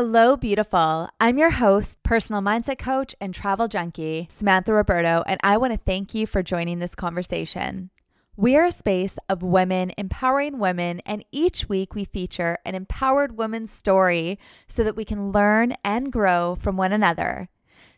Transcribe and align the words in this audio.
Hello, 0.00 0.36
beautiful. 0.36 1.08
I'm 1.18 1.38
your 1.38 1.50
host, 1.50 2.00
personal 2.04 2.40
mindset 2.40 2.78
coach, 2.78 3.16
and 3.20 3.34
travel 3.34 3.66
junkie, 3.66 4.28
Samantha 4.30 4.72
Roberto, 4.72 5.24
and 5.26 5.40
I 5.42 5.56
want 5.56 5.72
to 5.72 5.76
thank 5.76 6.14
you 6.14 6.24
for 6.24 6.40
joining 6.40 6.78
this 6.78 6.94
conversation. 6.94 7.90
We 8.36 8.56
are 8.56 8.66
a 8.66 8.70
space 8.70 9.18
of 9.28 9.42
women 9.42 9.90
empowering 9.98 10.60
women, 10.60 11.00
and 11.04 11.24
each 11.32 11.68
week 11.68 11.96
we 11.96 12.04
feature 12.04 12.58
an 12.64 12.76
empowered 12.76 13.36
woman's 13.36 13.72
story 13.72 14.38
so 14.68 14.84
that 14.84 14.94
we 14.94 15.04
can 15.04 15.32
learn 15.32 15.74
and 15.82 16.12
grow 16.12 16.56
from 16.60 16.76
one 16.76 16.92
another. 16.92 17.48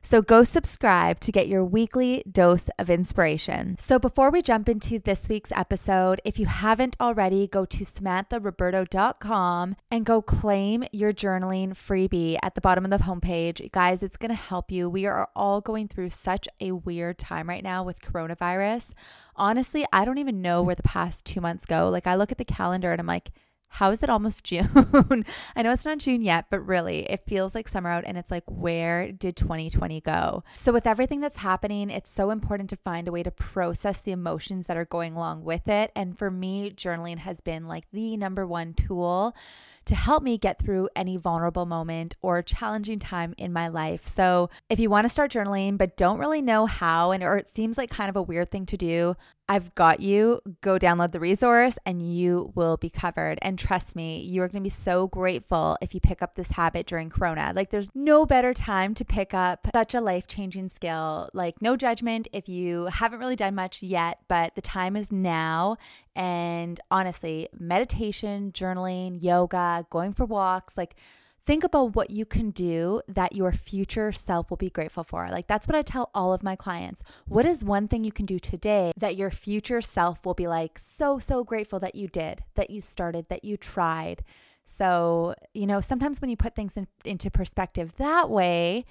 So 0.03 0.23
go 0.23 0.45
subscribe 0.45 1.21
to 1.21 1.31
get 1.31 1.47
your 1.47 1.63
weekly 1.63 2.25
dose 2.31 2.71
of 2.79 2.89
inspiration. 2.89 3.77
So 3.79 3.99
before 3.99 4.31
we 4.31 4.41
jump 4.41 4.67
into 4.67 4.99
this 4.99 5.29
week's 5.29 5.53
episode, 5.53 6.23
if 6.25 6.39
you 6.39 6.47
haven't 6.47 6.97
already, 6.99 7.47
go 7.47 7.67
to 7.67 7.85
samantharoberto.com 7.85 9.77
and 9.91 10.07
go 10.07 10.23
claim 10.23 10.85
your 10.91 11.13
journaling 11.13 11.71
freebie 11.71 12.39
at 12.43 12.55
the 12.55 12.63
bottom 12.63 12.85
of 12.85 12.91
the 12.91 13.05
homepage. 13.05 13.71
Guys, 13.73 14.03
it's 14.03 14.17
going 14.17 14.31
to 14.31 14.35
help 14.35 14.73
you. 14.73 14.89
We 14.89 15.05
are 15.05 15.29
all 15.37 15.61
going 15.61 15.87
through 15.87 16.11
such 16.11 16.49
a 16.61 16.73
weird 16.73 17.19
time 17.19 17.47
right 17.47 17.63
now 17.63 17.85
with 17.85 18.01
coronavirus. 18.01 18.95
Honestly, 19.37 19.85
I 19.93 20.07
don't 20.07 20.19
even 20.19 20.41
know 20.41 20.63
where 20.63 20.75
the 20.75 20.83
past 20.83 21.27
2 21.27 21.43
months 21.43 21.67
go. 21.67 21.91
Like 21.91 22.07
I 22.07 22.15
look 22.15 22.33
at 22.33 22.39
the 22.39 22.45
calendar 22.47 22.91
and 22.91 23.01
I'm 23.01 23.07
like, 23.07 23.33
how 23.71 23.91
is 23.93 24.03
it 24.03 24.11
almost 24.11 24.45
June? 24.45 25.25
I 25.57 25.63
know 25.63 25.73
it's 25.73 25.85
not 25.85 25.99
June 25.99 26.23
yet, 26.23 26.47
but 26.51 26.61
really, 26.61 27.11
it 27.11 27.25
feels 27.27 27.55
like 27.55 27.69
summer 27.69 27.91
out 27.91 28.05
and 28.05 28.19
it's 28.19 28.31
like, 28.31 28.45
where 28.47 29.11
did 29.13 29.37
2020 29.37 30.01
go? 30.01 30.45
So, 30.55 30.73
with 30.73 30.87
everything 30.87 31.21
that's 31.21 31.37
happening, 31.37 31.89
it's 31.89 32.11
so 32.11 32.31
important 32.31 32.69
to 32.71 32.77
find 32.77 33.09
a 33.09 33.13
way 33.13 33.23
to 33.23 33.31
process 33.31 34.01
the 34.01 34.13
emotions 34.13 34.67
that 34.67 34.77
are 34.77 34.85
going 34.85 35.15
along 35.15 35.45
with 35.45 35.69
it. 35.69 35.93
And 35.95 36.19
for 36.19 36.31
me, 36.31 36.71
journaling 36.71 37.19
has 37.19 37.41
been 37.41 37.67
like 37.69 37.85
the 37.93 38.17
number 38.17 38.47
one 38.47 38.75
tool 38.75 39.35
to 39.87 39.95
help 39.95 40.23
me 40.23 40.37
get 40.37 40.63
through 40.63 40.89
any 40.95 41.17
vulnerable 41.17 41.65
moment 41.65 42.15
or 42.21 42.43
challenging 42.43 42.99
time 42.99 43.35
in 43.39 43.53
my 43.53 43.69
life. 43.69 44.07
So, 44.07 44.51
if 44.69 44.81
you 44.81 44.91
want 44.91 45.05
to 45.05 45.09
start 45.09 45.31
journaling 45.31 45.79
but 45.79 45.97
don't 45.97 46.19
really 46.19 46.43
know 46.43 46.67
how 46.67 47.13
and 47.13 47.23
or 47.23 47.39
it 47.39 47.49
seems 47.49 47.79
like 47.79 47.91
kind 47.91 48.11
of 48.11 48.17
a 48.17 48.23
weird 48.23 48.51
thing 48.51 48.67
to 48.67 48.77
do, 48.77 49.17
I've 49.51 49.75
got 49.75 49.99
you. 49.99 50.41
Go 50.61 50.79
download 50.79 51.11
the 51.11 51.19
resource 51.19 51.77
and 51.85 52.15
you 52.15 52.53
will 52.55 52.77
be 52.77 52.89
covered. 52.89 53.41
And 53.43 53.59
trust 53.59 53.97
me, 53.97 54.21
you 54.21 54.43
are 54.43 54.47
going 54.47 54.63
to 54.63 54.65
be 54.65 54.71
so 54.71 55.09
grateful 55.09 55.77
if 55.83 55.93
you 55.93 56.01
pick 56.01 56.23
up 56.23 56.37
this 56.37 56.53
habit 56.53 56.87
during 56.87 57.11
Corona. 57.11 57.53
Like, 57.53 57.71
there's 57.71 57.91
no 57.93 58.25
better 58.25 58.55
time 58.55 58.95
to 58.95 59.05
pick 59.05 59.35
up 59.35 59.67
such 59.75 59.93
a 59.93 60.01
life 60.01 60.29
changing 60.29 60.69
skill. 60.69 61.31
Like, 61.35 61.61
no 61.61 61.77
judgment 61.77 62.29
if 62.33 62.49
you 62.49 62.85
haven't 62.85 63.19
really 63.19 63.35
done 63.35 63.57
much 63.57 63.83
yet, 63.83 64.21
but 64.29 64.55
the 64.55 64.63
time 64.63 64.95
is 64.95 65.11
now. 65.11 65.79
And 66.15 66.81
honestly, 66.89 67.49
meditation, 67.53 68.53
journaling, 68.53 69.21
yoga, 69.21 69.85
going 69.91 70.13
for 70.13 70.27
walks, 70.27 70.77
like, 70.77 70.95
think 71.45 71.65
about 71.65 71.95
what 71.97 72.11
you 72.11 72.25
can 72.25 72.51
do 72.51 73.01
that 73.09 73.35
your 73.35 73.53
future 73.53 74.13
self 74.13 74.51
will 74.51 74.57
be 74.57 74.71
grateful 74.71 75.05
for. 75.05 75.29
Like, 75.29 75.47
that's 75.47 75.67
what 75.67 75.75
I 75.75 75.83
tell 75.83 76.11
all 76.15 76.33
of 76.33 76.43
my 76.43 76.57
clients. 76.57 77.03
What 77.27 77.47
is 77.47 77.65
one 77.65 77.89
thing 77.89 78.05
you 78.05 78.13
can 78.13 78.27
do 78.27 78.39
today 78.39 78.93
that 78.97 79.17
your 79.17 79.31
future 79.31 79.81
self 79.81 80.25
will 80.25 80.35
be 80.35 80.47
like 80.47 80.79
so, 80.79 81.19
so 81.19 81.45
grateful 81.45 81.79
that 81.81 81.95
you 81.95 82.09
did, 82.09 82.45
that 82.55 82.71
you 82.71 82.81
started, 82.81 83.29
that 83.29 83.45
you 83.45 83.57
tried? 83.57 84.25
So, 84.65 85.35
you 85.53 85.67
know, 85.67 85.81
sometimes 85.81 86.21
when 86.21 86.31
you 86.31 86.37
put 86.37 86.55
things 86.55 86.77
in, 86.77 86.87
into 87.05 87.31
perspective 87.31 87.95
that 87.97 88.31
way, 88.31 88.85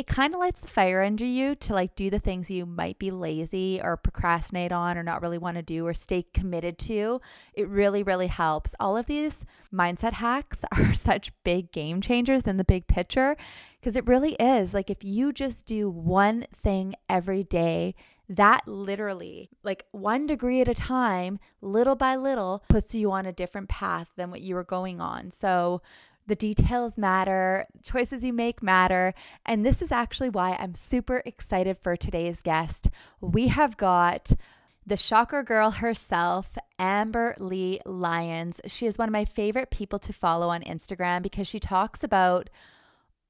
it 0.00 0.06
kind 0.06 0.32
of 0.32 0.40
lights 0.40 0.62
the 0.62 0.66
fire 0.66 1.02
under 1.02 1.26
you 1.26 1.54
to 1.54 1.74
like 1.74 1.94
do 1.94 2.08
the 2.08 2.18
things 2.18 2.50
you 2.50 2.64
might 2.64 2.98
be 2.98 3.10
lazy 3.10 3.78
or 3.84 3.98
procrastinate 3.98 4.72
on 4.72 4.96
or 4.96 5.02
not 5.02 5.20
really 5.20 5.36
want 5.36 5.58
to 5.58 5.62
do 5.62 5.86
or 5.86 5.92
stay 5.92 6.24
committed 6.32 6.78
to. 6.78 7.20
It 7.52 7.68
really, 7.68 8.02
really 8.02 8.28
helps. 8.28 8.74
All 8.80 8.96
of 8.96 9.04
these 9.04 9.44
mindset 9.70 10.14
hacks 10.14 10.64
are 10.72 10.94
such 10.94 11.34
big 11.44 11.70
game 11.70 12.00
changers 12.00 12.44
in 12.44 12.56
the 12.56 12.64
big 12.64 12.86
picture 12.86 13.36
because 13.78 13.94
it 13.94 14.06
really 14.06 14.36
is. 14.40 14.72
Like 14.72 14.88
if 14.88 15.04
you 15.04 15.34
just 15.34 15.66
do 15.66 15.90
one 15.90 16.46
thing 16.62 16.94
every 17.10 17.44
day, 17.44 17.94
that 18.26 18.66
literally, 18.66 19.50
like 19.62 19.84
one 19.90 20.26
degree 20.26 20.62
at 20.62 20.68
a 20.68 20.72
time, 20.72 21.38
little 21.60 21.94
by 21.94 22.16
little, 22.16 22.64
puts 22.70 22.94
you 22.94 23.12
on 23.12 23.26
a 23.26 23.32
different 23.32 23.68
path 23.68 24.08
than 24.16 24.30
what 24.30 24.40
you 24.40 24.54
were 24.54 24.64
going 24.64 24.98
on. 24.98 25.30
So, 25.30 25.82
the 26.30 26.36
details 26.36 26.96
matter, 26.96 27.66
choices 27.82 28.24
you 28.24 28.32
make 28.32 28.62
matter. 28.62 29.12
And 29.44 29.66
this 29.66 29.82
is 29.82 29.90
actually 29.90 30.30
why 30.30 30.56
I'm 30.60 30.74
super 30.74 31.22
excited 31.26 31.76
for 31.82 31.96
today's 31.96 32.40
guest. 32.40 32.88
We 33.20 33.48
have 33.48 33.76
got 33.76 34.32
the 34.86 34.96
Chakra 34.96 35.42
Girl 35.44 35.72
herself, 35.72 36.56
Amber 36.78 37.34
Lee 37.38 37.80
Lyons. 37.84 38.60
She 38.66 38.86
is 38.86 38.96
one 38.96 39.08
of 39.08 39.12
my 39.12 39.24
favorite 39.24 39.70
people 39.70 39.98
to 39.98 40.12
follow 40.12 40.50
on 40.50 40.62
Instagram 40.62 41.20
because 41.20 41.48
she 41.48 41.58
talks 41.58 42.04
about 42.04 42.48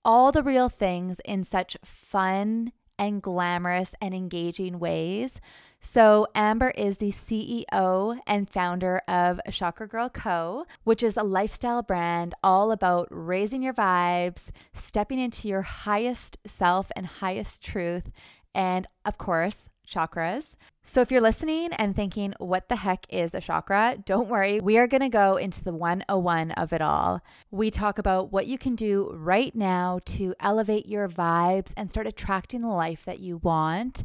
all 0.04 0.30
the 0.30 0.42
real 0.42 0.68
things 0.68 1.20
in 1.24 1.42
such 1.42 1.78
fun 1.82 2.70
and 3.00 3.22
glamorous 3.22 3.94
and 4.00 4.14
engaging 4.14 4.78
ways. 4.78 5.40
So, 5.80 6.26
Amber 6.34 6.70
is 6.76 6.98
the 6.98 7.10
CEO 7.10 8.18
and 8.26 8.50
founder 8.50 9.00
of 9.08 9.40
Chakra 9.50 9.88
Girl 9.88 10.10
Co., 10.10 10.66
which 10.84 11.02
is 11.02 11.16
a 11.16 11.22
lifestyle 11.22 11.82
brand 11.82 12.34
all 12.44 12.70
about 12.70 13.08
raising 13.10 13.62
your 13.62 13.72
vibes, 13.72 14.50
stepping 14.74 15.18
into 15.18 15.48
your 15.48 15.62
highest 15.62 16.36
self 16.46 16.92
and 16.94 17.06
highest 17.06 17.62
truth, 17.64 18.10
and 18.54 18.86
of 19.06 19.16
course, 19.16 19.70
chakras. 19.88 20.56
So, 20.82 21.02
if 21.02 21.12
you're 21.12 21.20
listening 21.20 21.72
and 21.74 21.94
thinking, 21.94 22.34
what 22.38 22.68
the 22.68 22.76
heck 22.76 23.06
is 23.10 23.34
a 23.34 23.40
chakra? 23.40 23.98
Don't 24.04 24.28
worry. 24.28 24.60
We 24.60 24.78
are 24.78 24.86
going 24.86 25.02
to 25.02 25.08
go 25.08 25.36
into 25.36 25.62
the 25.62 25.74
101 25.74 26.52
of 26.52 26.72
it 26.72 26.80
all. 26.80 27.20
We 27.50 27.70
talk 27.70 27.98
about 27.98 28.32
what 28.32 28.46
you 28.46 28.56
can 28.58 28.74
do 28.74 29.10
right 29.14 29.54
now 29.54 30.00
to 30.06 30.34
elevate 30.40 30.86
your 30.86 31.08
vibes 31.08 31.72
and 31.76 31.90
start 31.90 32.06
attracting 32.06 32.62
the 32.62 32.68
life 32.68 33.04
that 33.04 33.20
you 33.20 33.36
want. 33.36 34.02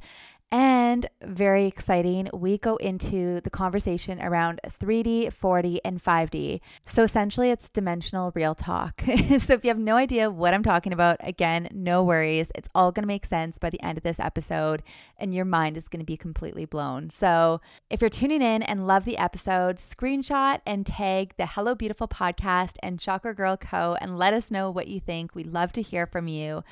And 0.51 1.07
very 1.22 1.66
exciting, 1.66 2.29
we 2.31 2.57
go 2.57 2.75
into 2.78 3.41
the 3.41 3.50
conversation 3.50 4.22
around 4.22 4.61
3D, 4.66 5.33
4D, 5.33 5.79
and 5.83 6.01
5D. 6.01 6.61
So 6.85 7.03
essentially, 7.03 7.50
it's 7.50 7.67
dimensional 7.67 8.31
real 8.35 8.56
talk. 8.56 9.01
so 9.39 9.53
if 9.53 9.66
you 9.66 9.69
have 9.69 9.79
no 9.79 9.95
idea 9.97 10.29
what 10.29 10.53
I'm 10.53 10.63
talking 10.63 10.94
about, 10.94 11.17
again, 11.22 11.67
no 11.73 12.03
worries. 12.03 12.51
It's 12.56 12.69
all 12.75 12.91
going 12.91 13.03
to 13.03 13.07
make 13.07 13.25
sense 13.25 13.57
by 13.57 13.69
the 13.69 13.81
end 13.81 13.97
of 13.97 14.03
this 14.03 14.19
episode, 14.19 14.83
and 15.17 15.33
your 15.33 15.45
mind 15.45 15.78
is 15.78 15.88
going 15.88 16.00
to 16.00 16.06
be 16.06 16.17
completely 16.17 16.66
blown. 16.66 17.09
So 17.09 17.59
if 17.89 18.00
you're 18.00 18.09
tuning 18.09 18.41
in 18.41 18.62
and 18.63 18.88
love 18.88 19.03
the 19.03 19.17
episode, 19.17 19.77
screenshot 19.77 20.62
and 20.66 20.85
tag 20.85 21.33
the 21.38 21.47
Hello 21.47 21.73
Beautiful 21.73 22.07
podcast 22.07 22.75
and 22.83 23.00
Chakra 23.00 23.33
Girl 23.33 23.57
Co. 23.57 23.97
and 24.00 24.17
let 24.17 24.33
us 24.33 24.51
know 24.51 24.69
what 24.69 24.88
you 24.88 25.00
think. 25.00 25.33
We'd 25.33 25.51
love 25.51 25.73
to 25.73 25.81
hear 25.81 26.06
from 26.06 26.27
you. 26.27 26.63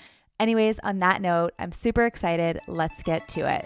Anyways, 0.43 0.77
on 0.79 0.99
that 0.99 1.21
note, 1.21 1.53
I'm 1.57 1.71
super 1.71 2.05
excited. 2.05 2.59
Let's 2.67 3.01
get 3.01 3.29
to 3.29 3.49
it. 3.49 3.65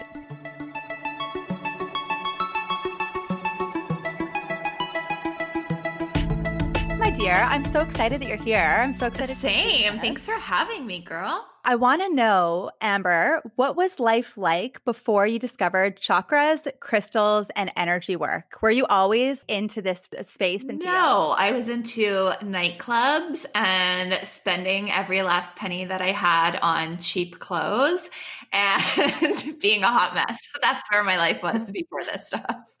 My 6.96 7.10
dear, 7.10 7.34
I'm 7.34 7.64
so 7.64 7.80
excited 7.80 8.20
that 8.20 8.28
you're 8.28 8.36
here. 8.36 8.78
I'm 8.80 8.92
so 8.92 9.08
excited. 9.08 9.36
Same. 9.36 9.98
Thanks 9.98 10.24
for 10.24 10.34
having 10.34 10.86
me, 10.86 11.00
girl. 11.00 11.48
I 11.68 11.74
want 11.74 12.00
to 12.00 12.08
know, 12.08 12.70
Amber, 12.80 13.42
what 13.56 13.76
was 13.76 14.00
life 14.00 14.38
like 14.38 14.82
before 14.86 15.26
you 15.26 15.38
discovered 15.38 16.00
chakras, 16.00 16.66
crystals, 16.80 17.48
and 17.56 17.70
energy 17.76 18.16
work? 18.16 18.56
Were 18.62 18.70
you 18.70 18.86
always 18.86 19.44
into 19.48 19.82
this 19.82 20.08
space? 20.22 20.64
And 20.64 20.78
no, 20.78 21.34
I 21.36 21.52
was 21.52 21.68
into 21.68 22.32
nightclubs 22.40 23.44
and 23.54 24.18
spending 24.26 24.90
every 24.90 25.20
last 25.20 25.56
penny 25.56 25.84
that 25.84 26.00
I 26.00 26.12
had 26.12 26.58
on 26.62 26.96
cheap 26.96 27.38
clothes 27.38 28.08
and 28.50 29.58
being 29.60 29.82
a 29.82 29.88
hot 29.88 30.14
mess. 30.14 30.40
That's 30.62 30.82
where 30.90 31.04
my 31.04 31.18
life 31.18 31.42
was 31.42 31.70
before 31.70 32.02
this 32.02 32.28
stuff. 32.28 32.74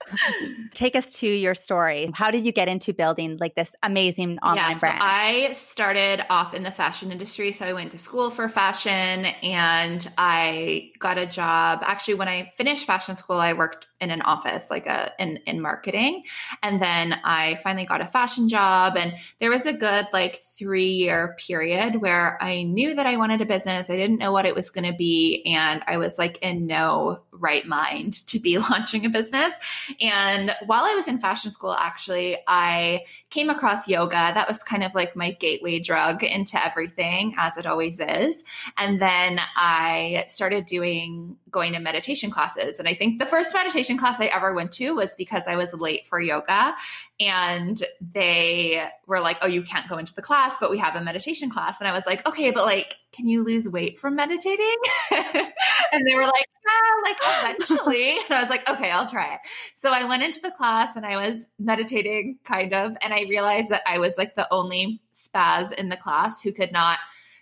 Take 0.72 0.96
us 0.96 1.12
to 1.18 1.28
your 1.28 1.54
story. 1.54 2.10
How 2.14 2.30
did 2.30 2.46
you 2.46 2.52
get 2.52 2.68
into 2.68 2.94
building 2.94 3.36
like 3.38 3.54
this 3.54 3.76
amazing 3.82 4.38
online 4.38 4.56
yeah, 4.56 4.72
so 4.72 4.80
brand? 4.80 4.98
I 5.02 5.52
started 5.52 6.24
off 6.30 6.54
in 6.54 6.62
the 6.62 6.70
fashion 6.70 7.12
industry. 7.12 7.52
So 7.52 7.66
I 7.66 7.74
went 7.74 7.90
to 7.90 7.98
school 7.98 8.30
for 8.30 8.48
fashion 8.48 8.77
fashion 8.78 9.26
and 9.42 10.08
I 10.16 10.92
got 10.98 11.18
a 11.18 11.26
job. 11.26 11.80
Actually, 11.82 12.14
when 12.14 12.28
I 12.28 12.52
finished 12.56 12.86
fashion 12.86 13.16
school, 13.16 13.36
I 13.36 13.52
worked 13.52 13.86
in 14.00 14.10
an 14.10 14.22
office, 14.22 14.70
like 14.70 14.86
a 14.86 15.12
in, 15.18 15.38
in 15.46 15.60
marketing. 15.60 16.24
And 16.62 16.80
then 16.80 17.18
I 17.24 17.56
finally 17.56 17.86
got 17.86 18.00
a 18.00 18.06
fashion 18.06 18.48
job. 18.48 18.96
And 18.96 19.14
there 19.40 19.50
was 19.50 19.66
a 19.66 19.72
good 19.72 20.06
like 20.12 20.36
three 20.56 20.90
year 20.90 21.36
period 21.38 22.00
where 22.00 22.38
I 22.40 22.62
knew 22.62 22.94
that 22.94 23.06
I 23.06 23.16
wanted 23.16 23.40
a 23.40 23.46
business. 23.46 23.90
I 23.90 23.96
didn't 23.96 24.18
know 24.18 24.32
what 24.32 24.46
it 24.46 24.54
was 24.54 24.70
going 24.70 24.90
to 24.90 24.96
be. 24.96 25.42
And 25.46 25.82
I 25.86 25.96
was 25.96 26.18
like 26.18 26.38
in 26.42 26.66
no 26.66 27.22
right 27.32 27.66
mind 27.66 28.26
to 28.28 28.38
be 28.38 28.58
launching 28.70 29.04
a 29.04 29.10
business. 29.10 29.54
And 30.00 30.54
while 30.66 30.84
I 30.84 30.94
was 30.94 31.08
in 31.08 31.18
fashion 31.18 31.52
school, 31.52 31.74
actually, 31.74 32.36
I 32.46 33.04
came 33.30 33.50
across 33.50 33.88
yoga. 33.88 34.32
That 34.34 34.48
was 34.48 34.62
kind 34.62 34.84
of 34.84 34.94
like 34.94 35.16
my 35.16 35.32
gateway 35.32 35.80
drug 35.80 36.22
into 36.22 36.62
everything, 36.64 37.34
as 37.36 37.56
it 37.56 37.66
always 37.66 38.00
is. 38.00 38.44
And 38.76 39.00
then 39.00 39.40
I 39.56 40.24
started 40.28 40.66
doing 40.66 41.36
going 41.50 41.72
to 41.72 41.80
meditation 41.80 42.30
classes. 42.30 42.78
And 42.78 42.88
I 42.88 42.94
think 42.94 43.18
the 43.18 43.26
first 43.26 43.54
meditation 43.54 43.96
class 43.96 44.20
I 44.20 44.26
ever 44.26 44.54
went 44.54 44.72
to 44.72 44.94
was 44.94 45.14
because 45.16 45.48
I 45.48 45.56
was 45.56 45.72
late 45.74 46.06
for 46.06 46.20
yoga. 46.20 46.74
And 47.20 47.82
they 48.00 48.88
were 49.06 49.20
like, 49.20 49.38
oh, 49.42 49.46
you 49.46 49.62
can't 49.62 49.88
go 49.88 49.98
into 49.98 50.14
the 50.14 50.22
class, 50.22 50.58
but 50.60 50.70
we 50.70 50.78
have 50.78 50.94
a 50.94 51.02
meditation 51.02 51.50
class. 51.50 51.80
And 51.80 51.88
I 51.88 51.92
was 51.92 52.06
like, 52.06 52.26
okay, 52.28 52.50
but 52.50 52.64
like, 52.64 52.94
can 53.12 53.26
you 53.26 53.42
lose 53.44 53.68
weight 53.68 53.98
from 53.98 54.14
meditating? 54.14 54.76
and 55.10 56.06
they 56.06 56.14
were 56.14 56.24
like, 56.24 56.46
yeah, 56.68 57.02
like 57.02 57.16
eventually. 57.22 58.10
and 58.30 58.34
I 58.34 58.40
was 58.40 58.50
like, 58.50 58.68
okay, 58.68 58.90
I'll 58.90 59.08
try 59.08 59.34
it. 59.34 59.40
So 59.74 59.92
I 59.92 60.04
went 60.04 60.22
into 60.22 60.40
the 60.40 60.50
class 60.50 60.96
and 60.96 61.06
I 61.06 61.16
was 61.16 61.48
meditating 61.58 62.38
kind 62.44 62.74
of. 62.74 62.96
And 63.02 63.12
I 63.12 63.22
realized 63.28 63.70
that 63.70 63.82
I 63.86 63.98
was 63.98 64.16
like 64.18 64.36
the 64.36 64.46
only 64.52 65.00
spaz 65.12 65.72
in 65.72 65.88
the 65.88 65.96
class 65.96 66.40
who 66.40 66.52
could 66.52 66.72
not 66.72 66.98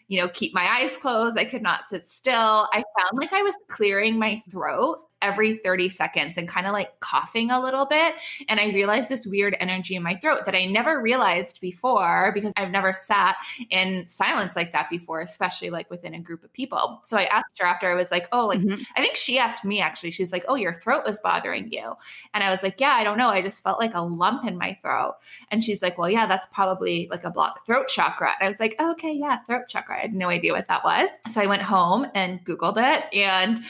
you 0.08 0.20
know, 0.20 0.28
keep 0.28 0.54
my 0.54 0.66
eyes 0.80 0.96
closed. 0.96 1.38
I 1.38 1.44
could 1.44 1.62
not 1.62 1.84
sit 1.84 2.04
still. 2.04 2.68
I 2.72 2.84
found 2.98 3.18
like 3.18 3.32
I 3.32 3.42
was 3.42 3.56
clearing 3.68 4.18
my 4.18 4.40
throat 4.50 5.05
every 5.22 5.56
30 5.56 5.88
seconds 5.88 6.36
and 6.36 6.48
kind 6.48 6.66
of 6.66 6.72
like 6.72 7.00
coughing 7.00 7.50
a 7.50 7.60
little 7.60 7.86
bit. 7.86 8.14
And 8.48 8.60
I 8.60 8.66
realized 8.66 9.08
this 9.08 9.26
weird 9.26 9.56
energy 9.58 9.96
in 9.96 10.02
my 10.02 10.14
throat 10.14 10.44
that 10.44 10.54
I 10.54 10.66
never 10.66 11.00
realized 11.00 11.60
before 11.60 12.32
because 12.34 12.52
I've 12.56 12.70
never 12.70 12.92
sat 12.92 13.36
in 13.70 14.08
silence 14.08 14.56
like 14.56 14.72
that 14.72 14.90
before, 14.90 15.20
especially 15.20 15.70
like 15.70 15.90
within 15.90 16.14
a 16.14 16.20
group 16.20 16.44
of 16.44 16.52
people. 16.52 17.00
So 17.02 17.16
I 17.16 17.24
asked 17.24 17.58
her 17.58 17.66
after 17.66 17.90
I 17.90 17.94
was 17.94 18.10
like, 18.10 18.28
oh, 18.32 18.46
like, 18.46 18.60
mm-hmm. 18.60 18.82
I 18.96 19.00
think 19.00 19.16
she 19.16 19.38
asked 19.38 19.64
me 19.64 19.80
actually, 19.80 20.10
she's 20.10 20.32
like, 20.32 20.44
oh, 20.48 20.54
your 20.54 20.74
throat 20.74 21.04
was 21.06 21.18
bothering 21.20 21.72
you. 21.72 21.94
And 22.34 22.44
I 22.44 22.50
was 22.50 22.62
like, 22.62 22.80
yeah, 22.80 22.92
I 22.92 23.04
don't 23.04 23.18
know. 23.18 23.30
I 23.30 23.42
just 23.42 23.62
felt 23.62 23.80
like 23.80 23.94
a 23.94 24.02
lump 24.02 24.44
in 24.44 24.58
my 24.58 24.74
throat. 24.74 25.16
And 25.50 25.64
she's 25.64 25.82
like, 25.82 25.96
well, 25.98 26.10
yeah, 26.10 26.26
that's 26.26 26.46
probably 26.52 27.08
like 27.10 27.24
a 27.24 27.30
blocked 27.30 27.66
throat 27.66 27.88
chakra. 27.88 28.32
And 28.38 28.46
I 28.46 28.48
was 28.48 28.60
like, 28.60 28.76
okay, 28.78 29.12
yeah, 29.12 29.38
throat 29.46 29.68
chakra. 29.68 29.96
I 29.96 30.00
had 30.02 30.14
no 30.14 30.28
idea 30.28 30.52
what 30.52 30.68
that 30.68 30.84
was. 30.84 31.08
So 31.30 31.40
I 31.40 31.46
went 31.46 31.62
home 31.62 32.06
and 32.14 32.44
Googled 32.44 32.76
it 32.76 33.14
and 33.14 33.60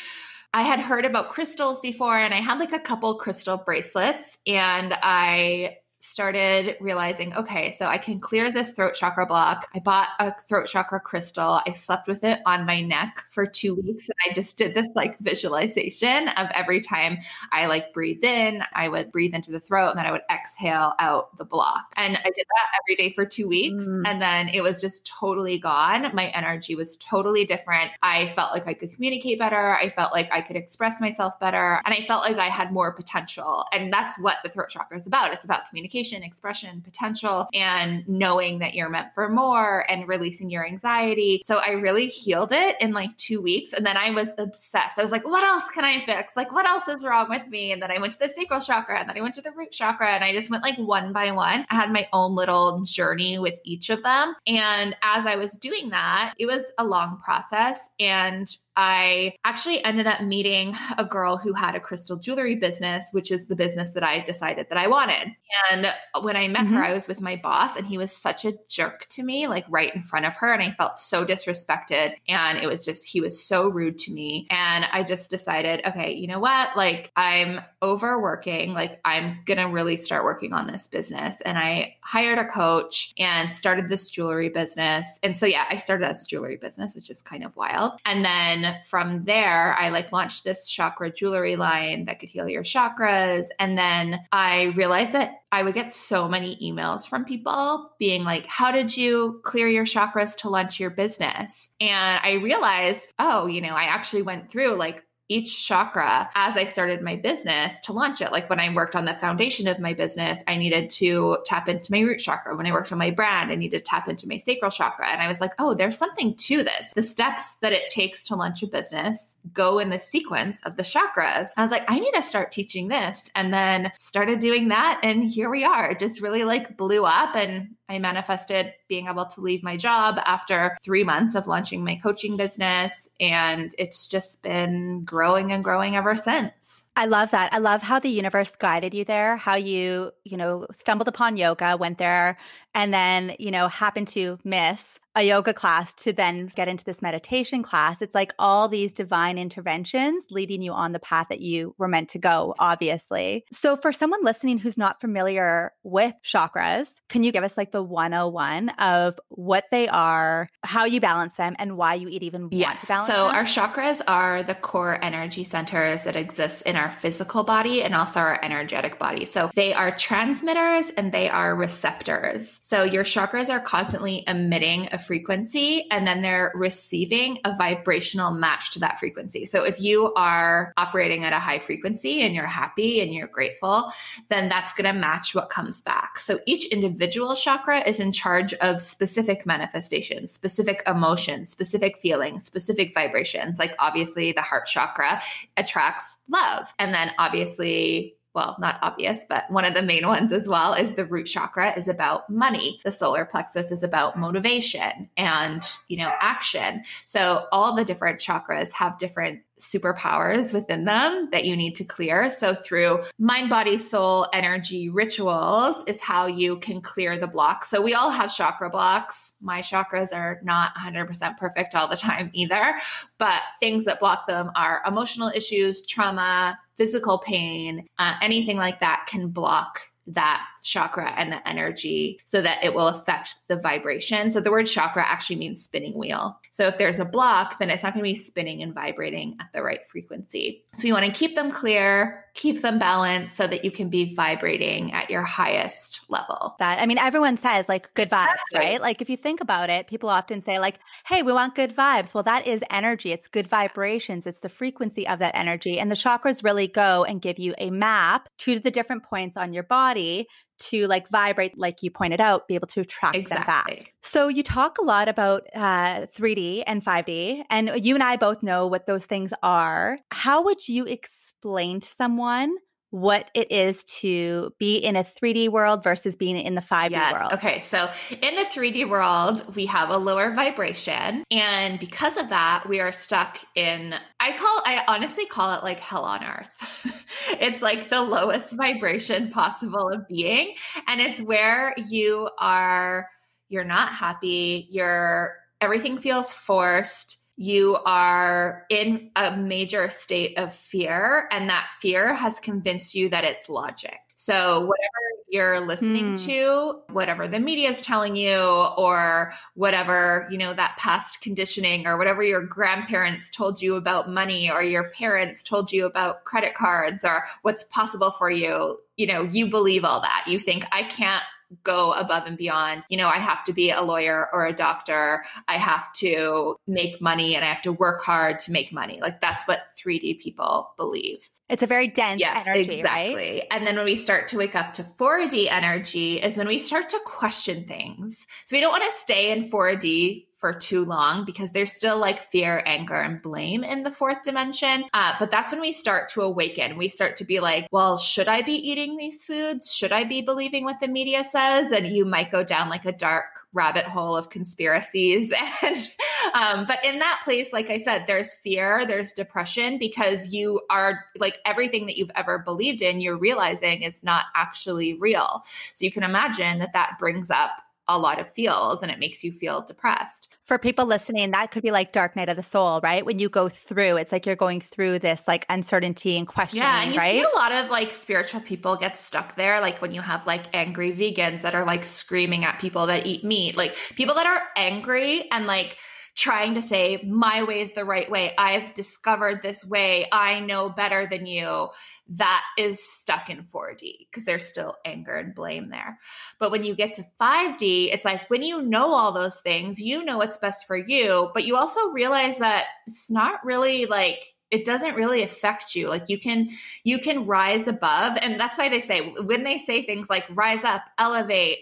I 0.57 0.63
had 0.63 0.81
heard 0.81 1.05
about 1.05 1.29
crystals 1.29 1.81
before 1.81 2.17
and 2.17 2.33
I 2.33 2.39
had 2.39 2.59
like 2.59 2.73
a 2.73 2.79
couple 2.79 3.15
crystal 3.17 3.59
bracelets 3.59 4.39
and 4.47 4.97
I 5.03 5.77
started 6.07 6.77
realizing, 6.81 7.35
okay, 7.35 7.73
so 7.73 7.87
I 7.87 7.99
can 7.99 8.21
clear 8.21 8.53
this 8.53 8.71
throat 8.71 8.95
chakra 8.95 9.27
block. 9.27 9.67
I 9.75 9.81
bought 9.81 10.09
a 10.19 10.33
throat 10.49 10.67
chakra 10.67 11.01
crystal. 11.01 11.61
I 11.67 11.73
slept 11.73 12.07
with 12.07 12.25
it 12.25 12.41
on 12.47 12.65
my 12.65 12.81
neck 12.81 13.25
for 13.31 13.47
two 13.47 13.75
weeks. 13.75 14.09
And 14.09 14.17
I 14.31 14.35
just 14.35 14.57
did 14.57 14.75
this 14.75 14.89
like 14.95 15.19
visualization 15.19 16.29
of 16.29 16.49
every 16.55 16.81
time 16.81 17.19
I 17.53 17.67
like 17.67 17.93
breathed 17.93 18.25
in, 18.25 18.63
I 18.73 18.89
would 18.89 19.11
breathe 19.11 19.35
into 19.35 19.51
the 19.51 19.61
throat 19.61 19.91
and 19.91 19.99
then 19.99 20.07
I 20.07 20.13
would 20.13 20.23
exhale 20.31 20.95
out 20.99 21.37
the 21.37 21.45
block. 21.45 21.93
And 21.97 22.17
I 22.17 22.23
did 22.23 22.47
that 22.47 22.81
every 22.81 22.97
day 22.97 23.13
for 23.15 23.27
two 23.27 23.49
weeks. 23.49 23.85
Mm. 23.85 24.03
And 24.07 24.23
then 24.23 24.49
it 24.49 24.63
was 24.63 24.81
just 24.81 25.07
totally 25.07 25.59
gone. 25.59 26.15
My 26.15 26.27
energy 26.29 26.75
was 26.75 26.97
totally 26.97 27.45
different. 27.45 27.91
I 28.03 28.29
felt 28.31 28.53
like 28.53 28.67
I 28.67 28.75
could 28.75 28.93
communicate 28.93 29.39
better. 29.39 29.75
I 29.75 29.89
felt 29.89 30.13
like 30.13 30.31
I 30.33 30.41
could 30.41 30.57
express 30.57 31.01
myself 31.01 31.39
better. 31.41 31.83
And 31.85 31.93
I 31.95 32.07
felt 32.07 32.23
like 32.23 32.37
I 32.37 32.47
had 32.47 32.73
more 32.73 32.93
potential. 32.93 33.65
And 33.73 33.93
that's 33.93 34.19
what 34.19 34.37
the 34.45 34.51
throat 34.51 34.69
chakra 34.69 34.97
is 34.97 35.07
about. 35.07 35.33
It's 35.33 35.45
about 35.45 35.69
communication 35.69 35.96
communication, 35.97 36.23
expression, 36.23 36.83
potential, 36.83 37.49
and 37.55 38.07
knowing 38.07 38.59
that 38.59 38.75
you're 38.75 38.91
meant 38.91 39.15
for 39.15 39.29
more 39.29 39.91
and 39.91 40.07
releasing 40.07 40.51
your 40.51 40.67
anxiety. 40.67 41.41
So 41.45 41.57
I 41.57 41.71
really 41.71 42.09
healed 42.09 42.53
it 42.53 42.77
in 42.81 42.93
like 42.93 43.17
two 43.17 43.41
weeks. 43.41 43.73
And 43.73 43.87
then 43.87 43.97
I 43.97 44.11
was 44.11 44.33
obsessed. 44.37 44.99
I 44.99 45.03
was 45.03 45.13
like, 45.13 45.25
what 45.25 45.43
else 45.43 45.71
can 45.71 45.85
I 45.85 46.05
fix? 46.05 46.37
Like, 46.37 46.53
what 46.53 46.67
else 46.67 46.87
is 46.89 47.05
wrong 47.05 47.29
with 47.31 47.47
me? 47.49 47.73
And 47.73 47.81
then 47.81 47.91
I 47.91 47.99
went 47.99 48.13
to 48.13 48.19
the 48.19 48.29
sacral 48.29 48.61
chakra 48.61 49.01
and 49.01 49.09
then 49.09 49.17
I 49.17 49.23
went 49.23 49.35
to 49.37 49.43
the 49.43 49.53
root 49.53 49.73
chakra 49.73 50.09
and 50.09 50.23
I 50.23 50.33
just 50.33 50.51
went 50.51 50.63
like 50.63 50.77
one 50.77 51.13
by 51.13 51.31
one. 51.31 51.65
I 51.71 51.75
had 51.75 51.93
my 51.93 52.07
own 52.13 52.35
little 52.35 52.81
journey 52.83 53.39
with 53.39 53.55
each 53.65 53.89
of 53.89 54.03
them. 54.03 54.35
And 54.47 54.95
as 55.03 55.25
I 55.25 55.37
was 55.37 55.53
doing 55.53 55.91
that, 55.91 56.35
it 56.39 56.47
was 56.47 56.63
a 56.79 56.85
long 56.85 57.19
process. 57.25 57.91
And 57.99 58.55
I 58.77 59.35
actually 59.45 59.83
ended 59.85 60.07
up 60.07 60.23
meeting 60.23 60.77
a 60.99 61.05
girl 61.05 61.37
who 61.37 61.55
had 61.55 61.75
a 61.75 61.81
crystal 61.81 62.17
jewelry 62.17 62.55
business, 62.57 63.09
which 63.13 63.31
is 63.31 63.47
the 63.47 63.57
business 63.57 63.91
that 63.91 64.05
I 64.05 64.21
decided 64.21 64.67
that 64.69 64.79
I 64.79 64.87
wanted. 64.87 65.35
And 65.73 65.87
when 66.23 66.37
I 66.37 66.49
met 66.49 66.63
mm-hmm. 66.63 66.75
her, 66.75 66.85
I 66.85 66.93
was 66.93 67.09
with 67.09 67.21
my 67.21 67.37
boss, 67.37 67.77
and 67.77 67.87
he 67.87 67.99
was 67.99 68.13
such 68.13 68.45
a 68.45 68.55
jerk 68.69 69.07
to 69.11 69.23
me, 69.23 69.47
like 69.47 69.65
right 69.69 69.95
in 69.95 70.03
front 70.03 70.27
of 70.27 70.37
her. 70.37 70.53
And 70.53 70.63
I 70.63 70.73
felt 70.73 70.97
so 70.97 71.25
disrespected. 71.25 72.15
And 72.29 72.59
it 72.59 72.67
was 72.67 72.85
just, 72.85 73.07
he 73.07 73.21
was 73.21 73.43
so 73.43 73.69
rude 73.69 73.99
to 74.01 74.13
me. 74.13 74.47
And 74.51 74.85
I 74.93 75.03
just 75.03 75.31
decided, 75.31 75.81
okay, 75.87 76.13
you 76.13 76.27
know 76.27 76.41
what? 76.41 76.77
Like, 76.77 77.11
I'm 77.17 77.61
overworking. 77.83 78.75
Like, 78.75 79.01
I'm 79.05 79.39
going 79.47 79.59
to 79.59 79.65
really 79.65 79.97
start 79.97 80.25
working 80.25 80.53
on 80.53 80.67
this 80.67 80.87
business. 80.87 81.41
And 81.41 81.57
I 81.57 81.97
hired 82.03 82.39
a 82.39 82.45
coach 82.45 83.15
and 83.19 83.51
started 83.51 83.89
this 83.89 84.09
jewelry 84.11 84.49
business. 84.49 85.19
And 85.23 85.37
so, 85.37 85.47
yeah, 85.47 85.65
I 85.71 85.77
started 85.77 86.09
as 86.09 86.23
a 86.23 86.27
jewelry 86.27 86.57
business, 86.57 86.95
which 86.95 87.11
is 87.11 87.23
kind 87.23 87.45
of 87.45 87.57
wild. 87.57 87.93
And 88.05 88.25
then 88.25 88.66
from 88.85 89.25
there, 89.25 89.75
I 89.79 89.89
like 89.89 90.13
launched 90.13 90.45
this 90.45 90.69
chakra 90.69 91.11
jewelry 91.11 91.57
line 91.57 92.05
that 92.07 92.19
could 92.19 92.29
heal 92.29 92.49
your 92.49 92.63
chakras. 92.63 93.47
And 93.59 93.77
then 93.79 94.21
I 94.33 94.75
realized 94.77 95.13
that 95.13 95.43
I 95.53 95.63
would 95.63 95.75
get 95.75 95.95
so 95.95 96.29
many 96.29 96.57
emails 96.63 97.09
from 97.09 97.25
people 97.25 97.93
being 97.99 98.25
like, 98.25 98.47
How 98.47 98.71
did 98.71 98.97
you 98.97 99.41
clear 99.45 99.69
your 99.69 99.85
chakras 99.85 100.37
to 100.39 100.51
launch 100.51 100.79
your 100.79 100.91
business? 100.91 101.69
And 101.81 102.21
I 102.23 102.43
realized, 102.43 103.13
oh, 103.19 103.47
you 103.47 103.61
know, 103.61 103.75
I 103.75 103.85
actually 103.85 104.23
went 104.23 104.51
through 104.51 104.75
like 104.75 105.06
each 105.29 105.67
chakra 105.67 106.31
as 106.35 106.57
I 106.57 106.67
started 106.67 107.03
my 107.03 107.17
business 107.17 107.81
to 107.81 107.93
launch 107.93 108.21
it. 108.21 108.33
Like 108.33 108.49
when 108.49 108.61
I 108.61 108.73
worked 108.73 108.95
on 108.95 109.05
the 109.05 109.15
foundation 109.15 109.67
of 109.67 109.81
my 109.81 109.93
business, 109.93 110.43
I 110.47 110.57
needed 110.57 110.91
to 110.91 111.39
tap 111.45 111.69
into 111.69 111.93
my 111.93 112.01
root 112.01 112.19
chakra. 112.19 112.57
When 112.57 112.67
I 112.67 112.73
worked 112.73 112.93
on 112.93 112.99
my 112.99 113.11
brand, 113.11 113.51
I 113.51 113.57
needed 113.57 113.85
to 113.85 113.91
tap 113.91 114.09
into 114.09 114.29
my 114.29 114.37
sacral 114.37 114.71
chakra. 114.71 115.09
And 115.09 115.21
I 115.21 115.29
was 115.29 115.41
like, 115.41 115.53
oh, 115.59 115.75
there's 115.75 115.99
something 115.99 116.35
to 116.35 116.63
this. 116.63 116.93
The 116.95 117.03
steps 117.03 117.55
that 117.57 117.73
it 117.73 117.89
takes 117.89 118.23
to 118.25 118.37
launch 118.37 118.63
a 118.63 118.67
business 118.67 119.35
go 119.53 119.79
in 119.79 119.91
the 119.91 119.99
sequence 119.99 120.63
of 120.63 120.77
the 120.77 120.83
chakras. 120.83 121.51
I 121.57 121.63
was 121.63 121.71
like, 121.71 121.85
I 121.89 121.99
need 121.99 122.13
to 122.13 122.23
start 122.23 122.53
teaching 122.53 122.89
this. 122.89 123.31
And 123.35 123.53
then 123.53 123.93
started 123.97 124.41
doing 124.41 124.69
that. 124.69 125.01
And 125.03 125.25
here 125.25 125.51
we 125.51 125.65
are. 125.65 125.91
It 125.91 125.99
just 125.99 126.21
really 126.21 126.45
like 126.45 126.77
blew 126.77 127.05
up. 127.05 127.35
And 127.37 127.76
I 127.89 127.99
manifested 127.99 128.75
being 128.89 129.07
able 129.07 129.27
to 129.27 129.41
leave 129.41 129.63
my 129.63 129.77
job 129.77 130.19
after 130.25 130.77
three 130.83 131.05
months 131.05 131.35
of 131.35 131.47
launching 131.47 131.85
my 131.85 131.97
coaching 131.97 132.37
business. 132.37 133.09
And 133.21 133.75
it's 133.79 134.09
just 134.09 134.43
been 134.43 135.05
growing 135.05 135.53
and 135.53 135.63
growing 135.63 135.97
ever 135.97 136.17
since. 136.17 136.85
I 136.97 137.07
love 137.07 137.31
that. 137.31 137.53
I 137.53 137.59
love 137.59 137.83
how 137.83 137.99
the 137.99 138.09
universe 138.09 138.57
guided 138.57 138.95
you 138.95 139.05
there, 139.05 139.37
how 139.37 139.57
you, 139.57 140.13
you 140.25 140.37
know, 140.37 140.67
stumbled 140.73 141.09
upon 141.09 141.37
yoga, 141.37 141.77
went 141.77 141.99
there, 141.99 142.39
and 142.75 142.93
then, 142.93 143.37
you 143.39 143.51
know, 143.51 143.69
happened 143.69 144.09
to 144.09 144.39
miss 144.45 144.99
a 145.17 145.23
yoga 145.23 145.55
class 145.55 145.95
to 145.95 146.13
then 146.13 146.53
get 146.55 146.69
into 146.69 146.85
this 146.85 147.01
meditation 147.01 147.63
class. 147.63 148.03
It's 148.03 148.15
like 148.15 148.35
all 148.39 148.69
these 148.69 148.93
divine 148.93 149.39
interventions 149.39 150.25
leading 150.31 150.61
you 150.61 150.73
on 150.73 150.93
the 150.93 150.99
path 150.99 151.29
that 151.31 151.41
you 151.41 151.75
were 151.79 151.89
meant 151.89 152.11
to 152.11 152.19
go, 152.19 152.55
obviously. 152.59 153.47
So, 153.51 153.77
for 153.77 153.93
someone 153.93 154.23
listening 154.23 154.59
who's 154.59 154.77
not 154.77 155.01
familiar 155.01 155.73
with 155.83 156.15
chakras, 156.23 156.91
can 157.09 157.23
you 157.23 157.33
give 157.33 157.45
us 157.45 157.57
like 157.57 157.73
the 157.73 157.83
101 157.83 158.69
of 158.71 159.19
what 159.31 159.65
they 159.71 159.89
are, 159.89 160.49
how 160.63 160.85
you 160.85 161.01
balance 161.01 161.37
them, 161.37 161.57
and 161.59 161.79
why 161.79 161.95
you 161.95 162.09
eat 162.09 162.23
even 162.23 162.49
yes. 162.53 162.87
so 162.87 162.95
them? 162.95 163.35
our 163.35 163.45
chakras 163.45 164.03
are 164.07 164.43
the 164.43 164.55
core 164.55 165.03
energy 165.03 165.45
centers 165.45 166.05
that 166.05 166.15
exist 166.15 166.63
in 166.67 166.77
our 166.77 166.93
physical 166.93 167.43
body 167.43 167.83
and 167.83 167.95
also 167.95 168.21
our 168.21 168.39
energetic 168.45 168.99
body. 168.99 169.25
So, 169.25 169.51
they 169.55 169.73
are 169.73 169.97
transmitters 169.97 170.91
and 170.91 171.11
they 171.11 171.31
are 171.31 171.57
receptors. 171.57 172.61
So, 172.63 172.83
your 172.83 173.05
chakras 173.05 173.49
are 173.49 173.61
constantly 173.61 174.23
emitting 174.27 174.91
a 174.93 174.99
frequency 175.07 175.87
and 175.91 176.07
then 176.07 176.23
they're 176.23 176.53
receiving 176.55 177.39
a 177.45 177.57
vibrational 177.57 178.33
match 178.33 178.73
to 178.73 178.79
that 178.81 178.99
frequency. 178.99 179.47
So 179.47 179.65
if 179.65 179.81
you 179.81 180.13
are 180.15 180.73
operating 180.77 181.25
at 181.25 181.33
a 181.33 181.39
high 181.39 181.61
frequency 181.61 182.23
and 182.23 182.35
you're 182.35 182.47
happy 182.47 183.01
and 183.01 183.15
you're 183.15 183.29
grateful, 183.29 183.93
then 184.29 184.49
that's 184.49 184.73
going 184.73 184.93
to 184.93 184.99
match 184.99 185.35
what 185.35 185.51
comes 185.51 185.81
back. 185.81 186.19
So 186.19 186.41
each 186.47 186.67
individual 186.67 187.35
chakra 187.35 187.87
is 187.87 188.01
in 188.01 188.13
charge 188.13 188.53
of 188.55 188.83
specific 188.83 189.47
manifestations, 189.47 190.33
specific 190.33 190.83
emotions, 190.87 191.51
specific 191.51 191.99
feelings, 191.99 192.45
specific 192.45 192.93
vibrations. 192.95 193.59
Like 193.59 193.75
obviously 193.79 194.33
the 194.33 194.43
heart 194.43 194.67
chakra 194.67 195.23
attracts 195.57 196.17
love. 196.29 196.75
And 196.79 196.93
then 196.93 197.13
obviously 197.19 198.16
well, 198.37 198.55
not 198.61 198.79
obvious, 198.83 199.25
but 199.29 199.51
one 199.51 199.65
of 199.65 199.73
the 199.73 199.83
main 199.83 200.07
ones 200.07 200.31
as 200.31 200.47
well 200.47 200.75
is 200.75 200.95
the 200.95 201.07
root 201.07 201.25
chakra 201.25 201.77
is 201.77 201.89
about 201.89 202.29
money. 202.29 202.79
The 202.85 202.93
solar 202.93 203.25
plexus 203.25 203.73
is 203.73 203.83
about 203.83 204.19
motivation 204.19 205.09
and, 205.17 205.63
you 205.89 205.97
know, 205.97 206.13
action. 206.21 206.85
So 207.07 207.47
all 207.51 207.75
the 207.75 207.85
different 207.85 208.21
chakras 208.21 208.71
have 208.73 208.99
different 208.99 209.41
superpowers 209.59 210.53
within 210.53 210.85
them 210.85 211.31
that 211.33 211.47
you 211.47 211.57
need 211.57 211.75
to 211.77 211.85
clear. 211.85 212.29
So 212.29 212.55
through 212.55 213.05
mind, 213.19 213.49
body, 213.49 213.79
soul, 213.79 214.27
energy 214.35 214.91
rituals 214.91 215.83
is 215.87 216.03
how 216.03 216.27
you 216.27 216.59
can 216.59 216.83
clear 216.83 217.19
the 217.19 217.27
blocks. 217.27 217.71
So 217.71 217.81
we 217.81 217.95
all 217.95 218.11
have 218.11 218.35
chakra 218.35 218.69
blocks. 218.69 219.33
My 219.41 219.61
chakras 219.61 220.15
are 220.15 220.41
not 220.43 220.75
100% 220.75 221.39
perfect 221.39 221.75
all 221.75 221.89
the 221.89 221.97
time 221.97 222.31
either, 222.35 222.75
but 223.17 223.41
things 223.59 223.87
that 223.87 223.99
block 223.99 224.27
them 224.27 224.51
are 224.55 224.83
emotional 224.87 225.33
issues, 225.35 225.87
trauma, 225.87 226.59
physical 226.77 227.19
pain, 227.19 227.87
uh, 227.99 228.15
anything 228.21 228.57
like 228.57 228.81
that 228.81 229.07
can 229.09 229.29
block 229.29 229.81
that 230.09 230.47
chakra 230.67 231.13
and 231.17 231.33
the 231.33 231.49
energy 231.49 232.21
so 232.25 232.43
that 232.43 232.63
it 232.65 232.75
will 232.75 232.89
affect 232.89 233.35
the 233.49 233.57
vibration. 233.57 234.31
So 234.31 234.41
the 234.41 234.51
word 234.51 234.67
chakra 234.67 235.05
actually 235.07 235.37
means 235.37 235.63
spinning 235.63 235.95
wheel. 235.95 236.39
So 236.53 236.67
if 236.67 236.79
there's 236.79 236.99
a 236.99 237.05
block, 237.05 237.59
then 237.59 237.71
it's 237.71 237.83
not 237.83 237.95
going 237.95 238.05
to 238.05 238.11
be 238.11 238.17
spinning 238.17 238.63
and 238.63 238.75
vibrating 238.75 239.37
at 239.41 239.53
the 239.53 239.63
right 239.63 239.87
frequency. 239.87 240.65
So 240.75 240.87
you 240.87 240.95
want 240.95 241.07
to 241.07 241.13
keep 241.13 241.35
them 241.35 241.51
clear, 241.51 242.25
keep 242.35 242.63
them 242.63 242.79
balanced 242.79 243.37
so 243.37 243.47
that 243.47 243.65
you 243.65 243.71
can 243.71 243.89
be 243.89 244.15
vibrating 244.15 244.93
at 244.93 245.11
your 245.11 245.23
highest 245.23 246.01
level. 246.09 246.55
That 246.59 246.81
I 246.81 246.87
mean 246.87 246.99
everyone 246.99 247.37
says 247.37 247.69
like 247.69 247.93
good 247.95 248.11
vibes, 248.11 248.35
exactly. 248.53 248.71
right? 248.71 248.81
Like 248.81 249.03
if 249.03 249.11
you 249.11 249.17
think 249.17 249.41
about 249.41 249.71
it, 249.71 249.87
people 249.87 250.09
often 250.09 250.43
say 250.43 250.59
like, 250.59 250.79
"Hey, 251.07 251.23
we 251.23 251.33
want 251.33 251.55
good 251.55 251.75
vibes." 251.75 252.15
Well, 252.15 252.23
that 252.25 252.47
is 252.47 252.63
energy. 252.71 253.13
It's 253.13 253.29
good 253.29 253.49
vibrations. 253.49 254.27
It's 254.27 254.39
the 254.39 254.49
frequency 254.49 255.07
of 255.09 255.19
that 255.19 255.35
energy. 255.35 255.79
And 255.79 255.91
the 255.91 255.95
chakras 255.95 256.45
really 256.45 256.69
go 256.69 257.05
and 257.05 257.21
give 257.21 257.39
you 257.39 257.55
a 257.59 257.71
map 257.71 258.29
to 258.39 258.59
the 258.59 258.71
different 258.71 259.03
points 259.03 259.37
on 259.37 259.53
your 259.53 259.63
body 259.63 260.29
to 260.59 260.87
like 260.87 261.09
vibrate, 261.09 261.59
like 261.59 261.83
you 261.83 261.91
pointed 261.91 262.21
out, 262.21 262.49
be 262.49 262.55
able 262.55 262.67
to 262.69 262.81
attract 262.81 263.17
exactly. 263.17 263.37
them 263.37 263.47
back. 263.47 263.95
So 264.03 264.29
you 264.29 264.43
talk 264.43 264.79
a 264.79 264.85
lot 264.85 265.09
about 265.09 265.47
uh, 265.55 266.07
3D 266.07 266.63
and 266.67 266.85
5D, 266.85 267.45
and 267.51 267.73
you 267.85 267.95
and 267.95 268.03
I 268.03 268.17
both 268.17 268.43
know 268.43 268.67
what 268.67 268.87
those 268.87 269.05
things 269.07 269.33
are. 269.43 269.99
How 270.11 270.45
would 270.45 270.69
you 270.69 270.87
explain 270.87 271.81
to 271.81 271.89
someone 271.89 272.55
what 272.91 273.31
it 273.35 273.51
is 273.51 273.83
to 273.85 274.53
be 274.59 274.77
in 274.77 274.97
a 274.97 275.03
3D 275.03 275.49
world 275.49 275.83
versus 275.83 276.15
being 276.15 276.37
in 276.37 276.55
the 276.55 276.61
5D 276.61 276.91
yes. 276.91 277.13
world. 277.13 277.33
Okay, 277.33 277.61
so 277.63 277.91
in 278.11 278.35
the 278.37 278.45
3D 278.45 278.89
world, 278.89 279.55
we 279.57 279.67
have 279.67 279.91
a 279.91 279.99
lower 279.99 280.31
vibration. 280.31 281.25
And 281.31 281.81
because 281.81 282.17
of 282.17 282.29
that, 282.29 282.65
we 282.69 282.81
are 282.81 282.93
stuck 282.93 283.39
in, 283.55 283.95
I 284.21 284.33
call, 284.33 284.63
I 284.65 284.85
honestly 284.89 285.27
call 285.27 285.59
it 285.59 285.65
like 285.65 285.79
hell 285.79 286.05
on 286.05 286.25
earth. 286.25 287.27
it's 287.41 287.61
like 287.61 287.91
the 287.91 288.03
lowest 288.03 288.55
vibration 288.57 289.31
possible 289.31 289.91
of 289.91 290.07
being. 290.07 290.55
And 290.87 291.01
it's 291.01 291.21
where 291.21 291.75
you 291.89 292.31
are, 292.39 293.09
you're 293.49 293.65
not 293.65 293.93
happy, 293.93 294.69
you're, 294.71 295.35
everything 295.61 295.99
feels 295.99 296.33
forced 296.33 297.19
you 297.37 297.77
are 297.85 298.65
in 298.71 299.11
a 299.15 299.37
major 299.37 299.89
state 299.89 300.39
of 300.39 300.55
fear, 300.55 301.29
and 301.31 301.49
that 301.51 301.69
fear 301.81 302.15
has 302.15 302.41
convinced 302.41 302.95
you 302.95 303.09
that 303.11 303.25
it's 303.25 303.49
logic. 303.49 303.99
So, 304.17 304.61
whatever 304.61 305.07
you're 305.29 305.61
listening 305.61 306.15
mm. 306.15 306.25
to, 306.25 306.81
whatever 306.93 307.29
the 307.29 307.39
media 307.39 307.69
is 307.69 307.83
telling 307.83 308.17
you, 308.17 308.39
or 308.79 309.33
whatever, 309.55 310.27
you 310.31 310.39
know, 310.39 310.55
that 310.55 310.77
past 310.79 311.21
conditioning, 311.21 311.87
or 311.87 311.99
whatever 311.99 312.23
your 312.23 312.47
grandparents 312.47 313.29
told 313.29 313.61
you 313.61 313.77
about 313.77 314.11
money, 314.11 314.51
or 314.51 314.63
your 314.63 314.89
parents 314.91 315.43
told 315.43 315.71
you 315.71 315.85
about 315.85 316.25
credit 316.25 316.55
cards, 316.55 317.05
or 317.05 317.25
what's 317.43 317.65
possible 317.65 318.11
for 318.11 318.31
you, 318.31 318.79
you 318.97 319.07
know, 319.07 319.23
you 319.23 319.49
believe 319.49 319.85
all 319.85 320.01
that. 320.01 320.25
You 320.27 320.41
think, 320.41 320.65
I 320.73 320.85
can't 320.85 321.25
go 321.63 321.93
above 321.93 322.27
and 322.27 322.37
beyond. 322.37 322.85
You 322.89 322.97
know, 322.97 323.09
I 323.09 323.17
have 323.17 323.45
to 323.45 323.53
be 323.53 323.71
a 323.71 323.83
lawyer 323.83 324.29
or 324.33 324.47
a 324.47 324.53
doctor. 324.53 325.23
I 325.49 325.55
have 325.55 325.93
to 325.95 326.57
make 326.67 327.01
money 327.01 327.35
and 327.35 327.45
I 327.45 327.49
have 327.49 327.63
to 327.63 327.73
work 327.73 328.03
hard 328.03 328.39
to 328.41 328.53
make 328.53 328.73
money. 328.73 328.99
Like 329.01 329.21
that's 329.21 329.47
what 329.47 329.61
3D 329.79 330.21
people 330.21 330.73
believe. 330.77 331.31
It's 331.49 331.63
a 331.63 331.67
very 331.67 331.87
dense 331.87 332.21
yes, 332.21 332.47
energy, 332.49 332.79
exactly. 332.79 333.15
Right? 333.15 333.45
And 333.53 333.65
then 333.65 333.77
when 333.77 333.85
we 333.85 333.97
start 333.97 334.27
to 334.29 334.37
wake 334.37 334.57
up 334.57 334.73
to 334.75 334.83
4D 334.83 335.47
energy 335.49 336.17
is 336.17 336.37
when 336.37 336.49
we 336.49 336.59
start 336.59 336.89
to 336.89 336.99
question 337.05 337.65
things. 337.65 338.27
So 338.47 338.57
we 338.57 338.61
don't 338.61 338.73
want 338.73 338.85
to 338.85 338.91
stay 338.91 339.31
in 339.31 339.49
4D 339.49 340.26
for 340.37 340.53
too 340.53 340.85
long 340.85 341.25
because 341.25 341.53
there's 341.53 341.73
still 341.73 341.99
like 341.99 342.21
fear, 342.21 342.63
anger, 342.67 342.97
and 342.97 343.23
blame 343.23 343.65
in 343.65 343.83
the 343.83 343.91
fourth 343.91 344.23
dimension. 344.23 344.85
Uh, 344.93 345.15
but 345.19 345.31
that's 345.31 345.53
when 345.53 345.61
we 345.61 345.73
start 345.73 346.09
to 346.11 346.23
awaken. 346.23 346.77
We 346.77 346.89
start 346.89 347.17
to 347.17 347.25
be 347.25 347.41
like, 347.41 347.67
well, 347.71 347.97
should 347.97 348.29
I 348.29 348.43
be 348.43 348.53
eating 348.53 348.97
these 348.97 349.25
foods? 349.25 349.75
Should 349.75 349.93
I 349.93 350.05
be 350.05 350.23
believing 350.23 350.65
what 350.65 350.81
the 350.81 350.89
media 350.89 351.25
says? 351.25 351.73
And 351.73 351.87
you 351.87 352.05
might 352.05 352.31
go 352.31 352.45
down 352.45 352.69
like 352.69 352.85
a 352.85 352.93
dark 352.93 353.25
rabbit 353.57 353.87
hole 353.87 354.15
of 354.15 354.29
conspiracies 354.29 355.33
and 355.63 355.91
um, 356.35 356.67
but 356.67 356.85
in 356.85 356.99
that 356.99 357.21
place 357.25 357.55
like 357.55 357.71
i 357.71 357.79
said 357.79 358.05
there's 358.07 358.35
fear 358.35 358.85
there's 358.87 359.15
depression 359.15 359.79
because 359.79 360.29
you 360.29 360.61
are 360.69 361.07
like 361.17 361.39
everything 361.47 361.87
that 361.87 361.97
you've 361.97 362.11
ever 362.15 362.39
believed 362.39 362.83
in 362.83 363.01
you're 363.01 363.17
realizing 363.17 363.81
is 363.81 364.03
not 364.03 364.27
actually 364.35 364.93
real 364.95 365.43
so 365.73 365.85
you 365.85 365.91
can 365.91 366.03
imagine 366.03 366.59
that 366.59 366.75
that 366.75 366.97
brings 366.99 367.31
up 367.31 367.63
a 367.89 367.99
lot 367.99 368.21
of 368.21 368.29
feels 368.33 368.83
and 368.83 368.91
it 368.91 368.99
makes 368.99 369.23
you 369.23 369.33
feel 369.33 369.63
depressed. 369.63 370.35
For 370.45 370.59
people 370.59 370.87
listening, 370.87 371.31
that 371.33 371.51
could 371.51 371.63
be 371.63 371.71
like 371.71 371.93
dark 371.93 372.17
night 372.17 372.29
of 372.29 372.37
the 372.37 372.43
soul, 372.43 372.81
right? 372.83 373.05
When 373.05 373.19
you 373.19 373.29
go 373.29 373.49
through, 373.49 373.97
it's 373.97 374.13
like 374.13 374.27
you're 374.27 374.37
going 374.37 374.61
through 374.61 375.01
this 375.01 375.27
like 375.29 375.47
uncertainty 375.49 376.17
and 376.17 376.27
questioning, 376.27 376.65
yeah, 376.65 376.83
and 376.83 376.95
you 376.95 376.99
right? 376.99 377.21
see 377.21 377.23
a 377.23 377.37
lot 377.37 377.53
of 377.53 377.71
like 377.71 377.93
spiritual 377.93 378.41
people 378.41 378.77
get 378.77 378.97
stuck 378.97 379.35
there. 379.37 379.61
Like 379.61 379.81
when 379.81 379.93
you 379.93 380.01
have 380.01 380.27
like 380.27 380.55
angry 380.55 380.93
vegans 380.93 381.43
that 381.43 381.55
are 381.55 381.65
like 381.65 381.85
screaming 381.85 382.45
at 382.45 382.59
people 382.59 382.87
that 382.87 383.07
eat 383.07 383.25
meat, 383.25 383.57
like 383.57 383.77
people 383.97 384.15
that 384.15 384.27
are 384.27 384.43
angry 384.57 385.31
and 385.31 385.47
like 385.47 385.77
trying 386.17 386.55
to 386.55 386.63
say 386.63 387.03
my 387.07 387.43
way 387.43 387.61
is 387.61 387.73
the 387.73 387.85
right 387.85 388.11
way. 388.11 388.33
I've 388.39 388.73
discovered 388.73 389.43
this 389.43 389.65
way. 389.65 390.07
I 390.11 390.41
know 390.41 390.71
better 390.71 391.07
than 391.07 391.27
you. 391.27 391.69
That 392.09 392.43
is 392.59 392.83
stuck 392.83 393.29
in 393.29 393.45
4D 393.45 394.07
because 394.11 394.25
there's 394.25 394.47
still 394.47 394.75
anger 394.87 395.15
and 395.15 395.35
blame 395.35 395.69
there. 395.69 395.99
But 396.39 396.51
when 396.51 396.65
you 396.65 396.75
get 396.75 396.95
to 396.95 397.07
5D, 397.21 397.93
it's 397.93 398.07
like 398.07 398.29
when 398.31 398.43
you 398.43 398.63
know 398.63 398.95
all 398.95 399.13
those 399.13 399.41
things, 399.41 399.79
you 399.79 400.05
know 400.05 400.17
what's 400.17 400.39
best 400.39 400.67
for 400.67 400.77
you, 400.77 401.31
but 401.35 401.45
you 401.45 401.57
also 401.57 401.91
realize 401.91 402.39
that 402.39 402.65
it's 402.87 403.11
not 403.11 403.45
really 403.45 403.85
like 403.85 404.19
it 404.51 404.65
doesn't 404.65 404.95
really 404.95 405.25
affect 405.25 405.75
you 405.75 405.89
like 405.89 406.09
you 406.09 406.21
can 406.21 406.49
you 406.85 407.01
can 407.01 407.27
rise 407.27 407.67
above 407.67 408.17
and 408.23 408.39
that's 408.39 408.57
why 408.57 408.69
they 408.69 408.81
say 408.81 409.13
when 409.25 409.43
they 409.43 409.59
say 409.59 409.83
things 409.83 410.09
like 410.09 410.25
rise 410.37 410.63
up 410.63 410.85
elevate 410.99 411.59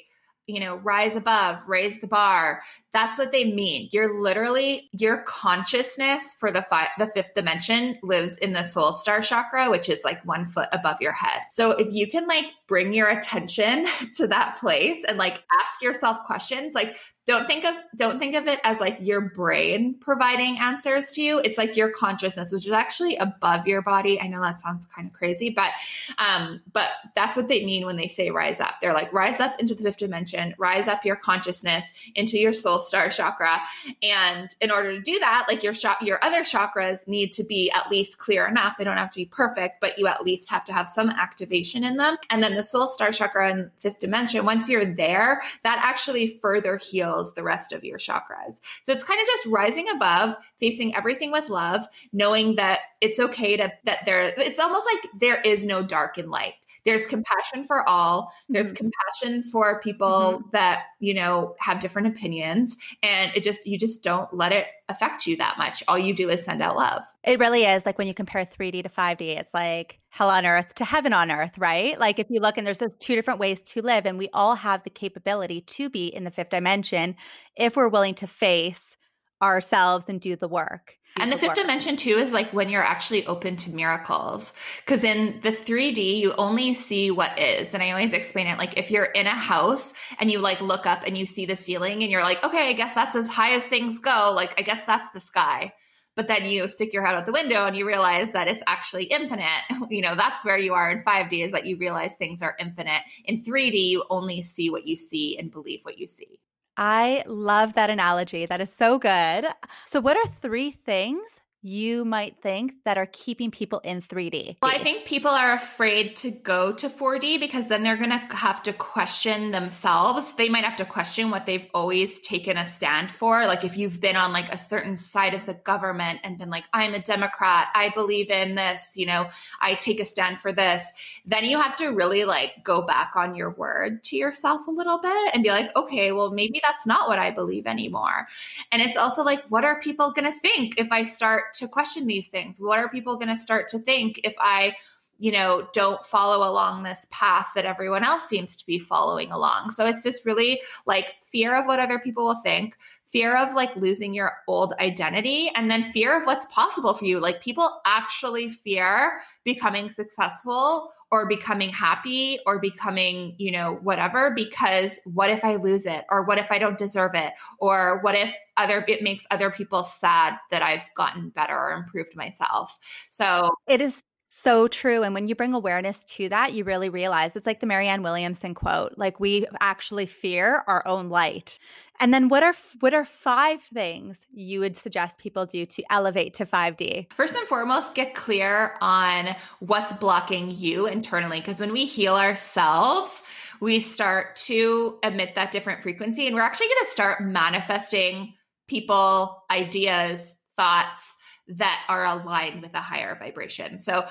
you 0.47 0.61
know, 0.61 0.77
rise 0.77 1.17
above, 1.17 1.67
raise 1.67 2.01
the 2.01 2.07
bar. 2.07 2.61
That's 2.93 3.19
what 3.19 3.33
they 3.33 3.53
mean. 3.53 3.89
You're 3.93 4.21
literally 4.21 4.91
your 4.93 5.23
consciousness 5.23 6.35
for 6.39 6.51
the 6.51 6.63
five, 6.63 6.89
the 6.99 7.07
fifth 7.09 7.35
dimension 7.35 7.99
lives 8.03 8.39
in 8.39 8.53
the 8.53 8.63
soul 8.63 8.93
star 8.93 9.21
chakra, 9.21 9.71
which 9.71 9.89
is 9.89 10.05
like 10.05 10.25
one 10.25 10.47
foot 10.47 10.69
above 10.73 11.01
your 11.01 11.13
head. 11.13 11.41
So 11.53 11.73
if 11.73 11.93
you 11.93 12.11
can 12.11 12.27
like 12.27 12.47
bring 12.67 12.93
your 12.93 13.09
attention 13.09 13.87
to 14.17 14.27
that 14.29 14.59
place 14.59 15.03
and 15.09 15.17
like 15.17 15.43
ask 15.61 15.83
yourself 15.83 16.19
questions, 16.27 16.75
like 16.75 16.97
don't 17.27 17.47
think 17.47 17.65
of 17.65 17.75
don't 17.97 18.19
think 18.19 18.35
of 18.35 18.47
it 18.47 18.61
as 18.65 18.81
like 18.81 18.99
your 19.01 19.31
brain 19.31 19.95
providing 19.99 20.59
answers 20.59 21.11
to 21.13 21.23
you. 21.23 21.39
It's 21.39 21.57
like 21.57 21.77
your 21.77 21.91
consciousness 21.91 22.53
which 22.53 22.67
is 22.67 22.73
actually 22.73 23.17
above 23.17 23.67
your 23.67 23.83
body. 23.83 24.21
I 24.21 24.27
know 24.27 24.41
that 24.43 24.61
sounds 24.61 24.87
kind 24.87 25.09
of 25.09 25.15
crazy 25.15 25.51
but 25.51 25.71
um 26.19 26.61
but 26.73 26.89
that's 27.15 27.37
what 27.37 27.49
they 27.49 27.65
mean 27.65 27.87
when 27.87 27.97
they 27.97 28.09
say 28.09 28.31
rise 28.31 28.61
up. 28.61 28.75
They're 28.81 28.93
like 28.93 29.13
rise 29.13 29.41
up 29.41 29.59
into 29.59 29.75
the 29.75 29.83
fifth 29.83 29.99
dimension 29.99 30.55
rise 30.59 30.87
up 30.87 31.05
your 31.05 31.17
consciousness 31.17 31.93
into 32.15 32.39
your 32.39 32.53
soul 32.53 32.79
star 32.79 33.09
chakra. 33.09 33.61
And 34.03 34.55
in 34.61 34.71
order 34.71 34.95
to 34.95 35.01
do 35.01 35.19
that 35.21 35.47
like 35.49 35.63
your 35.63 35.75
sh- 35.75 35.87
your 36.03 36.23
other 36.23 36.43
chakras 36.43 37.07
need 37.09 37.33
to 37.33 37.45
be 37.45 37.71
at 37.71 37.91
least 37.91 38.19
clear 38.19 38.47
enough. 38.47 38.77
They 38.77 38.85
don't 38.85 38.99
have 38.99 39.11
to 39.11 39.21
be 39.21 39.27
perfect 39.27 39.81
but 39.81 39.99
you 39.99 40.07
at 40.09 40.23
least 40.23 40.51
have 40.51 40.65
to 40.67 40.75
have 40.75 40.89
some 40.91 41.09
activation 41.09 41.85
in 41.85 41.97
them. 41.97 42.17
And 42.29 42.43
then 42.43 42.55
the 42.55 42.63
soul 42.63 42.87
star 42.87 43.13
chakra 43.13 43.51
and 43.51 43.71
fifth 43.81 43.99
dimension 43.99 44.45
once 44.45 44.69
you're 44.69 44.85
there 44.85 45.43
that 45.63 45.81
actually 45.83 46.27
further 46.27 46.77
heals 46.77 47.14
the 47.35 47.43
rest 47.43 47.73
of 47.73 47.85
your 47.85 47.99
chakras. 47.99 48.61
So 48.85 48.93
it's 48.93 49.05
kind 49.05 49.21
of 49.21 49.27
just 49.27 49.47
rising 49.47 49.89
above, 49.89 50.37
facing 50.59 50.95
everything 50.95 51.31
with 51.31 51.49
love, 51.49 51.87
knowing 52.13 52.57
that 52.57 52.81
it's 53.01 53.21
okay 53.21 53.57
to, 53.57 53.73
that 53.85 54.01
there, 54.07 54.33
it's 54.37 54.59
almost 54.59 54.87
like 54.93 55.11
there 55.21 55.41
is 55.41 55.65
no 55.65 55.83
dark 55.83 56.19
and 56.19 56.31
light 56.31 56.55
there's 56.85 57.07
compassion 57.07 57.65
for 57.65 57.89
all. 57.89 58.33
There's 58.49 58.73
mm-hmm. 58.73 58.89
compassion 58.89 59.43
for 59.43 59.81
people 59.81 60.09
mm-hmm. 60.09 60.49
that 60.53 60.85
you 61.01 61.15
know 61.15 61.55
have 61.59 61.81
different 61.81 62.09
opinions 62.09 62.77
and 63.03 63.33
it 63.35 63.43
just 63.43 63.67
you 63.67 63.79
just 63.79 64.03
don't 64.03 64.33
let 64.35 64.53
it 64.53 64.67
affect 64.89 65.27
you 65.27 65.37
that 65.37 65.57
much. 65.59 65.83
All 65.89 65.99
you 65.99 66.15
do 66.15 66.29
is 66.29 66.45
send 66.45 66.63
out 66.63 66.77
love. 66.77 67.03
It 67.23 67.39
really 67.39 67.65
is 67.65 67.87
like 67.87 67.99
when 67.99 68.07
you 68.07 68.15
compare 68.15 68.45
3d 68.45 68.83
to 68.83 68.89
5d 68.89 69.39
it's 69.39 69.55
like 69.55 69.99
hell 70.09 70.31
on 70.31 70.47
earth 70.47 70.75
to 70.77 70.85
heaven 70.85 71.13
on 71.13 71.31
earth 71.31 71.57
right? 71.59 71.99
Like 71.99 72.19
if 72.19 72.29
you 72.31 72.41
look 72.41 72.59
and 72.59 72.67
there's 72.67 72.79
those 72.79 72.95
two 72.99 73.15
different 73.15 73.41
ways 73.41 73.63
to 73.63 73.83
live 73.83 74.07
and 74.07 74.19
we 74.19 74.29
all 74.33 74.55
have 74.55 74.85
the 74.85 74.91
capability 74.91 75.63
to 75.63 75.89
be 75.89 76.07
in 76.07 76.25
the 76.25 76.31
fifth 76.31 76.51
dimension 76.51 77.17
if 77.57 77.77
we're 77.77 77.89
willing 77.89 78.15
to 78.17 78.27
face 78.27 78.97
ourselves 79.43 80.09
and 80.09 80.21
do 80.21 80.37
the 80.37 80.49
work 80.49 80.99
and 81.21 81.31
the 81.31 81.39
fifth 81.39 81.51
work. 81.51 81.57
dimension 81.57 81.97
too 81.97 82.11
is 82.11 82.33
like 82.33 82.53
when 82.53 82.69
you're 82.69 82.83
actually 82.83 83.27
open 83.27 83.57
to 83.57 83.71
miracles. 83.71 84.53
Cause 84.87 85.05
in 85.05 85.41
the 85.43 85.51
3D, 85.51 86.19
you 86.19 86.33
only 86.39 86.75
see 86.75 87.11
what 87.11 87.39
is. 87.39 87.73
And 87.75 87.83
I 87.83 87.91
always 87.91 88.13
explain 88.13 88.47
it 88.47 88.59
like 88.59 88.77
if 88.77 88.91
you're 88.91 89.05
in 89.05 89.27
a 89.27 89.31
house 89.31 89.93
and 90.19 90.31
you 90.31 90.41
like 90.41 90.61
look 90.61 90.87
up 90.87 91.05
and 91.07 91.17
you 91.17 91.27
see 91.27 91.47
the 91.47 91.57
ceiling 91.57 92.03
and 92.03 92.11
you're 92.11 92.23
like, 92.23 92.43
okay, 92.45 92.69
I 92.69 92.73
guess 92.73 92.95
that's 92.95 93.15
as 93.15 93.29
high 93.29 93.53
as 93.53 93.67
things 93.67 93.99
go. 93.99 94.33
Like, 94.35 94.59
I 94.59 94.63
guess 94.63 94.85
that's 94.85 95.11
the 95.11 95.21
sky. 95.21 95.73
But 96.17 96.29
then 96.29 96.47
you 96.47 96.69
stick 96.69 96.93
your 96.93 97.05
head 97.05 97.17
out 97.17 97.27
the 97.27 97.33
window 97.33 97.67
and 97.67 97.77
you 97.77 97.87
realize 97.87 98.33
that 98.33 98.49
it's 98.49 98.63
actually 98.67 99.05
infinite. 99.05 99.49
You 99.91 100.01
know, 100.01 100.15
that's 100.15 100.45
where 100.45 100.59
you 100.59 100.73
are 100.73 100.91
in 100.91 101.03
5D 101.05 101.45
is 101.45 101.53
that 101.53 101.67
you 101.67 101.77
realize 101.77 102.17
things 102.17 102.43
are 102.43 102.57
infinite. 102.59 103.03
In 103.27 103.43
3D, 103.43 103.75
you 103.91 104.05
only 104.09 104.43
see 104.43 104.71
what 104.71 104.87
you 104.87 104.97
see 104.97 105.37
and 105.37 105.51
believe 105.51 105.81
what 105.83 105.99
you 105.99 106.07
see. 106.07 106.41
I 106.77 107.23
love 107.27 107.75
that 107.75 107.91
analogy. 107.91 108.47
That 108.47 108.61
is 108.61 108.73
so 108.73 108.99
good. 108.99 109.47
So, 109.87 110.01
what 110.01 110.17
are 110.17 110.27
three 110.27 110.71
things 110.73 111.41
you 111.65 112.05
might 112.05 112.37
think 112.43 112.75
that 112.85 112.99
are 112.99 113.09
keeping 113.11 113.51
people 113.51 113.79
in 113.79 114.03
3D? 114.03 114.59
Well, 114.63 114.71
I 114.71 114.77
think 114.77 115.07
people 115.07 115.31
are 115.31 115.55
afraid 115.55 116.15
to 116.17 116.31
go 116.31 116.75
to 116.75 116.91
4D 116.91 117.41
because 117.41 117.69
then 117.69 117.83
they're 117.83 117.97
going 117.97 118.11
to 118.11 118.37
have 118.37 118.63
to 118.65 118.75
question 118.75 119.51
themselves. 119.51 120.35
They 120.35 120.51
might 120.51 120.65
have 120.65 120.77
to 120.77 120.85
question 120.85 121.31
what 121.31 121.47
they've 121.47 121.67
always 121.73 122.21
taken 122.21 122.59
a 122.59 122.67
stand 122.67 123.11
for. 123.11 123.47
Like 123.47 123.65
if 123.65 123.79
you've 123.79 123.99
been 123.99 124.15
on 124.15 124.31
like 124.31 124.53
a 124.53 124.59
certain 124.59 124.99
side 124.99 125.33
of 125.33 125.47
the 125.47 125.55
government 125.55 126.21
and 126.23 126.37
been 126.37 126.51
like, 126.51 126.65
I'm 126.75 126.93
a 126.93 126.99
Democrat, 126.99 127.69
I 127.75 127.89
believe 127.95 128.29
in 128.29 128.57
this, 128.57 128.93
you 128.95 129.07
know, 129.07 129.29
I 129.59 129.73
take 129.75 130.01
a 130.01 130.05
stand 130.05 130.41
for 130.41 130.53
this, 130.53 130.93
then 131.25 131.45
you 131.45 131.59
have 131.59 131.77
to 131.77 131.89
really 131.89 132.27
like 132.27 132.63
go 132.63 132.83
back 132.83 133.13
on 133.17 133.35
your 133.35 133.53
word 133.53 134.05
to 134.05 134.17
yourself 134.17 134.67
a 134.67 134.71
little 134.71 135.01
bit 135.01 135.31
and 135.33 135.43
be 135.43 135.49
like, 135.49 135.75
okay, 135.75 136.13
well, 136.13 136.31
maybe 136.31 136.61
that's 136.63 136.87
not 136.87 137.09
what 137.09 137.19
I 137.19 137.31
believe 137.31 137.67
anymore. 137.67 138.27
And 138.71 138.83
it's 138.83 138.99
also 138.99 139.25
like, 139.25 139.43
what 139.45 139.65
are 139.65 139.81
people 139.81 140.11
going 140.11 140.31
to 140.31 140.39
think 140.41 140.79
if 140.79 140.89
I 140.93 141.05
start 141.05 141.54
to 141.55 141.69
question 141.69 142.07
these 142.07 142.29
things? 142.29 142.61
What 142.61 142.79
are 142.79 142.89
people 142.89 143.17
going 143.17 143.29
to 143.29 143.37
start 143.37 143.69
to 143.69 143.79
think 143.79 144.21
if 144.25 144.35
I, 144.39 144.77
you 145.19 145.33
know, 145.33 145.69
don't 145.73 146.05
follow 146.05 146.49
along 146.49 146.83
this 146.83 147.07
path 147.11 147.51
that 147.55 147.65
everyone 147.65 148.05
else 148.05 148.25
seems 148.25 148.57
to 148.57 148.67
be 148.67 148.79
following 148.79 149.31
along? 149.31 149.71
So 149.71 149.87
it's 149.87 150.03
just 150.03 150.27
really 150.27 150.61
like 150.87 151.07
fear 151.23 151.57
of 151.57 151.67
what 151.67 151.81
other 151.81 151.99
people 151.99 152.25
will 152.25 152.37
think, 152.37 152.77
fear 153.15 153.37
of 153.37 153.55
like 153.55 153.75
losing 153.77 154.13
your 154.13 154.33
old 154.49 154.75
identity 154.81 155.49
and 155.55 155.71
then 155.71 155.93
fear 155.93 156.19
of 156.19 156.27
what's 156.27 156.47
possible 156.47 156.93
for 156.95 157.05
you. 157.05 157.21
Like 157.21 157.41
people 157.41 157.81
actually 157.87 158.51
fear 158.51 159.23
becoming 159.45 159.93
successful 159.93 160.91
or 161.13 161.29
becoming 161.29 161.69
happy 161.69 162.41
or 162.45 162.59
becoming, 162.59 163.37
you 163.39 163.53
know, 163.53 163.79
whatever 163.83 164.33
because 164.35 164.99
what 165.05 165.31
if 165.31 165.45
I 165.45 165.55
lose 165.55 165.87
it 165.87 166.05
or 166.11 166.25
what 166.25 166.39
if 166.39 166.51
I 166.51 166.59
don't 166.59 166.77
deserve 166.77 167.13
it 167.15 167.35
or 167.61 168.01
what 168.03 168.17
if 168.17 168.35
other 168.57 168.85
it 168.89 169.01
makes 169.01 169.25
other 169.31 169.53
people 169.53 169.85
sad 169.85 170.35
that 170.51 170.63
I've 170.63 170.93
gotten 170.97 171.29
better 171.29 171.57
or 171.57 171.71
improved 171.71 172.17
myself. 172.17 172.77
So 173.11 173.49
it 173.69 173.81
is 173.81 174.03
so 174.35 174.67
true. 174.67 175.03
And 175.03 175.15
when 175.15 175.29
you 175.29 175.35
bring 175.35 175.55
awareness 175.55 176.05
to 176.05 176.29
that, 176.29 176.55
you 176.55 176.65
really 176.65 176.89
realize 176.89 177.37
it's 177.37 177.47
like 177.47 177.61
the 177.61 177.67
Marianne 177.67 178.03
Williamson 178.03 178.53
quote, 178.53 178.95
like 178.97 179.21
we 179.21 179.47
actually 179.61 180.07
fear 180.07 180.65
our 180.67 180.87
own 180.87 181.09
light. 181.09 181.59
And 182.01 182.13
then 182.13 182.29
what 182.29 182.43
are 182.43 182.55
what 182.81 182.93
are 182.93 183.05
five 183.05 183.63
things 183.63 184.27
you 184.33 184.61
would 184.61 184.77
suggest 184.77 185.19
people 185.19 185.47
do 185.47 185.65
to 185.67 185.85
elevate 185.89 186.35
to 186.35 186.47
5D? 186.47 187.13
First 187.13 187.37
and 187.37 187.47
foremost, 187.47 187.95
get 187.95 188.15
clear 188.15 188.75
on 188.81 189.37
what's 189.61 189.93
blocking 189.93 190.51
you 190.51 190.87
internally 190.87 191.41
because 191.41 191.61
when 191.61 191.73
we 191.73 191.87
heal 191.87 192.17
ourselves, 192.17 193.23
we 193.61 193.79
start 193.79 194.35
to 194.37 194.99
emit 195.05 195.37
that 195.37 195.53
different 195.53 195.83
frequency 195.83 196.27
and 196.27 196.35
we're 196.35 196.43
actually 196.43 196.67
going 196.67 196.85
to 196.85 196.91
start 196.91 197.23
manifesting 197.23 198.35
people, 198.67 199.45
ideas, 199.51 200.37
thoughts 200.57 201.15
that 201.49 201.83
are 201.89 202.05
aligned 202.05 202.63
with 202.63 202.75
a 202.75 202.81
higher 202.81 203.17
vibration. 203.19 203.79
So 203.79 204.07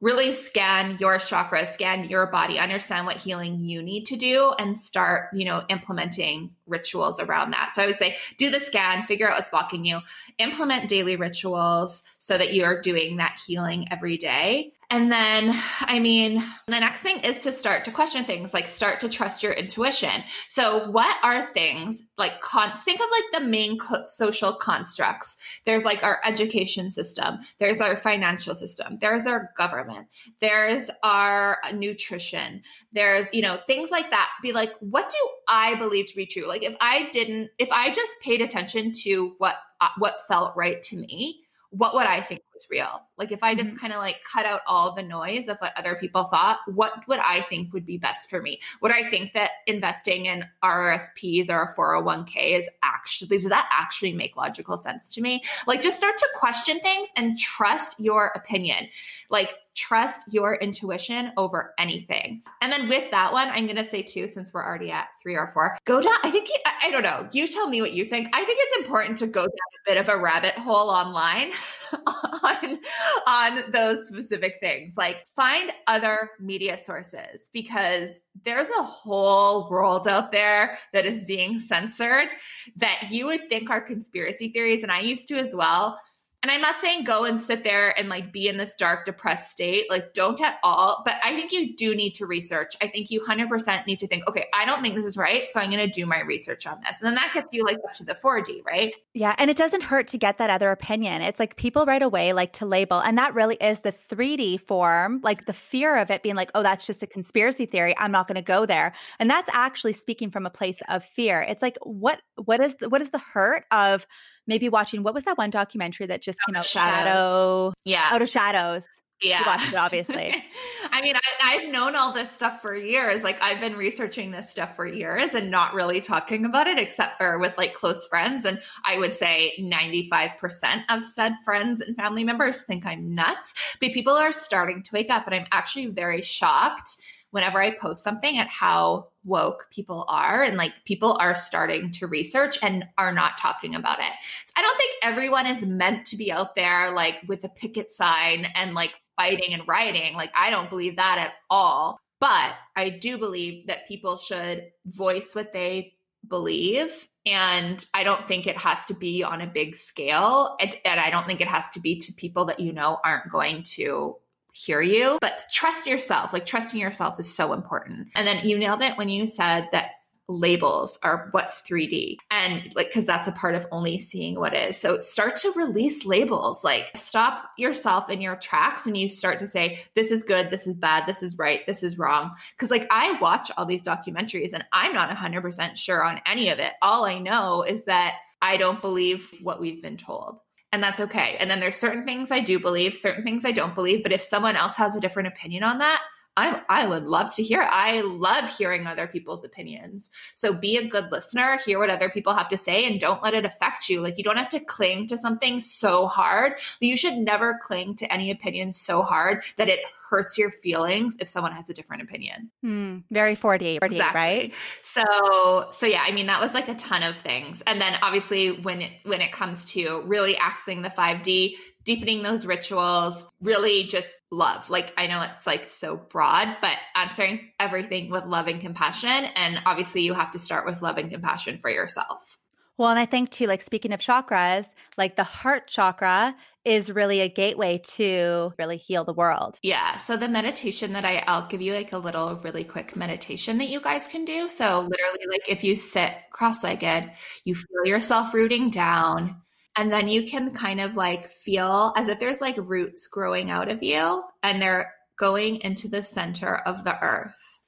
really 0.00 0.32
scan 0.32 0.96
your 0.98 1.18
chakras, 1.18 1.66
scan 1.66 2.08
your 2.08 2.26
body, 2.26 2.58
understand 2.58 3.06
what 3.06 3.16
healing 3.16 3.60
you 3.60 3.82
need 3.82 4.06
to 4.06 4.16
do 4.16 4.54
and 4.58 4.78
start, 4.78 5.28
you 5.34 5.44
know, 5.44 5.62
implementing 5.68 6.50
rituals 6.66 7.20
around 7.20 7.50
that. 7.50 7.72
So 7.74 7.82
I 7.82 7.86
would 7.86 7.96
say 7.96 8.16
do 8.38 8.50
the 8.50 8.60
scan, 8.60 9.02
figure 9.02 9.28
out 9.28 9.34
what's 9.34 9.50
blocking 9.50 9.84
you, 9.84 10.00
implement 10.38 10.88
daily 10.88 11.16
rituals 11.16 12.02
so 12.18 12.38
that 12.38 12.54
you're 12.54 12.80
doing 12.80 13.18
that 13.18 13.38
healing 13.46 13.88
every 13.90 14.16
day. 14.16 14.72
And 14.92 15.10
then, 15.10 15.56
I 15.82 16.00
mean, 16.00 16.42
the 16.66 16.80
next 16.80 17.02
thing 17.02 17.20
is 17.20 17.38
to 17.42 17.52
start 17.52 17.84
to 17.84 17.92
question 17.92 18.24
things, 18.24 18.52
like 18.52 18.66
start 18.66 18.98
to 19.00 19.08
trust 19.08 19.40
your 19.40 19.52
intuition. 19.52 20.24
So, 20.48 20.90
what 20.90 21.16
are 21.22 21.46
things 21.52 22.02
like, 22.18 22.40
con- 22.40 22.74
think 22.74 22.98
of 22.98 23.06
like 23.10 23.40
the 23.40 23.48
main 23.48 23.78
co- 23.78 24.04
social 24.06 24.52
constructs. 24.52 25.36
There's 25.64 25.84
like 25.84 26.02
our 26.02 26.20
education 26.24 26.90
system, 26.90 27.38
there's 27.58 27.80
our 27.80 27.96
financial 27.96 28.56
system, 28.56 28.98
there's 29.00 29.28
our 29.28 29.52
government, 29.56 30.08
there's 30.40 30.90
our 31.04 31.58
nutrition, 31.72 32.62
there's, 32.92 33.32
you 33.32 33.42
know, 33.42 33.54
things 33.54 33.92
like 33.92 34.10
that. 34.10 34.28
Be 34.42 34.52
like, 34.52 34.72
what 34.80 35.08
do 35.08 35.30
I 35.48 35.76
believe 35.76 36.08
to 36.08 36.16
be 36.16 36.26
true? 36.26 36.48
Like, 36.48 36.64
if 36.64 36.76
I 36.80 37.08
didn't, 37.10 37.50
if 37.58 37.70
I 37.70 37.90
just 37.90 38.20
paid 38.20 38.42
attention 38.42 38.90
to 39.04 39.34
what, 39.38 39.54
uh, 39.80 39.88
what 39.98 40.16
felt 40.26 40.56
right 40.56 40.82
to 40.82 40.96
me, 40.96 41.42
what 41.70 41.94
would 41.94 42.06
I 42.06 42.20
think 42.20 42.42
was 42.60 42.70
real? 42.70 43.02
Like 43.16 43.32
if 43.32 43.42
I 43.42 43.54
just 43.54 43.70
mm-hmm. 43.70 43.78
kind 43.78 43.92
of 43.92 43.98
like 43.98 44.16
cut 44.30 44.46
out 44.46 44.60
all 44.66 44.94
the 44.94 45.02
noise 45.02 45.48
of 45.48 45.58
what 45.58 45.72
other 45.76 45.96
people 45.96 46.24
thought, 46.24 46.60
what 46.66 47.06
would 47.08 47.18
I 47.18 47.40
think 47.42 47.72
would 47.72 47.86
be 47.86 47.98
best 47.98 48.30
for 48.30 48.40
me? 48.40 48.60
Would 48.82 48.92
I 48.92 49.08
think 49.08 49.32
that 49.32 49.52
investing 49.66 50.26
in 50.26 50.44
RRSPs 50.62 51.50
or 51.50 51.62
a 51.62 51.74
401k 51.74 52.58
is 52.58 52.68
actually 52.82 53.38
does 53.38 53.48
that 53.48 53.68
actually 53.72 54.12
make 54.12 54.36
logical 54.36 54.76
sense 54.76 55.14
to 55.14 55.20
me? 55.20 55.42
Like 55.66 55.82
just 55.82 55.98
start 55.98 56.18
to 56.18 56.28
question 56.34 56.78
things 56.80 57.08
and 57.16 57.38
trust 57.38 57.98
your 57.98 58.32
opinion. 58.34 58.88
Like 59.28 59.50
trust 59.74 60.32
your 60.32 60.56
intuition 60.56 61.32
over 61.36 61.74
anything. 61.78 62.42
And 62.60 62.72
then 62.72 62.88
with 62.88 63.10
that 63.12 63.32
one, 63.32 63.48
I'm 63.48 63.66
going 63.66 63.76
to 63.76 63.84
say 63.84 64.02
too, 64.02 64.28
since 64.28 64.52
we're 64.52 64.64
already 64.64 64.90
at 64.90 65.08
three 65.22 65.36
or 65.36 65.46
four, 65.48 65.78
go 65.84 66.00
down. 66.00 66.12
I 66.22 66.30
think, 66.30 66.48
I 66.82 66.90
don't 66.90 67.02
know. 67.02 67.28
You 67.32 67.46
tell 67.46 67.68
me 67.68 67.80
what 67.80 67.92
you 67.92 68.04
think. 68.04 68.28
I 68.34 68.44
think 68.44 68.58
it's 68.60 68.86
important 68.86 69.18
to 69.18 69.26
go 69.26 69.42
down 69.42 69.50
a 69.50 69.90
bit 69.90 69.98
of 69.98 70.08
a 70.08 70.18
rabbit 70.18 70.54
hole 70.54 70.90
online 70.90 71.52
on, 72.06 72.49
on 73.26 73.70
those 73.72 74.06
specific 74.06 74.56
things. 74.60 74.96
Like 74.96 75.26
find 75.36 75.70
other 75.86 76.30
media 76.40 76.78
sources 76.78 77.50
because 77.52 78.20
there's 78.44 78.70
a 78.70 78.82
whole 78.82 79.68
world 79.70 80.08
out 80.08 80.32
there 80.32 80.78
that 80.92 81.06
is 81.06 81.24
being 81.24 81.60
censored 81.60 82.28
that 82.76 83.08
you 83.10 83.26
would 83.26 83.48
think 83.48 83.70
are 83.70 83.80
conspiracy 83.80 84.48
theories. 84.48 84.82
And 84.82 84.92
I 84.92 85.00
used 85.00 85.28
to 85.28 85.36
as 85.36 85.54
well 85.54 85.98
and 86.42 86.50
I'm 86.50 86.62
not 86.62 86.78
saying 86.80 87.04
go 87.04 87.24
and 87.24 87.38
sit 87.38 87.64
there 87.64 87.96
and 87.98 88.08
like 88.08 88.32
be 88.32 88.48
in 88.48 88.56
this 88.56 88.74
dark, 88.74 89.04
depressed 89.04 89.50
state. 89.50 89.90
Like, 89.90 90.14
don't 90.14 90.40
at 90.40 90.58
all. 90.62 91.02
But 91.04 91.16
I 91.22 91.36
think 91.36 91.52
you 91.52 91.76
do 91.76 91.94
need 91.94 92.14
to 92.14 92.24
research. 92.24 92.74
I 92.80 92.88
think 92.88 93.10
you 93.10 93.20
100% 93.20 93.86
need 93.86 93.98
to 93.98 94.06
think, 94.06 94.26
okay, 94.26 94.46
I 94.54 94.64
don't 94.64 94.82
think 94.82 94.94
this 94.94 95.04
is 95.04 95.18
right. 95.18 95.50
So 95.50 95.60
I'm 95.60 95.68
going 95.70 95.84
to 95.84 95.90
do 95.90 96.06
my 96.06 96.20
research 96.20 96.66
on 96.66 96.80
this. 96.80 96.98
And 96.98 97.06
then 97.06 97.14
that 97.16 97.32
gets 97.34 97.52
you 97.52 97.62
like 97.64 97.76
up 97.86 97.92
to 97.94 98.04
the 98.04 98.14
4D, 98.14 98.64
right? 98.64 98.94
Yeah. 99.12 99.34
And 99.36 99.50
it 99.50 99.56
doesn't 99.56 99.82
hurt 99.82 100.08
to 100.08 100.18
get 100.18 100.38
that 100.38 100.48
other 100.48 100.70
opinion. 100.70 101.20
It's 101.20 101.38
like 101.38 101.56
people 101.56 101.84
right 101.84 102.00
away 102.00 102.32
like 102.32 102.54
to 102.54 102.64
label. 102.64 103.00
And 103.00 103.18
that 103.18 103.34
really 103.34 103.56
is 103.56 103.82
the 103.82 103.92
3D 103.92 104.60
form, 104.62 105.20
like 105.22 105.44
the 105.44 105.52
fear 105.52 105.98
of 105.98 106.10
it 106.10 106.22
being 106.22 106.36
like, 106.36 106.50
oh, 106.54 106.62
that's 106.62 106.86
just 106.86 107.02
a 107.02 107.06
conspiracy 107.06 107.66
theory. 107.66 107.94
I'm 107.98 108.12
not 108.12 108.28
going 108.28 108.36
to 108.36 108.42
go 108.42 108.64
there. 108.64 108.94
And 109.18 109.28
that's 109.28 109.50
actually 109.52 109.92
speaking 109.92 110.30
from 110.30 110.46
a 110.46 110.50
place 110.50 110.78
of 110.88 111.04
fear. 111.04 111.42
It's 111.42 111.60
like, 111.60 111.76
what, 111.82 112.22
what 112.36 112.60
is, 112.60 112.76
the, 112.76 112.88
what 112.88 113.02
is 113.02 113.10
the 113.10 113.18
hurt 113.18 113.64
of, 113.70 114.06
maybe 114.50 114.68
watching 114.68 115.02
what 115.02 115.14
was 115.14 115.24
that 115.24 115.38
one 115.38 115.48
documentary 115.48 116.06
that 116.08 116.20
just 116.20 116.38
came 116.46 116.56
out? 116.56 116.64
Shadows. 116.66 117.04
Shadow. 117.06 117.72
Yeah. 117.84 118.08
Out 118.10 118.20
of 118.20 118.28
Shadows. 118.28 118.86
Yeah. 119.22 119.40
You 119.40 119.46
watched 119.46 119.72
it, 119.72 119.76
obviously. 119.76 120.34
I 120.92 121.02
mean, 121.02 121.14
I, 121.42 121.52
have 121.52 121.70
known 121.70 121.94
all 121.94 122.12
this 122.12 122.30
stuff 122.30 122.62
for 122.62 122.74
years. 122.74 123.22
Like, 123.22 123.40
I've 123.42 123.60
been 123.60 123.76
researching 123.76 124.30
this 124.30 124.50
stuff 124.50 124.74
for 124.74 124.86
years 124.86 125.34
and 125.34 125.50
not 125.50 125.74
really 125.74 126.00
talking 126.00 126.44
about 126.46 126.66
it 126.66 126.78
except 126.78 127.18
for 127.18 127.38
with 127.38 127.56
like 127.58 127.74
close 127.74 128.08
friends. 128.08 128.44
And 128.44 128.60
I 128.86 128.98
would 128.98 129.16
say 129.16 129.54
95% 129.60 130.84
of 130.88 131.04
said 131.04 131.34
friends 131.44 131.80
and 131.82 131.96
family 131.96 132.24
members 132.24 132.62
think 132.62 132.86
I'm 132.86 133.14
nuts. 133.14 133.76
But 133.78 133.92
people 133.92 134.14
are 134.14 134.32
starting 134.32 134.82
to 134.82 134.90
wake 134.94 135.10
up. 135.10 135.26
And 135.26 135.34
I'm 135.34 135.46
actually 135.52 135.86
very 135.86 136.22
shocked 136.22 136.96
whenever 137.30 137.62
I 137.62 137.72
post 137.72 138.02
something 138.02 138.38
at 138.38 138.48
how 138.48 139.09
woke 139.24 139.68
people 139.70 140.04
are 140.08 140.42
and 140.42 140.56
like 140.56 140.72
people 140.86 141.16
are 141.20 141.34
starting 141.34 141.90
to 141.90 142.06
research 142.06 142.58
and 142.62 142.84
are 142.96 143.12
not 143.12 143.38
talking 143.38 143.74
about 143.74 143.98
it. 143.98 144.12
So 144.46 144.52
I 144.56 144.62
don't 144.62 144.78
think 144.78 144.92
everyone 145.02 145.46
is 145.46 145.64
meant 145.64 146.06
to 146.06 146.16
be 146.16 146.32
out 146.32 146.54
there 146.54 146.90
like 146.90 147.16
with 147.28 147.44
a 147.44 147.48
picket 147.48 147.92
sign 147.92 148.46
and 148.54 148.74
like 148.74 148.92
fighting 149.16 149.52
and 149.52 149.66
rioting. 149.68 150.14
Like 150.14 150.32
I 150.34 150.50
don't 150.50 150.70
believe 150.70 150.96
that 150.96 151.18
at 151.18 151.34
all. 151.50 152.00
But 152.20 152.54
I 152.76 152.90
do 152.90 153.16
believe 153.16 153.66
that 153.68 153.88
people 153.88 154.16
should 154.16 154.70
voice 154.86 155.34
what 155.34 155.52
they 155.52 155.94
believe 156.28 157.08
and 157.26 157.84
I 157.92 158.02
don't 158.02 158.26
think 158.26 158.46
it 158.46 158.56
has 158.56 158.86
to 158.86 158.94
be 158.94 159.22
on 159.22 159.40
a 159.40 159.46
big 159.46 159.74
scale. 159.74 160.56
And, 160.60 160.74
and, 160.84 160.98
I 160.98 161.10
don't 161.10 161.26
think 161.26 161.40
it 161.40 161.48
has 161.48 161.68
to 161.70 161.80
be 161.80 161.98
to 161.98 162.12
people 162.12 162.46
that 162.46 162.60
you 162.60 162.72
know 162.72 162.98
aren't 163.04 163.30
going 163.30 163.62
to 163.74 164.16
hear 164.54 164.80
you, 164.80 165.18
but 165.20 165.44
trust 165.52 165.86
yourself. 165.86 166.32
Like 166.32 166.46
trusting 166.46 166.80
yourself 166.80 167.18
is 167.20 167.34
so 167.34 167.52
important. 167.52 168.08
And 168.14 168.26
then 168.26 168.46
you 168.46 168.58
nailed 168.58 168.82
it 168.82 168.96
when 168.96 169.08
you 169.08 169.26
said 169.26 169.68
that 169.72 169.92
labels 170.30 170.98
are 171.02 171.28
what's 171.32 171.60
3D 171.62 172.16
and 172.30 172.72
like 172.76 172.92
cuz 172.92 173.04
that's 173.04 173.26
a 173.26 173.32
part 173.32 173.54
of 173.54 173.66
only 173.72 173.98
seeing 173.98 174.38
what 174.38 174.54
is. 174.54 174.78
So 174.78 174.98
start 175.00 175.36
to 175.36 175.52
release 175.56 176.04
labels. 176.04 176.62
Like 176.62 176.90
stop 176.94 177.50
yourself 177.58 178.08
in 178.08 178.20
your 178.20 178.36
tracks 178.36 178.86
when 178.86 178.94
you 178.94 179.08
start 179.08 179.38
to 179.40 179.46
say 179.46 179.82
this 179.94 180.10
is 180.10 180.22
good, 180.22 180.50
this 180.50 180.66
is 180.66 180.74
bad, 180.74 181.06
this 181.06 181.22
is 181.22 181.36
right, 181.36 181.66
this 181.66 181.82
is 181.82 181.98
wrong 181.98 182.30
cuz 182.58 182.70
like 182.70 182.86
I 182.90 183.18
watch 183.20 183.50
all 183.56 183.66
these 183.66 183.82
documentaries 183.82 184.52
and 184.52 184.64
I'm 184.72 184.92
not 184.92 185.10
100% 185.10 185.76
sure 185.76 186.04
on 186.04 186.20
any 186.26 186.48
of 186.50 186.58
it. 186.60 186.74
All 186.80 187.04
I 187.04 187.18
know 187.18 187.62
is 187.62 187.82
that 187.84 188.14
I 188.40 188.56
don't 188.56 188.80
believe 188.80 189.30
what 189.42 189.60
we've 189.60 189.82
been 189.82 189.96
told 189.96 190.40
and 190.72 190.82
that's 190.82 191.00
okay. 191.00 191.36
And 191.40 191.50
then 191.50 191.60
there's 191.60 191.76
certain 191.76 192.04
things 192.04 192.30
I 192.30 192.40
do 192.40 192.58
believe, 192.58 192.94
certain 192.94 193.24
things 193.24 193.44
I 193.44 193.52
don't 193.52 193.74
believe. 193.74 194.02
But 194.02 194.12
if 194.12 194.22
someone 194.22 194.56
else 194.56 194.76
has 194.76 194.94
a 194.96 195.00
different 195.00 195.28
opinion 195.28 195.64
on 195.64 195.78
that, 195.78 196.02
I 196.40 196.62
I 196.68 196.86
would 196.86 197.04
love 197.04 197.34
to 197.36 197.42
hear. 197.42 197.66
I 197.70 198.00
love 198.00 198.48
hearing 198.56 198.86
other 198.86 199.06
people's 199.06 199.44
opinions. 199.44 200.10
So 200.34 200.52
be 200.52 200.76
a 200.76 200.86
good 200.86 201.10
listener, 201.12 201.58
hear 201.64 201.78
what 201.78 201.90
other 201.90 202.10
people 202.10 202.34
have 202.34 202.48
to 202.48 202.56
say 202.56 202.86
and 202.86 203.00
don't 203.00 203.22
let 203.22 203.34
it 203.34 203.44
affect 203.44 203.88
you. 203.88 204.00
Like 204.00 204.18
you 204.18 204.24
don't 204.24 204.38
have 204.38 204.48
to 204.50 204.60
cling 204.60 205.06
to 205.08 205.18
something 205.18 205.60
so 205.60 206.06
hard. 206.06 206.54
You 206.80 206.96
should 206.96 207.18
never 207.18 207.58
cling 207.62 207.96
to 207.96 208.12
any 208.12 208.30
opinion 208.30 208.72
so 208.72 209.02
hard 209.02 209.44
that 209.56 209.68
it 209.68 209.80
hurts 210.10 210.36
your 210.36 210.50
feelings 210.50 211.16
if 211.20 211.28
someone 211.28 211.52
has 211.52 211.70
a 211.70 211.74
different 211.74 212.02
opinion. 212.02 212.50
Mm, 212.64 213.04
very 213.10 213.36
48, 213.36 213.80
48 213.80 213.96
exactly. 213.96 214.20
right? 214.20 214.52
So 214.82 215.68
so 215.70 215.86
yeah, 215.86 216.02
I 216.04 216.10
mean 216.12 216.26
that 216.26 216.40
was 216.40 216.52
like 216.54 216.68
a 216.68 216.74
ton 216.74 217.02
of 217.02 217.16
things. 217.16 217.62
And 217.66 217.80
then 217.80 217.96
obviously 218.02 218.60
when 218.62 218.82
it 218.82 218.92
when 219.04 219.20
it 219.20 219.32
comes 219.32 219.64
to 219.66 220.02
really 220.06 220.34
accessing 220.34 220.82
the 220.82 220.88
5D, 220.88 221.54
deepening 221.84 222.22
those 222.22 222.46
rituals, 222.46 223.24
really 223.42 223.84
just 223.84 224.12
love. 224.30 224.68
Like 224.70 224.92
I 224.96 225.06
know 225.06 225.22
it's 225.34 225.46
like 225.46 225.68
so 225.68 225.96
broad, 225.96 226.56
but 226.60 226.76
answering 226.94 227.50
everything 227.58 228.10
with 228.10 228.24
love 228.24 228.48
and 228.48 228.60
compassion. 228.60 229.10
And 229.10 229.60
obviously 229.66 230.02
you 230.02 230.14
have 230.14 230.30
to 230.32 230.38
start 230.38 230.66
with 230.66 230.82
love 230.82 230.98
and 230.98 231.10
compassion 231.10 231.58
for 231.58 231.70
yourself. 231.70 232.38
Well, 232.80 232.88
and 232.88 232.98
I 232.98 233.04
think 233.04 233.28
too, 233.28 233.46
like 233.46 233.60
speaking 233.60 233.92
of 233.92 234.00
chakras, 234.00 234.66
like 234.96 235.16
the 235.16 235.22
heart 235.22 235.66
chakra 235.66 236.34
is 236.64 236.90
really 236.90 237.20
a 237.20 237.28
gateway 237.28 237.76
to 237.76 238.54
really 238.58 238.78
heal 238.78 239.04
the 239.04 239.12
world. 239.12 239.58
Yeah. 239.62 239.98
So 239.98 240.16
the 240.16 240.30
meditation 240.30 240.94
that 240.94 241.04
I, 241.04 241.22
I'll 241.26 241.46
give 241.46 241.60
you 241.60 241.74
like 241.74 241.92
a 241.92 241.98
little 241.98 242.36
really 242.36 242.64
quick 242.64 242.96
meditation 242.96 243.58
that 243.58 243.68
you 243.68 243.80
guys 243.80 244.06
can 244.06 244.24
do. 244.24 244.48
So 244.48 244.80
literally, 244.80 245.26
like 245.28 245.48
if 245.48 245.62
you 245.62 245.76
sit 245.76 246.10
cross 246.30 246.64
legged, 246.64 247.10
you 247.44 247.54
feel 247.54 247.84
yourself 247.84 248.32
rooting 248.32 248.70
down. 248.70 249.42
And 249.76 249.92
then 249.92 250.08
you 250.08 250.28
can 250.28 250.52
kind 250.52 250.80
of 250.80 250.96
like 250.96 251.28
feel 251.28 251.92
as 251.96 252.08
if 252.08 252.18
there's 252.18 252.40
like 252.40 252.56
roots 252.58 253.06
growing 253.06 253.50
out 253.50 253.68
of 253.68 253.82
you 253.82 254.22
and 254.42 254.60
they're 254.60 254.92
going 255.16 255.56
into 255.56 255.88
the 255.88 256.02
center 256.02 256.56
of 256.56 256.82
the 256.84 256.98
earth. 257.02 257.60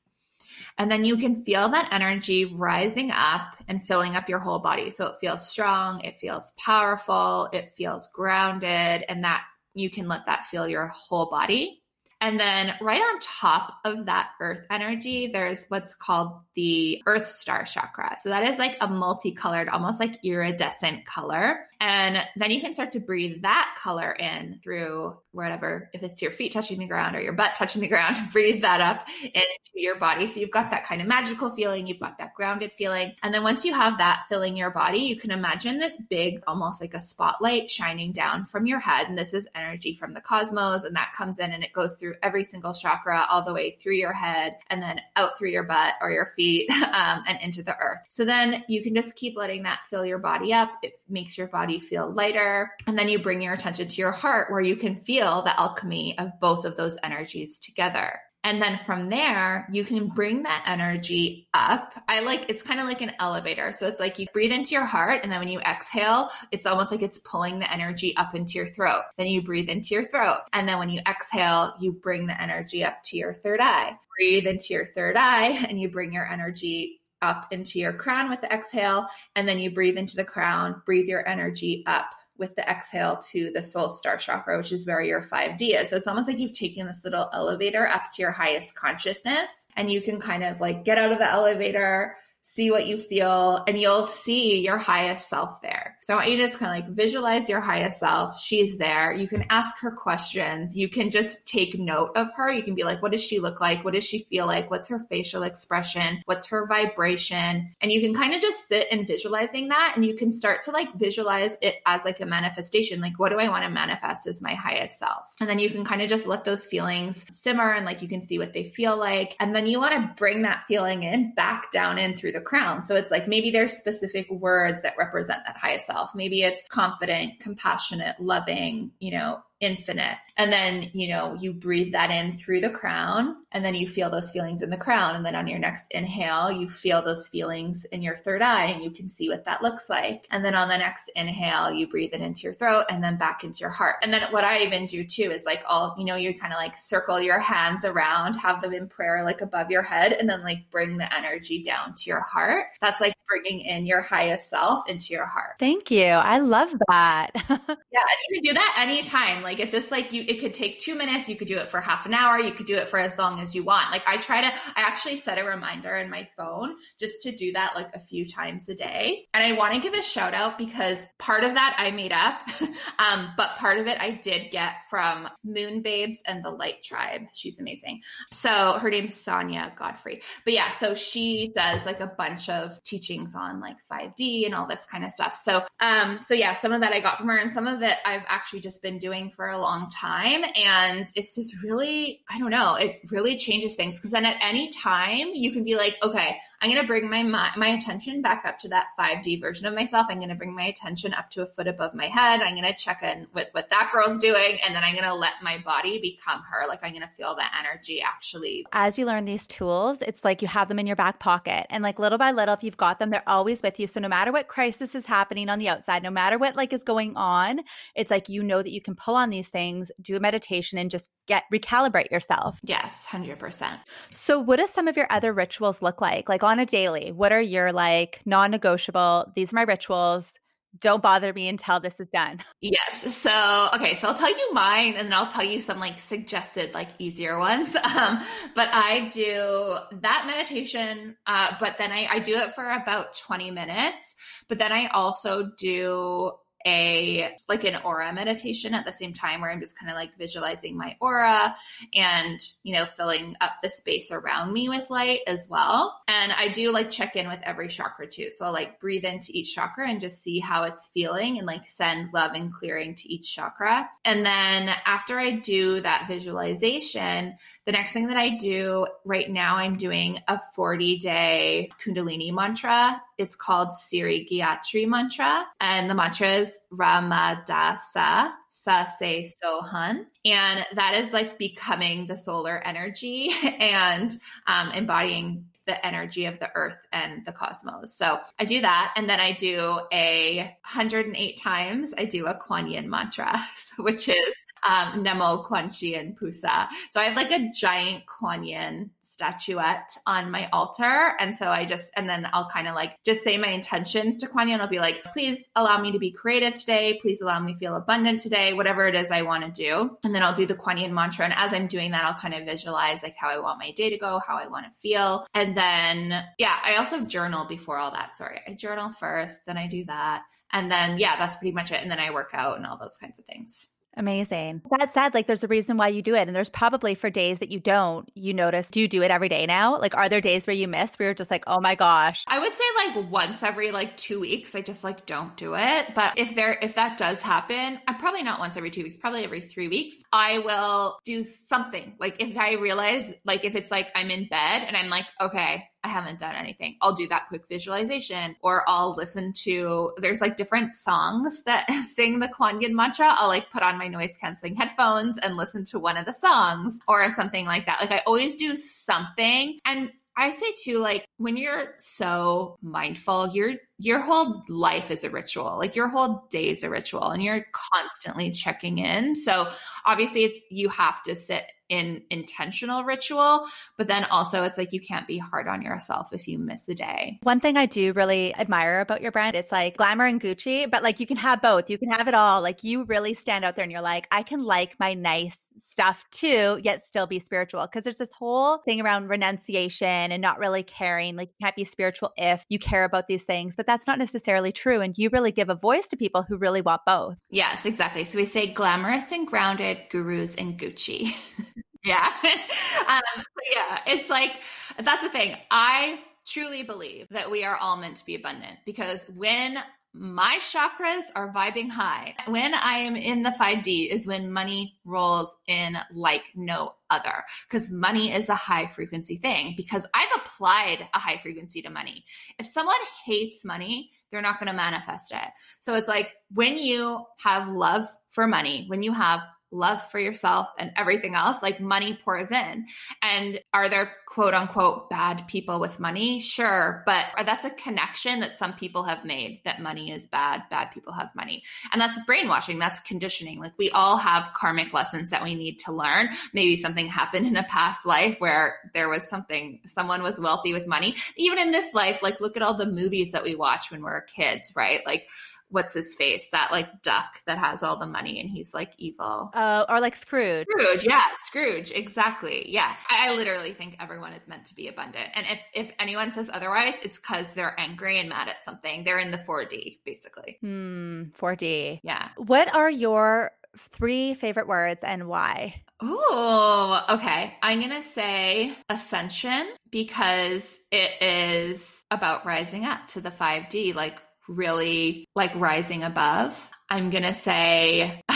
And 0.78 0.90
then 0.90 1.04
you 1.04 1.16
can 1.16 1.44
feel 1.44 1.68
that 1.68 1.90
energy 1.92 2.46
rising 2.46 3.10
up 3.12 3.56
and 3.68 3.82
filling 3.82 4.16
up 4.16 4.28
your 4.28 4.38
whole 4.38 4.58
body. 4.58 4.90
So 4.90 5.06
it 5.06 5.16
feels 5.20 5.48
strong, 5.48 6.00
it 6.00 6.18
feels 6.18 6.52
powerful, 6.58 7.48
it 7.52 7.74
feels 7.74 8.08
grounded, 8.08 9.04
and 9.08 9.22
that 9.24 9.44
you 9.74 9.90
can 9.90 10.08
let 10.08 10.26
that 10.26 10.46
fill 10.46 10.68
your 10.68 10.86
whole 10.88 11.26
body. 11.26 11.82
And 12.22 12.38
then 12.38 12.74
right 12.80 13.00
on 13.00 13.18
top 13.18 13.74
of 13.84 14.06
that 14.06 14.30
earth 14.40 14.64
energy, 14.70 15.26
there's 15.26 15.66
what's 15.66 15.92
called 15.92 16.38
the 16.54 17.02
earth 17.06 17.28
star 17.28 17.64
chakra. 17.64 18.16
So 18.20 18.28
that 18.28 18.48
is 18.48 18.58
like 18.58 18.76
a 18.80 18.86
multicolored, 18.86 19.68
almost 19.68 19.98
like 19.98 20.24
iridescent 20.24 21.04
color. 21.04 21.66
And 21.82 22.24
then 22.36 22.52
you 22.52 22.60
can 22.60 22.74
start 22.74 22.92
to 22.92 23.00
breathe 23.00 23.42
that 23.42 23.74
color 23.76 24.12
in 24.12 24.60
through 24.62 25.16
wherever, 25.32 25.90
if 25.92 26.04
it's 26.04 26.22
your 26.22 26.30
feet 26.30 26.52
touching 26.52 26.78
the 26.78 26.86
ground 26.86 27.16
or 27.16 27.20
your 27.20 27.32
butt 27.32 27.56
touching 27.56 27.82
the 27.82 27.88
ground, 27.88 28.16
breathe 28.32 28.62
that 28.62 28.80
up 28.80 29.08
into 29.24 29.72
your 29.74 29.98
body. 29.98 30.28
So 30.28 30.38
you've 30.38 30.52
got 30.52 30.70
that 30.70 30.84
kind 30.84 31.00
of 31.00 31.08
magical 31.08 31.50
feeling, 31.50 31.88
you've 31.88 31.98
got 31.98 32.18
that 32.18 32.34
grounded 32.34 32.70
feeling. 32.70 33.16
And 33.24 33.34
then 33.34 33.42
once 33.42 33.64
you 33.64 33.74
have 33.74 33.98
that 33.98 34.26
filling 34.28 34.56
your 34.56 34.70
body, 34.70 35.00
you 35.00 35.16
can 35.16 35.32
imagine 35.32 35.78
this 35.78 36.00
big, 36.08 36.44
almost 36.46 36.80
like 36.80 36.94
a 36.94 37.00
spotlight 37.00 37.68
shining 37.68 38.12
down 38.12 38.44
from 38.44 38.66
your 38.66 38.78
head. 38.78 39.08
And 39.08 39.18
this 39.18 39.34
is 39.34 39.48
energy 39.56 39.96
from 39.96 40.14
the 40.14 40.20
cosmos. 40.20 40.84
And 40.84 40.94
that 40.94 41.14
comes 41.16 41.40
in 41.40 41.50
and 41.50 41.64
it 41.64 41.72
goes 41.72 41.96
through 41.96 42.14
every 42.22 42.44
single 42.44 42.74
chakra 42.74 43.26
all 43.28 43.44
the 43.44 43.54
way 43.54 43.72
through 43.72 43.94
your 43.94 44.12
head 44.12 44.56
and 44.70 44.80
then 44.80 45.00
out 45.16 45.36
through 45.36 45.50
your 45.50 45.64
butt 45.64 45.94
or 46.00 46.12
your 46.12 46.26
feet 46.36 46.70
um, 46.70 47.24
and 47.26 47.40
into 47.42 47.64
the 47.64 47.76
earth. 47.78 48.02
So 48.08 48.24
then 48.24 48.62
you 48.68 48.84
can 48.84 48.94
just 48.94 49.16
keep 49.16 49.36
letting 49.36 49.64
that 49.64 49.80
fill 49.90 50.06
your 50.06 50.18
body 50.18 50.54
up. 50.54 50.70
It 50.84 51.00
makes 51.08 51.36
your 51.36 51.48
body 51.48 51.71
feel 51.80 52.10
lighter. 52.10 52.70
And 52.86 52.98
then 52.98 53.08
you 53.08 53.18
bring 53.18 53.42
your 53.42 53.54
attention 53.54 53.88
to 53.88 54.00
your 54.00 54.12
heart 54.12 54.50
where 54.50 54.60
you 54.60 54.76
can 54.76 55.00
feel 55.00 55.42
the 55.42 55.58
alchemy 55.58 56.18
of 56.18 56.38
both 56.40 56.64
of 56.64 56.76
those 56.76 56.98
energies 57.02 57.58
together. 57.58 58.20
And 58.44 58.60
then 58.60 58.80
from 58.84 59.08
there, 59.08 59.68
you 59.70 59.84
can 59.84 60.08
bring 60.08 60.42
that 60.42 60.64
energy 60.66 61.46
up. 61.54 61.94
I 62.08 62.20
like 62.20 62.46
it's 62.48 62.62
kind 62.62 62.80
of 62.80 62.86
like 62.86 63.00
an 63.00 63.12
elevator. 63.20 63.72
So 63.72 63.86
it's 63.86 64.00
like 64.00 64.18
you 64.18 64.26
breathe 64.32 64.50
into 64.50 64.72
your 64.72 64.84
heart, 64.84 65.20
and 65.22 65.30
then 65.30 65.38
when 65.38 65.48
you 65.48 65.60
exhale, 65.60 66.28
it's 66.50 66.66
almost 66.66 66.90
like 66.90 67.02
it's 67.02 67.18
pulling 67.18 67.60
the 67.60 67.72
energy 67.72 68.16
up 68.16 68.34
into 68.34 68.54
your 68.54 68.66
throat. 68.66 69.02
Then 69.16 69.28
you 69.28 69.42
breathe 69.42 69.68
into 69.68 69.94
your 69.94 70.04
throat. 70.04 70.40
And 70.52 70.66
then 70.66 70.80
when 70.80 70.90
you 70.90 71.00
exhale, 71.08 71.74
you 71.80 71.92
bring 71.92 72.26
the 72.26 72.40
energy 72.40 72.84
up 72.84 72.96
to 73.04 73.16
your 73.16 73.32
third 73.32 73.60
eye. 73.60 73.96
Breathe 74.18 74.48
into 74.48 74.74
your 74.74 74.86
third 74.86 75.16
eye, 75.16 75.64
and 75.68 75.80
you 75.80 75.88
bring 75.88 76.12
your 76.12 76.28
energy 76.28 77.00
up 77.22 77.46
into 77.50 77.78
your 77.78 77.92
crown 77.92 78.28
with 78.28 78.40
the 78.40 78.52
exhale, 78.52 79.06
and 79.34 79.48
then 79.48 79.58
you 79.58 79.70
breathe 79.70 79.96
into 79.96 80.16
the 80.16 80.24
crown, 80.24 80.82
breathe 80.84 81.06
your 81.06 81.26
energy 81.26 81.82
up 81.86 82.10
with 82.38 82.56
the 82.56 82.68
exhale 82.68 83.18
to 83.18 83.50
the 83.52 83.62
soul 83.62 83.88
star 83.88 84.16
chakra, 84.16 84.58
which 84.58 84.72
is 84.72 84.86
where 84.86 85.02
your 85.02 85.22
5D 85.22 85.80
is. 85.80 85.90
So 85.90 85.96
it's 85.96 86.08
almost 86.08 86.28
like 86.28 86.38
you've 86.38 86.52
taken 86.52 86.86
this 86.86 87.04
little 87.04 87.30
elevator 87.32 87.86
up 87.86 88.04
to 88.14 88.22
your 88.22 88.32
highest 88.32 88.74
consciousness, 88.74 89.66
and 89.76 89.90
you 89.90 90.02
can 90.02 90.18
kind 90.18 90.42
of 90.42 90.60
like 90.60 90.84
get 90.84 90.98
out 90.98 91.12
of 91.12 91.18
the 91.18 91.30
elevator, 91.30 92.16
see 92.42 92.70
what 92.70 92.86
you 92.86 92.98
feel, 92.98 93.62
and 93.66 93.80
you'll 93.80 94.04
see 94.04 94.60
your 94.60 94.76
highest 94.76 95.28
self 95.28 95.62
there. 95.62 95.96
So 96.02 96.14
I 96.14 96.16
want 96.16 96.30
you 96.30 96.36
to 96.38 96.46
just 96.46 96.58
kind 96.58 96.76
of 96.76 96.88
like 96.88 96.96
visualize 96.96 97.48
your 97.48 97.60
highest 97.60 98.00
self. 98.00 98.40
She's 98.40 98.76
there. 98.78 99.12
You 99.12 99.28
can 99.28 99.44
ask 99.48 99.76
her 99.80 99.92
questions. 99.92 100.76
You 100.76 100.88
can 100.88 101.10
just 101.10 101.46
take 101.46 101.78
note 101.78 102.10
of 102.16 102.32
her. 102.34 102.50
You 102.50 102.64
can 102.64 102.74
be 102.74 102.82
like, 102.82 103.00
what 103.00 103.12
does 103.12 103.22
she 103.22 103.38
look 103.38 103.60
like? 103.60 103.84
What 103.84 103.94
does 103.94 104.04
she 104.04 104.18
feel 104.24 104.46
like? 104.46 104.70
What's 104.70 104.88
her 104.88 104.98
facial 104.98 105.44
expression? 105.44 106.22
What's 106.24 106.46
her 106.48 106.66
vibration? 106.66 107.74
And 107.80 107.92
you 107.92 108.00
can 108.00 108.14
kind 108.14 108.34
of 108.34 108.40
just 108.40 108.66
sit 108.66 108.88
and 108.90 109.06
visualizing 109.06 109.68
that. 109.68 109.92
And 109.94 110.04
you 110.04 110.16
can 110.16 110.32
start 110.32 110.62
to 110.62 110.72
like 110.72 110.92
visualize 110.94 111.56
it 111.62 111.76
as 111.86 112.04
like 112.04 112.20
a 112.20 112.26
manifestation. 112.26 113.00
Like, 113.00 113.18
what 113.18 113.30
do 113.30 113.38
I 113.38 113.48
want 113.48 113.62
to 113.64 113.70
manifest 113.70 114.26
as 114.26 114.42
my 114.42 114.54
highest 114.54 114.98
self? 114.98 115.32
And 115.40 115.48
then 115.48 115.60
you 115.60 115.70
can 115.70 115.84
kind 115.84 116.02
of 116.02 116.08
just 116.08 116.26
let 116.26 116.44
those 116.44 116.66
feelings 116.66 117.24
simmer 117.32 117.72
and 117.72 117.86
like 117.86 118.02
you 118.02 118.08
can 118.08 118.22
see 118.22 118.38
what 118.38 118.52
they 118.52 118.64
feel 118.64 118.96
like. 118.96 119.36
And 119.38 119.54
then 119.54 119.66
you 119.66 119.78
want 119.78 119.94
to 119.94 120.14
bring 120.16 120.42
that 120.42 120.64
feeling 120.66 121.04
in 121.04 121.34
back 121.34 121.70
down 121.70 121.98
in 121.98 122.16
through 122.16 122.31
the 122.32 122.40
crown. 122.40 122.84
So 122.84 122.96
it's 122.96 123.10
like 123.10 123.28
maybe 123.28 123.50
there's 123.50 123.76
specific 123.76 124.30
words 124.30 124.82
that 124.82 124.94
represent 124.98 125.40
that 125.46 125.56
highest 125.56 125.86
self. 125.86 126.14
Maybe 126.14 126.42
it's 126.42 126.62
confident, 126.68 127.40
compassionate, 127.40 128.18
loving, 128.20 128.92
you 128.98 129.12
know, 129.12 129.42
infinite. 129.62 130.18
And 130.36 130.52
then, 130.52 130.90
you 130.92 131.08
know, 131.08 131.34
you 131.34 131.52
breathe 131.52 131.92
that 131.92 132.10
in 132.10 132.36
through 132.36 132.60
the 132.60 132.70
crown 132.70 133.36
and 133.52 133.64
then 133.64 133.74
you 133.74 133.86
feel 133.86 134.10
those 134.10 134.30
feelings 134.30 134.62
in 134.62 134.70
the 134.70 134.76
crown. 134.76 135.14
And 135.14 135.24
then 135.24 135.36
on 135.36 135.46
your 135.46 135.58
next 135.58 135.92
inhale, 135.92 136.50
you 136.50 136.68
feel 136.68 137.00
those 137.02 137.28
feelings 137.28 137.84
in 137.86 138.02
your 138.02 138.16
third 138.16 138.42
eye 138.42 138.64
and 138.64 138.82
you 138.82 138.90
can 138.90 139.08
see 139.08 139.28
what 139.28 139.44
that 139.44 139.62
looks 139.62 139.88
like. 139.88 140.26
And 140.30 140.44
then 140.44 140.54
on 140.54 140.68
the 140.68 140.78
next 140.78 141.10
inhale, 141.14 141.70
you 141.70 141.86
breathe 141.86 142.12
it 142.12 142.22
into 142.22 142.42
your 142.42 142.54
throat 142.54 142.86
and 142.90 143.04
then 143.04 143.18
back 143.18 143.44
into 143.44 143.60
your 143.60 143.70
heart. 143.70 143.96
And 144.02 144.12
then 144.12 144.22
what 144.32 144.42
I 144.42 144.62
even 144.62 144.86
do 144.86 145.04
too 145.04 145.30
is 145.30 145.44
like 145.44 145.62
all, 145.68 145.94
you 145.96 146.04
know, 146.04 146.16
you 146.16 146.34
kind 146.34 146.52
of 146.52 146.58
like 146.58 146.76
circle 146.76 147.20
your 147.20 147.38
hands 147.38 147.84
around, 147.84 148.34
have 148.34 148.62
them 148.62 148.72
in 148.72 148.88
prayer 148.88 149.24
like 149.24 149.42
above 149.42 149.70
your 149.70 149.82
head, 149.82 150.12
and 150.12 150.28
then 150.28 150.42
like 150.42 150.68
bring 150.70 150.96
the 150.96 151.16
energy 151.16 151.62
down 151.62 151.94
to 151.94 152.10
your 152.10 152.22
heart. 152.22 152.66
That's 152.80 153.00
like 153.00 153.12
bringing 153.32 153.64
in 153.64 153.86
your 153.86 154.02
highest 154.02 154.50
self 154.50 154.88
into 154.88 155.14
your 155.14 155.24
heart. 155.24 155.54
Thank 155.58 155.90
you. 155.90 156.04
I 156.04 156.38
love 156.38 156.70
that. 156.88 157.30
yeah. 157.48 157.48
And 157.48 158.18
you 158.28 158.34
can 158.34 158.42
do 158.42 158.52
that 158.54 158.76
anytime. 158.78 159.42
Like 159.42 159.58
it's 159.58 159.72
just 159.72 159.90
like 159.90 160.12
you, 160.12 160.24
it 160.28 160.40
could 160.40 160.52
take 160.52 160.78
two 160.78 160.94
minutes. 160.94 161.28
You 161.28 161.36
could 161.36 161.48
do 161.48 161.56
it 161.56 161.68
for 161.68 161.80
half 161.80 162.04
an 162.04 162.12
hour. 162.12 162.38
You 162.38 162.52
could 162.52 162.66
do 162.66 162.76
it 162.76 162.88
for 162.88 162.98
as 162.98 163.16
long 163.16 163.40
as 163.40 163.54
you 163.54 163.62
want. 163.62 163.90
Like 163.90 164.02
I 164.06 164.18
try 164.18 164.42
to, 164.42 164.46
I 164.48 164.82
actually 164.82 165.16
set 165.16 165.38
a 165.38 165.44
reminder 165.44 165.96
in 165.96 166.10
my 166.10 166.28
phone 166.36 166.76
just 167.00 167.22
to 167.22 167.32
do 167.32 167.52
that 167.52 167.74
like 167.74 167.88
a 167.94 168.00
few 168.00 168.26
times 168.26 168.68
a 168.68 168.74
day. 168.74 169.26
And 169.32 169.42
I 169.42 169.56
want 169.56 169.74
to 169.74 169.80
give 169.80 169.94
a 169.94 170.02
shout 170.02 170.34
out 170.34 170.58
because 170.58 171.06
part 171.18 171.44
of 171.44 171.54
that 171.54 171.74
I 171.78 171.90
made 171.90 172.12
up. 172.12 172.40
um, 172.98 173.28
but 173.36 173.56
part 173.56 173.78
of 173.78 173.86
it 173.86 173.98
I 173.98 174.10
did 174.10 174.50
get 174.50 174.74
from 174.90 175.28
Moon 175.42 175.80
Babes 175.80 176.18
and 176.26 176.44
the 176.44 176.50
Light 176.50 176.82
Tribe. 176.82 177.22
She's 177.32 177.58
amazing. 177.58 178.02
So 178.30 178.74
her 178.74 178.90
name's 178.90 179.14
Sonia 179.14 179.72
Godfrey. 179.74 180.20
But 180.44 180.52
yeah, 180.52 180.70
so 180.72 180.94
she 180.94 181.50
does 181.54 181.86
like 181.86 182.00
a 182.00 182.06
bunch 182.06 182.50
of 182.50 182.82
teaching 182.84 183.21
on 183.34 183.60
like 183.60 183.76
5D 183.90 184.44
and 184.46 184.54
all 184.54 184.66
this 184.66 184.84
kind 184.84 185.04
of 185.04 185.10
stuff. 185.10 185.36
So, 185.36 185.64
um, 185.80 186.18
so 186.18 186.34
yeah, 186.34 186.54
some 186.54 186.72
of 186.72 186.80
that 186.80 186.92
I 186.92 187.00
got 187.00 187.18
from 187.18 187.28
her 187.28 187.36
and 187.36 187.52
some 187.52 187.66
of 187.66 187.82
it 187.82 187.96
I've 188.04 188.24
actually 188.26 188.60
just 188.60 188.82
been 188.82 188.98
doing 188.98 189.30
for 189.34 189.48
a 189.48 189.58
long 189.58 189.90
time. 189.90 190.44
And 190.56 191.10
it's 191.14 191.34
just 191.34 191.54
really, 191.62 192.22
I 192.30 192.38
don't 192.38 192.50
know, 192.50 192.74
it 192.74 193.00
really 193.10 193.36
changes 193.36 193.74
things 193.74 193.96
because 193.96 194.10
then 194.10 194.24
at 194.24 194.36
any 194.42 194.70
time 194.70 195.28
you 195.32 195.52
can 195.52 195.64
be 195.64 195.76
like, 195.76 195.96
okay, 196.02 196.38
I'm 196.62 196.70
going 196.70 196.80
to 196.80 196.86
bring 196.86 197.10
my, 197.10 197.24
my, 197.24 197.50
my 197.56 197.68
attention 197.70 198.22
back 198.22 198.44
up 198.46 198.56
to 198.58 198.68
that 198.68 198.86
5D 198.96 199.40
version 199.40 199.66
of 199.66 199.74
myself. 199.74 200.06
I'm 200.08 200.18
going 200.18 200.28
to 200.28 200.36
bring 200.36 200.54
my 200.54 200.66
attention 200.66 201.12
up 201.12 201.28
to 201.30 201.42
a 201.42 201.46
foot 201.46 201.66
above 201.66 201.92
my 201.92 202.06
head. 202.06 202.40
I'm 202.40 202.54
going 202.54 202.72
to 202.72 202.72
check 202.72 203.02
in 203.02 203.26
with 203.34 203.48
what 203.50 203.68
that 203.70 203.90
girl's 203.92 204.16
doing, 204.20 204.58
and 204.64 204.72
then 204.72 204.84
I'm 204.84 204.94
going 204.94 205.08
to 205.08 205.14
let 205.14 205.32
my 205.42 205.58
body 205.58 206.00
become 206.00 206.40
her. 206.48 206.68
Like 206.68 206.78
I'm 206.84 206.92
going 206.92 207.02
to 207.02 207.08
feel 207.08 207.34
the 207.34 207.42
energy 207.58 208.00
actually. 208.00 208.64
As 208.70 208.96
you 208.96 209.06
learn 209.06 209.24
these 209.24 209.48
tools, 209.48 210.02
it's 210.02 210.24
like 210.24 210.40
you 210.40 210.46
have 210.46 210.68
them 210.68 210.78
in 210.78 210.86
your 210.86 210.94
back 210.94 211.18
pocket, 211.18 211.66
and 211.68 211.82
like 211.82 211.98
little 211.98 212.16
by 212.16 212.30
little, 212.30 212.54
if 212.54 212.62
you've 212.62 212.76
got 212.76 213.00
them, 213.00 213.10
they're 213.10 213.28
always 213.28 213.60
with 213.60 213.80
you. 213.80 213.88
So 213.88 213.98
no 213.98 214.06
matter 214.06 214.30
what 214.30 214.46
crisis 214.46 214.94
is 214.94 215.06
happening 215.06 215.48
on 215.48 215.58
the 215.58 215.68
outside, 215.68 216.04
no 216.04 216.10
matter 216.10 216.38
what 216.38 216.54
like 216.54 216.72
is 216.72 216.84
going 216.84 217.16
on, 217.16 217.62
it's 217.96 218.10
like 218.12 218.28
you 218.28 218.40
know 218.40 218.62
that 218.62 218.70
you 218.70 218.80
can 218.80 218.94
pull 218.94 219.16
on 219.16 219.30
these 219.30 219.48
things, 219.48 219.90
do 220.00 220.14
a 220.16 220.20
meditation, 220.20 220.78
and 220.78 220.92
just 220.92 221.10
get 221.26 221.42
recalibrate 221.52 222.10
yourself. 222.12 222.60
Yes, 222.62 223.04
hundred 223.04 223.40
percent. 223.40 223.80
So 224.14 224.38
what 224.38 224.60
do 224.60 224.66
some 224.68 224.86
of 224.86 224.96
your 224.96 225.08
other 225.10 225.32
rituals 225.32 225.82
look 225.82 226.00
like? 226.00 226.28
Like 226.28 226.44
on 226.44 226.51
on 226.52 226.60
a 226.60 226.66
daily, 226.66 227.10
what 227.12 227.32
are 227.32 227.40
your 227.40 227.72
like 227.72 228.20
non 228.24 228.50
negotiable? 228.50 229.32
These 229.34 229.52
are 229.52 229.56
my 229.56 229.62
rituals. 229.62 230.32
don't 230.80 231.02
bother 231.02 231.32
me 231.34 231.48
until 231.48 231.80
this 231.80 232.00
is 232.00 232.08
done. 232.12 232.40
Yes. 232.62 233.14
So, 233.16 233.68
okay. 233.74 233.96
So 233.96 234.08
I'll 234.08 234.14
tell 234.14 234.30
you 234.30 234.54
mine 234.54 234.94
and 234.96 235.06
then 235.08 235.12
I'll 235.12 235.26
tell 235.26 235.44
you 235.44 235.60
some 235.60 235.80
like 235.80 236.00
suggested, 236.00 236.72
like 236.74 236.88
easier 236.98 237.38
ones. 237.38 237.76
Um, 237.92 238.20
but 238.54 238.68
I 238.72 239.08
do 239.12 239.76
that 240.00 240.24
meditation, 240.26 241.16
uh, 241.26 241.54
but 241.60 241.76
then 241.76 241.92
I, 241.92 242.06
I 242.10 242.18
do 242.20 242.36
it 242.36 242.54
for 242.54 242.68
about 242.70 243.16
20 243.18 243.50
minutes. 243.50 244.14
But 244.48 244.58
then 244.58 244.72
I 244.72 244.86
also 244.88 245.50
do 245.58 246.32
a 246.66 247.34
like 247.48 247.64
an 247.64 247.76
aura 247.84 248.12
meditation 248.12 248.74
at 248.74 248.84
the 248.84 248.92
same 248.92 249.12
time 249.12 249.40
where 249.40 249.50
I'm 249.50 249.60
just 249.60 249.78
kind 249.78 249.90
of 249.90 249.96
like 249.96 250.16
visualizing 250.16 250.76
my 250.76 250.96
aura 251.00 251.54
and 251.94 252.40
you 252.62 252.74
know 252.74 252.86
filling 252.86 253.36
up 253.40 253.52
the 253.62 253.68
space 253.68 254.10
around 254.10 254.52
me 254.52 254.68
with 254.68 254.90
light 254.90 255.20
as 255.26 255.48
well. 255.48 256.00
And 256.08 256.32
I 256.32 256.48
do 256.48 256.72
like 256.72 256.90
check 256.90 257.16
in 257.16 257.28
with 257.28 257.40
every 257.42 257.68
chakra 257.68 258.06
too. 258.06 258.30
So 258.30 258.44
I'll 258.44 258.52
like 258.52 258.80
breathe 258.80 259.04
into 259.04 259.32
each 259.32 259.54
chakra 259.54 259.88
and 259.88 260.00
just 260.00 260.22
see 260.22 260.38
how 260.38 260.64
it's 260.64 260.88
feeling 260.94 261.38
and 261.38 261.46
like 261.46 261.68
send 261.68 262.12
love 262.12 262.32
and 262.34 262.52
clearing 262.52 262.94
to 262.96 263.12
each 263.12 263.34
chakra. 263.34 263.88
And 264.04 264.24
then 264.24 264.74
after 264.86 265.18
I 265.18 265.32
do 265.32 265.80
that 265.80 266.06
visualization, 266.08 267.36
the 267.64 267.72
next 267.72 267.92
thing 267.92 268.08
that 268.08 268.16
I 268.16 268.30
do 268.30 268.86
right 269.04 269.30
now, 269.30 269.56
I'm 269.56 269.76
doing 269.76 270.18
a 270.28 270.40
40 270.54 270.98
day 270.98 271.70
Kundalini 271.82 272.32
mantra. 272.32 273.00
It's 273.18 273.36
called 273.36 273.72
Siri 273.72 274.26
Gayatri 274.30 274.86
mantra. 274.88 275.46
And 275.60 275.88
the 275.88 275.94
mantra 275.94 276.28
is 276.36 276.58
Ramadasa 276.72 278.32
Sa 278.50 278.86
Se 278.86 279.26
Sohan. 279.42 280.06
And 280.24 280.66
that 280.74 280.94
is 281.02 281.12
like 281.12 281.38
becoming 281.38 282.06
the 282.06 282.16
solar 282.16 282.58
energy 282.58 283.30
and 283.60 284.18
um, 284.46 284.70
embodying 284.72 285.46
the 285.66 285.84
energy 285.86 286.26
of 286.26 286.38
the 286.38 286.50
earth 286.54 286.78
and 286.92 287.24
the 287.24 287.32
cosmos. 287.32 287.94
So 287.94 288.18
I 288.38 288.44
do 288.44 288.60
that. 288.60 288.92
And 288.96 289.08
then 289.08 289.20
I 289.20 289.32
do 289.32 289.80
a 289.92 290.38
108 290.38 291.36
times, 291.40 291.94
I 291.96 292.04
do 292.04 292.26
a 292.26 292.34
Kuan 292.34 292.68
Yin 292.68 292.88
mantra, 292.90 293.38
which 293.78 294.08
is 294.08 294.46
um, 294.68 295.04
Namo 295.04 295.44
Kuan 295.44 295.70
Yin 295.80 296.16
Pusa. 296.20 296.68
So 296.90 297.00
I 297.00 297.04
have 297.04 297.16
like 297.16 297.30
a 297.30 297.50
giant 297.52 298.04
Kuan 298.06 298.44
Yin 298.44 298.90
statuette 299.22 299.96
on 300.04 300.30
my 300.32 300.48
altar. 300.52 301.12
And 301.18 301.36
so 301.36 301.48
I 301.48 301.64
just, 301.64 301.90
and 301.94 302.08
then 302.08 302.26
I'll 302.32 302.48
kind 302.48 302.66
of 302.66 302.74
like 302.74 302.96
just 303.04 303.22
say 303.22 303.38
my 303.38 303.48
intentions 303.48 304.18
to 304.18 304.26
Kuan 304.26 304.48
Yin. 304.48 304.60
I'll 304.60 304.68
be 304.68 304.80
like, 304.80 305.04
please 305.12 305.38
allow 305.54 305.80
me 305.80 305.92
to 305.92 305.98
be 305.98 306.10
creative 306.10 306.56
today. 306.56 306.98
Please 307.00 307.20
allow 307.20 307.38
me 307.38 307.52
to 307.52 307.58
feel 307.58 307.76
abundant 307.76 308.20
today, 308.20 308.52
whatever 308.52 308.88
it 308.88 308.96
is 308.96 309.10
I 309.10 309.22
want 309.22 309.44
to 309.44 309.50
do. 309.50 309.96
And 310.02 310.12
then 310.12 310.22
I'll 310.24 310.34
do 310.34 310.46
the 310.46 310.56
Kuan 310.56 310.78
Yin 310.78 310.92
mantra. 310.92 311.24
And 311.24 311.34
as 311.36 311.52
I'm 311.52 311.68
doing 311.68 311.92
that, 311.92 312.04
I'll 312.04 312.14
kind 312.14 312.34
of 312.34 312.44
visualize 312.44 313.02
like 313.02 313.14
how 313.16 313.28
I 313.28 313.38
want 313.38 313.60
my 313.60 313.70
day 313.70 313.90
to 313.90 313.98
go, 313.98 314.20
how 314.26 314.36
I 314.36 314.48
want 314.48 314.66
to 314.66 314.78
feel. 314.80 315.24
And 315.34 315.56
then, 315.56 316.24
yeah, 316.38 316.58
I 316.64 316.76
also 316.76 317.04
journal 317.04 317.44
before 317.44 317.78
all 317.78 317.92
that. 317.92 318.16
Sorry. 318.16 318.40
I 318.46 318.54
journal 318.54 318.90
first, 318.90 319.46
then 319.46 319.56
I 319.56 319.68
do 319.68 319.84
that. 319.84 320.22
And 320.52 320.70
then, 320.70 320.98
yeah, 320.98 321.16
that's 321.16 321.36
pretty 321.36 321.52
much 321.52 321.70
it. 321.70 321.80
And 321.80 321.90
then 321.90 322.00
I 322.00 322.10
work 322.10 322.30
out 322.34 322.56
and 322.56 322.66
all 322.66 322.76
those 322.76 322.96
kinds 322.96 323.18
of 323.18 323.24
things. 323.24 323.68
Amazing. 323.96 324.62
That 324.78 324.90
said, 324.90 325.12
like 325.12 325.26
there's 325.26 325.44
a 325.44 325.48
reason 325.48 325.76
why 325.76 325.88
you 325.88 326.00
do 326.00 326.14
it. 326.14 326.26
And 326.26 326.34
there's 326.34 326.48
probably 326.48 326.94
for 326.94 327.10
days 327.10 327.40
that 327.40 327.50
you 327.50 327.60
don't, 327.60 328.10
you 328.14 328.32
notice, 328.32 328.68
do 328.68 328.80
you 328.80 328.88
do 328.88 329.02
it 329.02 329.10
every 329.10 329.28
day 329.28 329.44
now? 329.44 329.78
Like, 329.78 329.94
are 329.94 330.08
there 330.08 330.20
days 330.20 330.46
where 330.46 330.56
you 330.56 330.66
miss 330.66 330.94
where 330.96 331.08
you're 331.08 331.14
just 331.14 331.30
like, 331.30 331.44
oh 331.46 331.60
my 331.60 331.74
gosh? 331.74 332.24
I 332.26 332.38
would 332.38 332.54
say 332.54 332.64
like 332.86 333.10
once 333.10 333.42
every 333.42 333.70
like 333.70 333.96
two 333.96 334.20
weeks, 334.20 334.54
I 334.54 334.62
just 334.62 334.82
like 334.82 335.04
don't 335.04 335.36
do 335.36 335.54
it. 335.54 335.94
But 335.94 336.18
if 336.18 336.34
there, 336.34 336.58
if 336.62 336.74
that 336.76 336.96
does 336.96 337.20
happen, 337.20 337.80
I'm 337.86 337.98
probably 337.98 338.22
not 338.22 338.38
once 338.40 338.56
every 338.56 338.70
two 338.70 338.82
weeks, 338.82 338.96
probably 338.96 339.24
every 339.24 339.42
three 339.42 339.68
weeks, 339.68 340.02
I 340.12 340.38
will 340.38 340.98
do 341.04 341.22
something. 341.22 341.94
Like 342.00 342.16
if 342.18 342.36
I 342.38 342.54
realize, 342.54 343.14
like 343.26 343.44
if 343.44 343.54
it's 343.54 343.70
like 343.70 343.90
I'm 343.94 344.10
in 344.10 344.26
bed 344.28 344.64
and 344.66 344.76
I'm 344.76 344.88
like, 344.88 345.06
okay, 345.20 345.64
I 345.84 345.88
haven't 345.88 346.18
done 346.20 346.34
anything. 346.34 346.76
I'll 346.80 346.94
do 346.94 347.08
that 347.08 347.28
quick 347.28 347.42
visualization 347.48 348.36
or 348.42 348.64
I'll 348.68 348.94
listen 348.94 349.32
to, 349.44 349.90
there's 349.98 350.20
like 350.20 350.36
different 350.36 350.74
songs 350.74 351.42
that 351.44 351.70
sing 351.84 352.20
the 352.20 352.28
Kuan 352.28 352.60
Yin 352.60 352.74
mantra. 352.74 353.08
I'll 353.08 353.28
like 353.28 353.50
put 353.50 353.62
on 353.62 353.78
my 353.78 353.88
noise 353.88 354.16
canceling 354.16 354.54
headphones 354.54 355.18
and 355.18 355.36
listen 355.36 355.64
to 355.66 355.78
one 355.78 355.96
of 355.96 356.06
the 356.06 356.14
songs 356.14 356.78
or 356.86 357.10
something 357.10 357.46
like 357.46 357.66
that. 357.66 357.80
Like 357.80 357.92
I 357.92 358.02
always 358.06 358.34
do 358.36 358.56
something. 358.56 359.58
And 359.64 359.90
I 360.16 360.30
say 360.30 360.52
too, 360.62 360.78
like 360.78 361.06
when 361.16 361.36
you're 361.36 361.72
so 361.78 362.58
mindful, 362.60 363.30
your 363.34 363.54
your 363.78 364.00
whole 364.00 364.44
life 364.48 364.90
is 364.90 365.04
a 365.04 365.10
ritual. 365.10 365.56
Like 365.58 365.74
your 365.74 365.88
whole 365.88 366.26
day 366.30 366.50
is 366.50 366.62
a 366.62 366.70
ritual 366.70 367.10
and 367.10 367.22
you're 367.22 367.46
constantly 367.52 368.30
checking 368.30 368.78
in. 368.78 369.16
So 369.16 369.48
obviously 369.86 370.24
it's 370.24 370.42
you 370.50 370.68
have 370.68 371.02
to 371.04 371.16
sit 371.16 371.44
in 371.68 372.02
intentional 372.10 372.84
ritual, 372.84 373.46
but 373.78 373.86
then 373.86 374.04
also 374.04 374.42
it's 374.42 374.58
like 374.58 374.72
you 374.72 374.80
can't 374.80 375.06
be 375.06 375.18
hard 375.18 375.48
on 375.48 375.62
yourself 375.62 376.12
if 376.12 376.28
you 376.28 376.38
miss 376.38 376.68
a 376.68 376.74
day. 376.74 377.18
One 377.22 377.40
thing 377.40 377.56
I 377.56 377.66
do 377.66 377.92
really 377.94 378.34
admire 378.34 378.80
about 378.80 379.00
your 379.00 379.10
brand, 379.10 379.36
it's 379.36 379.50
like 379.50 379.76
glamour 379.76 380.04
and 380.04 380.20
Gucci, 380.20 380.70
but 380.70 380.82
like 380.82 381.00
you 381.00 381.06
can 381.06 381.16
have 381.16 381.40
both. 381.40 381.70
You 381.70 381.78
can 381.78 381.90
have 381.90 382.08
it 382.08 382.14
all. 382.14 382.42
Like 382.42 382.62
you 382.62 382.84
really 382.84 383.14
stand 383.14 383.44
out 383.44 383.56
there 383.56 383.62
and 383.62 383.72
you're 383.72 383.80
like, 383.80 384.06
I 384.10 384.22
can 384.22 384.44
like 384.44 384.78
my 384.78 384.94
nice 384.94 385.38
stuff 385.56 386.04
too, 386.10 386.60
yet 386.62 386.84
still 386.84 387.06
be 387.06 387.18
spiritual. 387.18 387.66
Cause 387.66 387.84
there's 387.84 387.98
this 387.98 388.12
whole 388.12 388.58
thing 388.58 388.80
around 388.80 389.08
renunciation 389.08 390.12
and 390.12 390.20
not 390.20 390.38
really 390.38 390.62
caring. 390.62 391.16
Like 391.16 391.28
you 391.28 391.46
can't 391.46 391.56
be 391.56 391.64
spiritual 391.64 392.12
if 392.16 392.44
you 392.48 392.58
care 392.58 392.84
about 392.84 393.08
these 393.08 393.24
things, 393.24 393.56
but 393.56 393.66
that's 393.66 393.86
not 393.86 393.98
necessarily 393.98 394.52
true. 394.52 394.80
And 394.80 394.96
you 394.98 395.08
really 395.10 395.32
give 395.32 395.48
a 395.48 395.54
voice 395.54 395.86
to 395.88 395.96
people 395.96 396.22
who 396.22 396.36
really 396.36 396.60
want 396.60 396.82
both. 396.86 397.16
Yes, 397.30 397.64
exactly. 397.64 398.04
So 398.04 398.18
we 398.18 398.26
say 398.26 398.46
glamorous 398.46 399.10
and 399.12 399.26
grounded, 399.26 399.78
gurus 399.90 400.34
and 400.34 400.58
Gucci. 400.58 401.14
Yeah. 401.84 402.08
um, 402.88 403.24
yeah, 403.54 403.80
it's 403.86 404.08
like, 404.08 404.32
that's 404.78 405.02
the 405.02 405.08
thing. 405.08 405.36
I 405.50 406.00
truly 406.26 406.62
believe 406.62 407.08
that 407.10 407.30
we 407.30 407.44
are 407.44 407.56
all 407.56 407.76
meant 407.76 407.96
to 407.96 408.06
be 408.06 408.14
abundant 408.14 408.58
because 408.64 409.06
when 409.14 409.58
my 409.94 410.38
chakras 410.40 411.02
are 411.14 411.32
vibing 411.32 411.68
high, 411.68 412.14
when 412.26 412.54
I 412.54 412.78
am 412.78 412.96
in 412.96 413.22
the 413.22 413.30
5D 413.30 413.90
is 413.90 414.06
when 414.06 414.32
money 414.32 414.78
rolls 414.84 415.36
in 415.46 415.76
like 415.92 416.24
no 416.34 416.74
other 416.88 417.24
because 417.48 417.70
money 417.70 418.10
is 418.12 418.30
a 418.30 418.34
high 418.34 418.68
frequency 418.68 419.16
thing 419.18 419.52
because 419.56 419.86
I've 419.92 420.08
applied 420.16 420.88
a 420.94 420.98
high 420.98 421.18
frequency 421.18 421.60
to 421.62 421.70
money. 421.70 422.04
If 422.38 422.46
someone 422.46 422.74
hates 423.04 423.44
money, 423.44 423.90
they're 424.10 424.22
not 424.22 424.38
going 424.38 424.46
to 424.46 424.52
manifest 424.54 425.12
it. 425.12 425.28
So 425.60 425.74
it's 425.74 425.88
like 425.88 426.12
when 426.32 426.58
you 426.58 427.04
have 427.18 427.48
love 427.48 427.88
for 428.10 428.26
money, 428.26 428.64
when 428.68 428.82
you 428.82 428.92
have 428.94 429.20
love 429.52 429.80
for 429.90 430.00
yourself 430.00 430.48
and 430.58 430.72
everything 430.76 431.14
else, 431.14 431.42
like 431.42 431.60
money 431.60 431.98
pours 432.04 432.32
in. 432.32 432.66
And 433.02 433.38
are 433.52 433.68
there 433.68 433.92
quote 434.06 434.34
unquote 434.34 434.90
bad 434.90 435.26
people 435.28 435.60
with 435.60 435.78
money? 435.78 436.20
Sure. 436.20 436.82
But 436.86 437.06
that's 437.24 437.44
a 437.44 437.50
connection 437.50 438.20
that 438.20 438.36
some 438.36 438.54
people 438.54 438.82
have 438.84 439.04
made 439.04 439.40
that 439.44 439.60
money 439.60 439.92
is 439.92 440.06
bad, 440.06 440.42
bad 440.50 440.70
people 440.72 440.92
have 440.92 441.10
money. 441.14 441.42
And 441.72 441.80
that's 441.80 441.98
brainwashing, 442.06 442.58
that's 442.58 442.80
conditioning. 442.80 443.38
Like 443.38 443.52
we 443.58 443.70
all 443.70 443.98
have 443.98 444.32
karmic 444.34 444.72
lessons 444.72 445.10
that 445.10 445.22
we 445.22 445.34
need 445.34 445.58
to 445.60 445.72
learn. 445.72 446.08
Maybe 446.32 446.56
something 446.56 446.86
happened 446.86 447.26
in 447.26 447.36
a 447.36 447.44
past 447.44 447.86
life 447.86 448.16
where 448.18 448.56
there 448.74 448.88
was 448.88 449.08
something, 449.08 449.60
someone 449.66 450.02
was 450.02 450.18
wealthy 450.18 450.52
with 450.52 450.66
money. 450.66 450.96
Even 451.16 451.38
in 451.38 451.50
this 451.50 451.72
life, 451.74 452.00
like 452.02 452.20
look 452.20 452.36
at 452.36 452.42
all 452.42 452.54
the 452.54 452.66
movies 452.66 453.12
that 453.12 453.22
we 453.22 453.34
watch 453.34 453.70
when 453.70 453.82
we're 453.82 454.02
kids, 454.02 454.52
right? 454.56 454.80
Like, 454.86 455.08
what's 455.52 455.74
his 455.74 455.94
face? 455.94 456.28
That 456.32 456.50
like 456.50 456.82
duck 456.82 457.20
that 457.26 457.38
has 457.38 457.62
all 457.62 457.78
the 457.78 457.86
money 457.86 458.20
and 458.20 458.28
he's 458.28 458.52
like 458.52 458.72
evil. 458.78 459.30
Uh, 459.34 459.64
or 459.68 459.80
like 459.80 459.94
scrooge. 459.96 460.46
Scrooge 460.50 460.84
yeah 460.84 461.04
scrooge 461.18 461.70
exactly 461.70 462.50
yeah. 462.50 462.74
I, 462.88 463.10
I, 463.10 463.14
literally 463.14 463.52
think 463.52 463.76
everyone 463.78 464.12
is 464.12 464.26
meant 464.26 464.46
to 464.46 464.54
be 464.54 464.68
abundant. 464.68 465.10
And 465.14 465.26
if 465.26 465.40
if 465.54 465.72
anyone 465.78 466.12
says 466.12 466.30
otherwise 466.32 466.74
it's 466.82 466.98
because 466.98 467.34
they're 467.34 467.58
angry 467.58 467.98
and 467.98 468.08
mad 468.08 468.28
at 468.28 468.44
something. 468.44 468.84
They're 468.84 468.98
in 468.98 469.10
the 469.10 469.18
4d 469.18 469.80
basically. 469.84 470.38
Hmm 470.40 471.04
4d 471.18 471.80
yeah. 471.82 472.08
What 472.16 472.52
are 472.54 472.70
your 472.70 473.32
three 473.56 474.14
favorite 474.14 474.48
words 474.48 474.82
and 474.82 475.08
why? 475.08 475.62
Oh, 475.80 476.84
okay. 476.90 477.36
I'm 477.42 477.58
going 477.58 477.70
to 477.70 477.82
say 477.82 478.52
ascension 478.68 479.48
because 479.70 480.58
it 480.70 481.02
is 481.02 481.84
about 481.90 482.24
rising 482.24 482.64
up 482.64 482.86
to 482.88 483.00
the 483.00 483.10
5D, 483.10 483.74
like 483.74 484.00
really 484.32 485.08
like 485.14 485.32
rising 485.34 485.82
above. 485.82 486.50
I'm 486.68 486.90
going 486.90 487.02
to 487.02 487.14
say, 487.14 488.02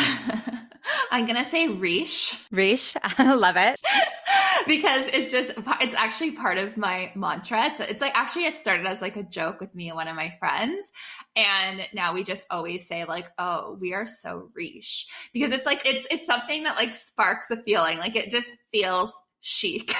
I'm 1.11 1.26
going 1.26 1.37
to 1.37 1.44
say 1.44 1.68
Riche. 1.68 2.38
Riche. 2.50 2.96
I 3.18 3.35
love 3.35 3.57
it. 3.57 3.79
because 4.66 5.09
it's 5.09 5.31
just, 5.31 5.52
it's 5.81 5.94
actually 5.94 6.33
part 6.33 6.59
of 6.59 6.76
my 6.76 7.12
mantra. 7.14 7.66
It's, 7.66 7.81
it's 7.81 8.00
like, 8.00 8.16
actually, 8.16 8.46
it 8.46 8.55
started 8.55 8.87
as 8.87 9.00
like 9.00 9.16
a 9.16 9.22
joke 9.22 9.61
with 9.61 9.74
me 9.74 9.88
and 9.88 9.96
one 9.96 10.09
of 10.09 10.16
my 10.16 10.35
friends. 10.38 10.90
And 11.37 11.83
now 11.92 12.14
we 12.14 12.24
just 12.24 12.46
always 12.50 12.88
say 12.88 13.05
like, 13.05 13.26
oh, 13.38 13.76
we 13.81 13.94
are 13.94 14.07
so 14.07 14.50
Riche 14.55 15.07
because 15.33 15.52
it's 15.52 15.66
like, 15.66 15.87
it's, 15.87 16.07
it's 16.11 16.26
something 16.26 16.64
that 16.64 16.76
like 16.76 16.94
sparks 16.94 17.50
a 17.50 17.62
feeling. 17.62 17.98
Like 17.98 18.16
it 18.16 18.31
just 18.31 18.50
feels 18.72 19.20
chic. 19.40 19.94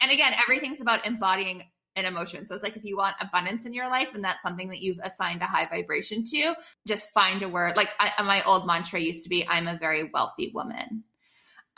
and 0.00 0.10
again, 0.10 0.32
everything's 0.42 0.80
about 0.80 1.06
embodying 1.06 1.64
an 1.96 2.04
emotion. 2.04 2.46
So 2.46 2.54
it's 2.54 2.64
like 2.64 2.76
if 2.76 2.84
you 2.84 2.96
want 2.96 3.16
abundance 3.20 3.66
in 3.66 3.72
your 3.72 3.88
life 3.88 4.08
and 4.14 4.24
that's 4.24 4.42
something 4.42 4.68
that 4.68 4.80
you've 4.80 4.98
assigned 5.02 5.42
a 5.42 5.46
high 5.46 5.66
vibration 5.66 6.24
to, 6.24 6.54
just 6.86 7.10
find 7.10 7.42
a 7.42 7.48
word. 7.48 7.76
Like 7.76 7.90
I, 8.00 8.20
my 8.22 8.42
old 8.44 8.66
mantra 8.66 9.00
used 9.00 9.22
to 9.24 9.28
be, 9.28 9.46
I'm 9.46 9.68
a 9.68 9.78
very 9.78 10.10
wealthy 10.12 10.50
woman. 10.54 11.04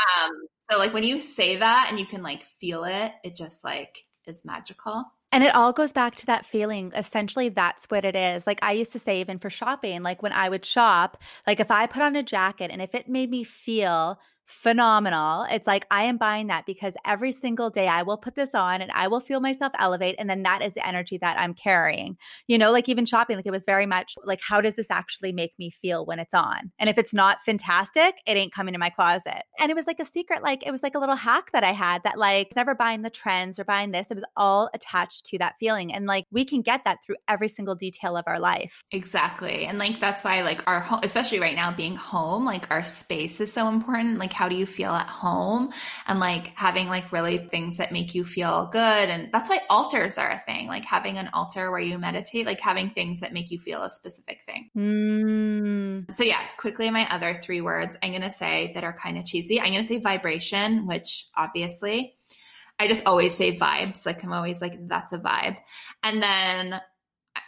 Um, 0.00 0.33
so 0.70 0.79
like 0.79 0.92
when 0.92 1.05
you 1.05 1.20
say 1.20 1.57
that 1.57 1.88
and 1.90 1.98
you 1.98 2.07
can 2.07 2.22
like 2.22 2.44
feel 2.44 2.85
it, 2.85 3.12
it 3.24 3.35
just 3.35 3.64
like 3.64 4.05
is 4.26 4.44
magical. 4.44 5.05
And 5.33 5.44
it 5.44 5.55
all 5.55 5.72
goes 5.72 5.92
back 5.92 6.14
to 6.16 6.26
that 6.26 6.46
feeling. 6.46 6.92
Essentially, 6.94 7.48
that's 7.48 7.85
what 7.87 8.05
it 8.05 8.16
is. 8.16 8.46
Like 8.46 8.61
I 8.62 8.72
used 8.72 8.92
to 8.92 8.98
say, 8.98 9.20
even 9.20 9.38
for 9.38 9.50
shopping, 9.50 10.02
like 10.02 10.22
when 10.22 10.33
I 10.33 10.48
would 10.48 10.64
shop, 10.64 11.18
like 11.46 11.61
if 11.61 11.70
I 11.70 11.87
put 11.87 12.02
on 12.02 12.16
a 12.16 12.22
jacket 12.22 12.70
and 12.70 12.81
if 12.81 12.94
it 12.94 13.09
made 13.09 13.29
me 13.29 13.44
feel 13.44 14.18
phenomenal. 14.46 15.44
It's 15.50 15.66
like 15.66 15.87
I 15.90 16.04
am 16.04 16.16
buying 16.16 16.46
that 16.46 16.66
because 16.66 16.94
every 17.04 17.32
single 17.32 17.70
day 17.70 17.88
I 17.88 18.02
will 18.02 18.16
put 18.16 18.35
this 18.35 18.54
on 18.54 18.80
and 18.80 18.90
I 18.92 19.09
will 19.09 19.20
feel 19.20 19.40
myself 19.40 19.72
elevate. 19.78 20.16
And 20.18 20.30
then 20.30 20.42
that 20.44 20.62
is 20.62 20.74
the 20.74 20.87
energy 20.87 21.18
that 21.18 21.38
I'm 21.38 21.52
carrying. 21.54 22.16
You 22.46 22.59
know, 22.59 22.72
like 22.72 22.88
even 22.88 23.04
shopping, 23.04 23.37
like 23.37 23.46
it 23.46 23.50
was 23.50 23.64
very 23.66 23.87
much 23.87 24.14
like, 24.24 24.40
how 24.40 24.61
does 24.61 24.76
this 24.76 24.90
actually 24.90 25.32
make 25.32 25.52
me 25.59 25.70
feel 25.70 26.06
when 26.06 26.18
it's 26.18 26.35
on? 26.35 26.70
And 26.78 26.88
if 26.88 26.98
it's 26.98 27.12
not 27.12 27.42
fantastic, 27.42 28.14
it 28.26 28.37
ain't 28.37 28.52
coming 28.52 28.72
to 28.72 28.78
my 28.78 28.90
closet. 28.90 29.42
And 29.59 29.70
it 29.70 29.74
was 29.74 29.87
like 29.87 30.00
a 30.00 30.06
secret, 30.06 30.42
like 30.42 30.66
it 30.66 30.70
was 30.70 30.82
like 30.82 30.94
a 30.94 30.98
little 30.98 31.16
hack 31.16 31.50
that 31.52 31.64
I 31.64 31.72
had 31.72 32.02
that 32.04 32.18
like 32.18 32.54
never 32.54 32.74
buying 32.74 33.02
the 33.02 33.11
trends 33.11 33.59
or 33.59 33.64
buying 33.64 33.90
this. 33.90 34.11
It 34.11 34.14
was 34.14 34.24
all 34.37 34.70
attached 34.74 35.26
to 35.26 35.38
that 35.38 35.54
feeling. 35.59 35.92
And 35.92 36.06
like 36.06 36.24
we 36.30 36.44
can 36.44 36.62
get 36.62 36.85
that 36.85 36.98
through 37.04 37.16
every 37.28 37.48
single 37.48 37.74
detail 37.74 38.16
of 38.16 38.24
our 38.26 38.38
life. 38.38 38.85
Exactly. 38.92 39.66
And 39.66 39.78
like 39.78 39.98
that's 39.98 40.22
why 40.22 40.42
like 40.42 40.62
our 40.66 40.80
home, 40.80 41.00
especially 41.02 41.40
right 41.40 41.56
now 41.56 41.72
being 41.72 41.96
home, 41.96 42.44
like 42.44 42.70
our 42.70 42.85
space 42.85 43.40
is 43.40 43.52
so 43.52 43.68
important. 43.68 44.18
Like 44.18 44.36
how 44.37 44.49
do 44.49 44.55
you 44.55 44.66
feel 44.66 44.90
at 44.90 45.09
home 45.09 45.72
and 46.07 46.20
like 46.20 46.49
having 46.55 46.88
like 46.88 47.11
really 47.11 47.38
things 47.38 47.79
that 47.79 47.90
make 47.90 48.14
you 48.14 48.25
feel 48.25 48.68
good. 48.70 49.09
And 49.09 49.33
that's 49.33 49.49
why 49.49 49.59
altars 49.68 50.18
are 50.18 50.31
a 50.31 50.38
thing, 50.38 50.68
like 50.68 50.85
having 50.85 51.18
an 51.18 51.31
altar 51.33 51.70
where 51.70 51.81
you 51.81 51.99
meditate, 51.99 52.46
like 52.46 52.61
having 52.61 52.90
things 52.90 53.20
that 53.20 53.33
make 53.33 53.51
you 53.51 53.59
feel 53.59 53.83
a 53.83 53.90
specific 53.90 54.42
thing. 54.42 54.70
Mm. 54.77 56.14
So, 56.14 56.22
yeah, 56.22 56.40
quickly, 56.59 56.90
my 56.90 57.09
other 57.12 57.40
three 57.42 57.61
words 57.61 57.96
I'm 58.03 58.11
going 58.11 58.22
to 58.22 58.31
say 58.31 58.72
that 58.75 58.85
are 58.85 58.96
kind 58.96 59.18
of 59.18 59.25
cheesy. 59.25 59.61
I'm 59.61 59.72
going 59.72 59.83
to 59.83 59.88
say 59.88 59.99
vibration, 59.99 60.87
which 60.87 61.29
obviously 61.35 62.14
I 62.79 62.88
just 62.88 63.07
always 63.07 63.37
say 63.37 63.57
vibes. 63.57 64.05
Like, 64.05 64.22
I'm 64.22 64.33
always 64.33 64.61
like, 64.61 64.87
that's 64.87 65.12
a 65.12 65.18
vibe. 65.18 65.57
And 66.03 66.22
then 66.22 66.81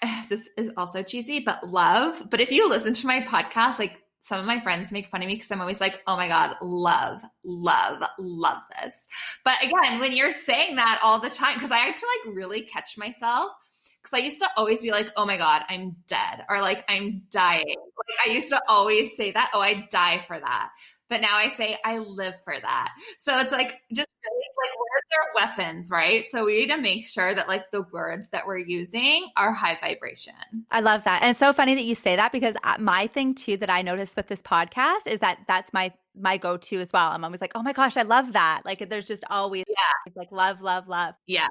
this 0.29 0.49
is 0.57 0.71
also 0.77 1.03
cheesy, 1.03 1.41
but 1.41 1.71
love. 1.71 2.29
But 2.31 2.41
if 2.41 2.51
you 2.51 2.69
listen 2.69 2.95
to 2.95 3.07
my 3.07 3.21
podcast, 3.21 3.79
like 3.79 4.03
some 4.21 4.41
of 4.41 4.47
my 4.47 4.61
friends 4.61 4.93
make 4.93 5.09
fun 5.09 5.23
of 5.23 5.29
me 5.29 5.35
because 5.35 5.51
I'm 5.51 5.61
always 5.61 5.81
like, 5.81 6.03
oh 6.07 6.17
my 6.17 6.29
God, 6.29 6.57
love, 6.63 7.23
love, 7.45 8.03
love 8.19 8.63
this. 8.81 9.09
But 9.45 9.63
again, 9.63 10.01
when 10.01 10.13
you're 10.13 10.33
saying 10.33 10.77
that 10.77 11.01
all 11.03 11.21
the 11.21 11.31
time, 11.31 11.55
because 11.55 11.71
I 11.71 11.79
had 11.79 11.97
to 11.97 12.07
like 12.27 12.37
really 12.37 12.63
catch 12.63 12.99
myself. 12.99 13.53
Because 14.01 14.23
I 14.23 14.25
used 14.25 14.39
to 14.39 14.49
always 14.57 14.81
be 14.81 14.93
like, 14.93 15.09
oh 15.17 15.27
my 15.27 15.37
God, 15.37 15.65
I'm 15.69 15.97
dead. 16.07 16.45
Or 16.49 16.61
like, 16.61 16.85
I'm 16.89 17.23
dying. 17.31 17.67
Like, 17.67 18.29
I 18.29 18.31
used 18.31 18.49
to 18.51 18.63
always 18.69 19.17
say 19.17 19.33
that. 19.33 19.51
Oh, 19.53 19.61
I 19.61 19.89
die 19.91 20.19
for 20.21 20.39
that. 20.39 20.71
But 21.09 21.21
now 21.21 21.37
I 21.37 21.49
say, 21.49 21.79
I 21.85 21.99
live 21.99 22.35
for 22.45 22.55
that. 22.59 22.93
So 23.19 23.37
it's 23.39 23.53
like, 23.53 23.75
just 23.93 24.09
like, 24.25 24.73
words 24.79 25.09
are 25.17 25.47
weapons, 25.49 25.91
right? 25.91 26.25
So 26.31 26.45
we 26.45 26.61
need 26.61 26.69
to 26.69 26.79
make 26.79 27.07
sure 27.07 27.35
that 27.35 27.49
like 27.49 27.63
the 27.73 27.83
words 27.93 28.31
that 28.31 28.47
we're 28.47 28.59
using 28.59 29.29
are 29.37 29.53
high 29.53 29.79
vibration. 29.81 30.35
I 30.71 30.81
love 30.81 31.05
that. 31.05 31.23
And 31.23 31.31
it's 31.31 31.39
so 31.39 31.53
funny 31.53 31.75
that 31.75 31.85
you 31.85 31.95
say 31.95 32.17
that 32.17 32.33
because 32.33 32.57
uh, 32.65 32.77
my 32.79 33.07
thing 33.07 33.35
too 33.35 33.57
that 33.59 33.71
I 33.71 33.83
noticed 33.83 34.17
with 34.17 34.29
this 34.29 34.43
podcast 34.43 35.07
is 35.07 35.21
that 35.21 35.39
that's 35.47 35.73
my 35.73 35.93
my 36.21 36.37
go-to 36.37 36.81
as 36.81 36.93
well. 36.93 37.11
I'm 37.11 37.25
always 37.25 37.41
like, 37.41 37.53
oh 37.55 37.63
my 37.63 37.73
gosh, 37.73 37.97
I 37.97 38.03
love 38.03 38.33
that. 38.33 38.63
Like 38.65 38.89
there's 38.89 39.07
just 39.07 39.25
always 39.31 39.65
yeah. 39.69 40.13
like 40.17 40.33
love, 40.33 40.61
love, 40.61 40.89
love. 40.89 41.15
Yeah. 41.27 41.49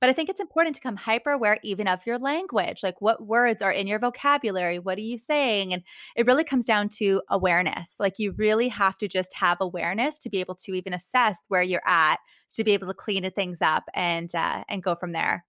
But 0.00 0.10
I 0.10 0.12
think 0.12 0.28
it's 0.28 0.40
important 0.40 0.76
to 0.76 0.82
come 0.82 0.96
hyper 0.96 1.30
aware 1.30 1.58
even 1.62 1.88
of 1.88 2.04
your 2.06 2.18
language. 2.18 2.82
Like 2.82 3.00
what 3.00 3.26
words 3.26 3.62
are 3.62 3.72
in 3.72 3.86
your 3.86 3.98
vocabulary? 3.98 4.78
What 4.78 4.98
are 4.98 5.02
you 5.02 5.18
saying? 5.18 5.72
And 5.72 5.82
it 6.16 6.26
really 6.26 6.44
comes 6.44 6.66
down 6.66 6.88
to 6.98 7.22
awareness. 7.30 7.94
Like 7.98 8.18
you 8.18 8.32
really 8.32 8.68
have 8.68 8.98
to 8.98 9.08
just 9.08 9.34
have 9.34 9.58
awareness 9.60 10.18
to 10.18 10.30
be 10.30 10.40
able 10.40 10.56
to 10.56 10.74
even 10.74 10.92
assess 10.92 11.38
where 11.48 11.62
you're 11.62 11.86
at 11.86 12.19
to 12.56 12.64
be 12.64 12.72
able 12.72 12.88
to 12.88 12.94
clean 12.94 13.28
things 13.30 13.62
up 13.62 13.84
and 13.94 14.34
uh, 14.34 14.64
and 14.68 14.82
go 14.82 14.94
from 14.94 15.12
there. 15.12 15.44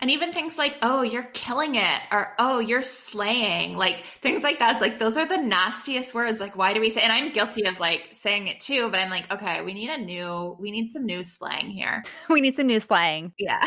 And 0.00 0.10
even 0.10 0.32
things 0.32 0.58
like, 0.58 0.78
oh, 0.82 1.02
you're 1.02 1.28
killing 1.34 1.74
it, 1.74 2.00
or 2.10 2.34
oh, 2.38 2.58
you're 2.58 2.82
slaying, 2.82 3.76
like 3.76 4.04
things 4.22 4.42
like 4.42 4.58
that. 4.58 4.72
It's 4.72 4.80
like 4.80 4.98
those 4.98 5.16
are 5.16 5.26
the 5.26 5.36
nastiest 5.36 6.14
words. 6.14 6.40
Like, 6.40 6.56
why 6.56 6.74
do 6.74 6.80
we 6.80 6.90
say? 6.90 7.02
And 7.02 7.12
I'm 7.12 7.32
guilty 7.32 7.66
of 7.66 7.78
like 7.78 8.08
saying 8.12 8.48
it 8.48 8.60
too, 8.60 8.90
but 8.90 9.00
I'm 9.00 9.10
like, 9.10 9.30
okay, 9.30 9.62
we 9.62 9.74
need 9.74 9.90
a 9.90 9.98
new, 9.98 10.56
we 10.58 10.70
need 10.70 10.90
some 10.90 11.04
new 11.04 11.24
slang 11.24 11.70
here. 11.70 12.04
we 12.30 12.40
need 12.40 12.54
some 12.54 12.66
new 12.66 12.80
slang. 12.80 13.32
Yeah. 13.38 13.62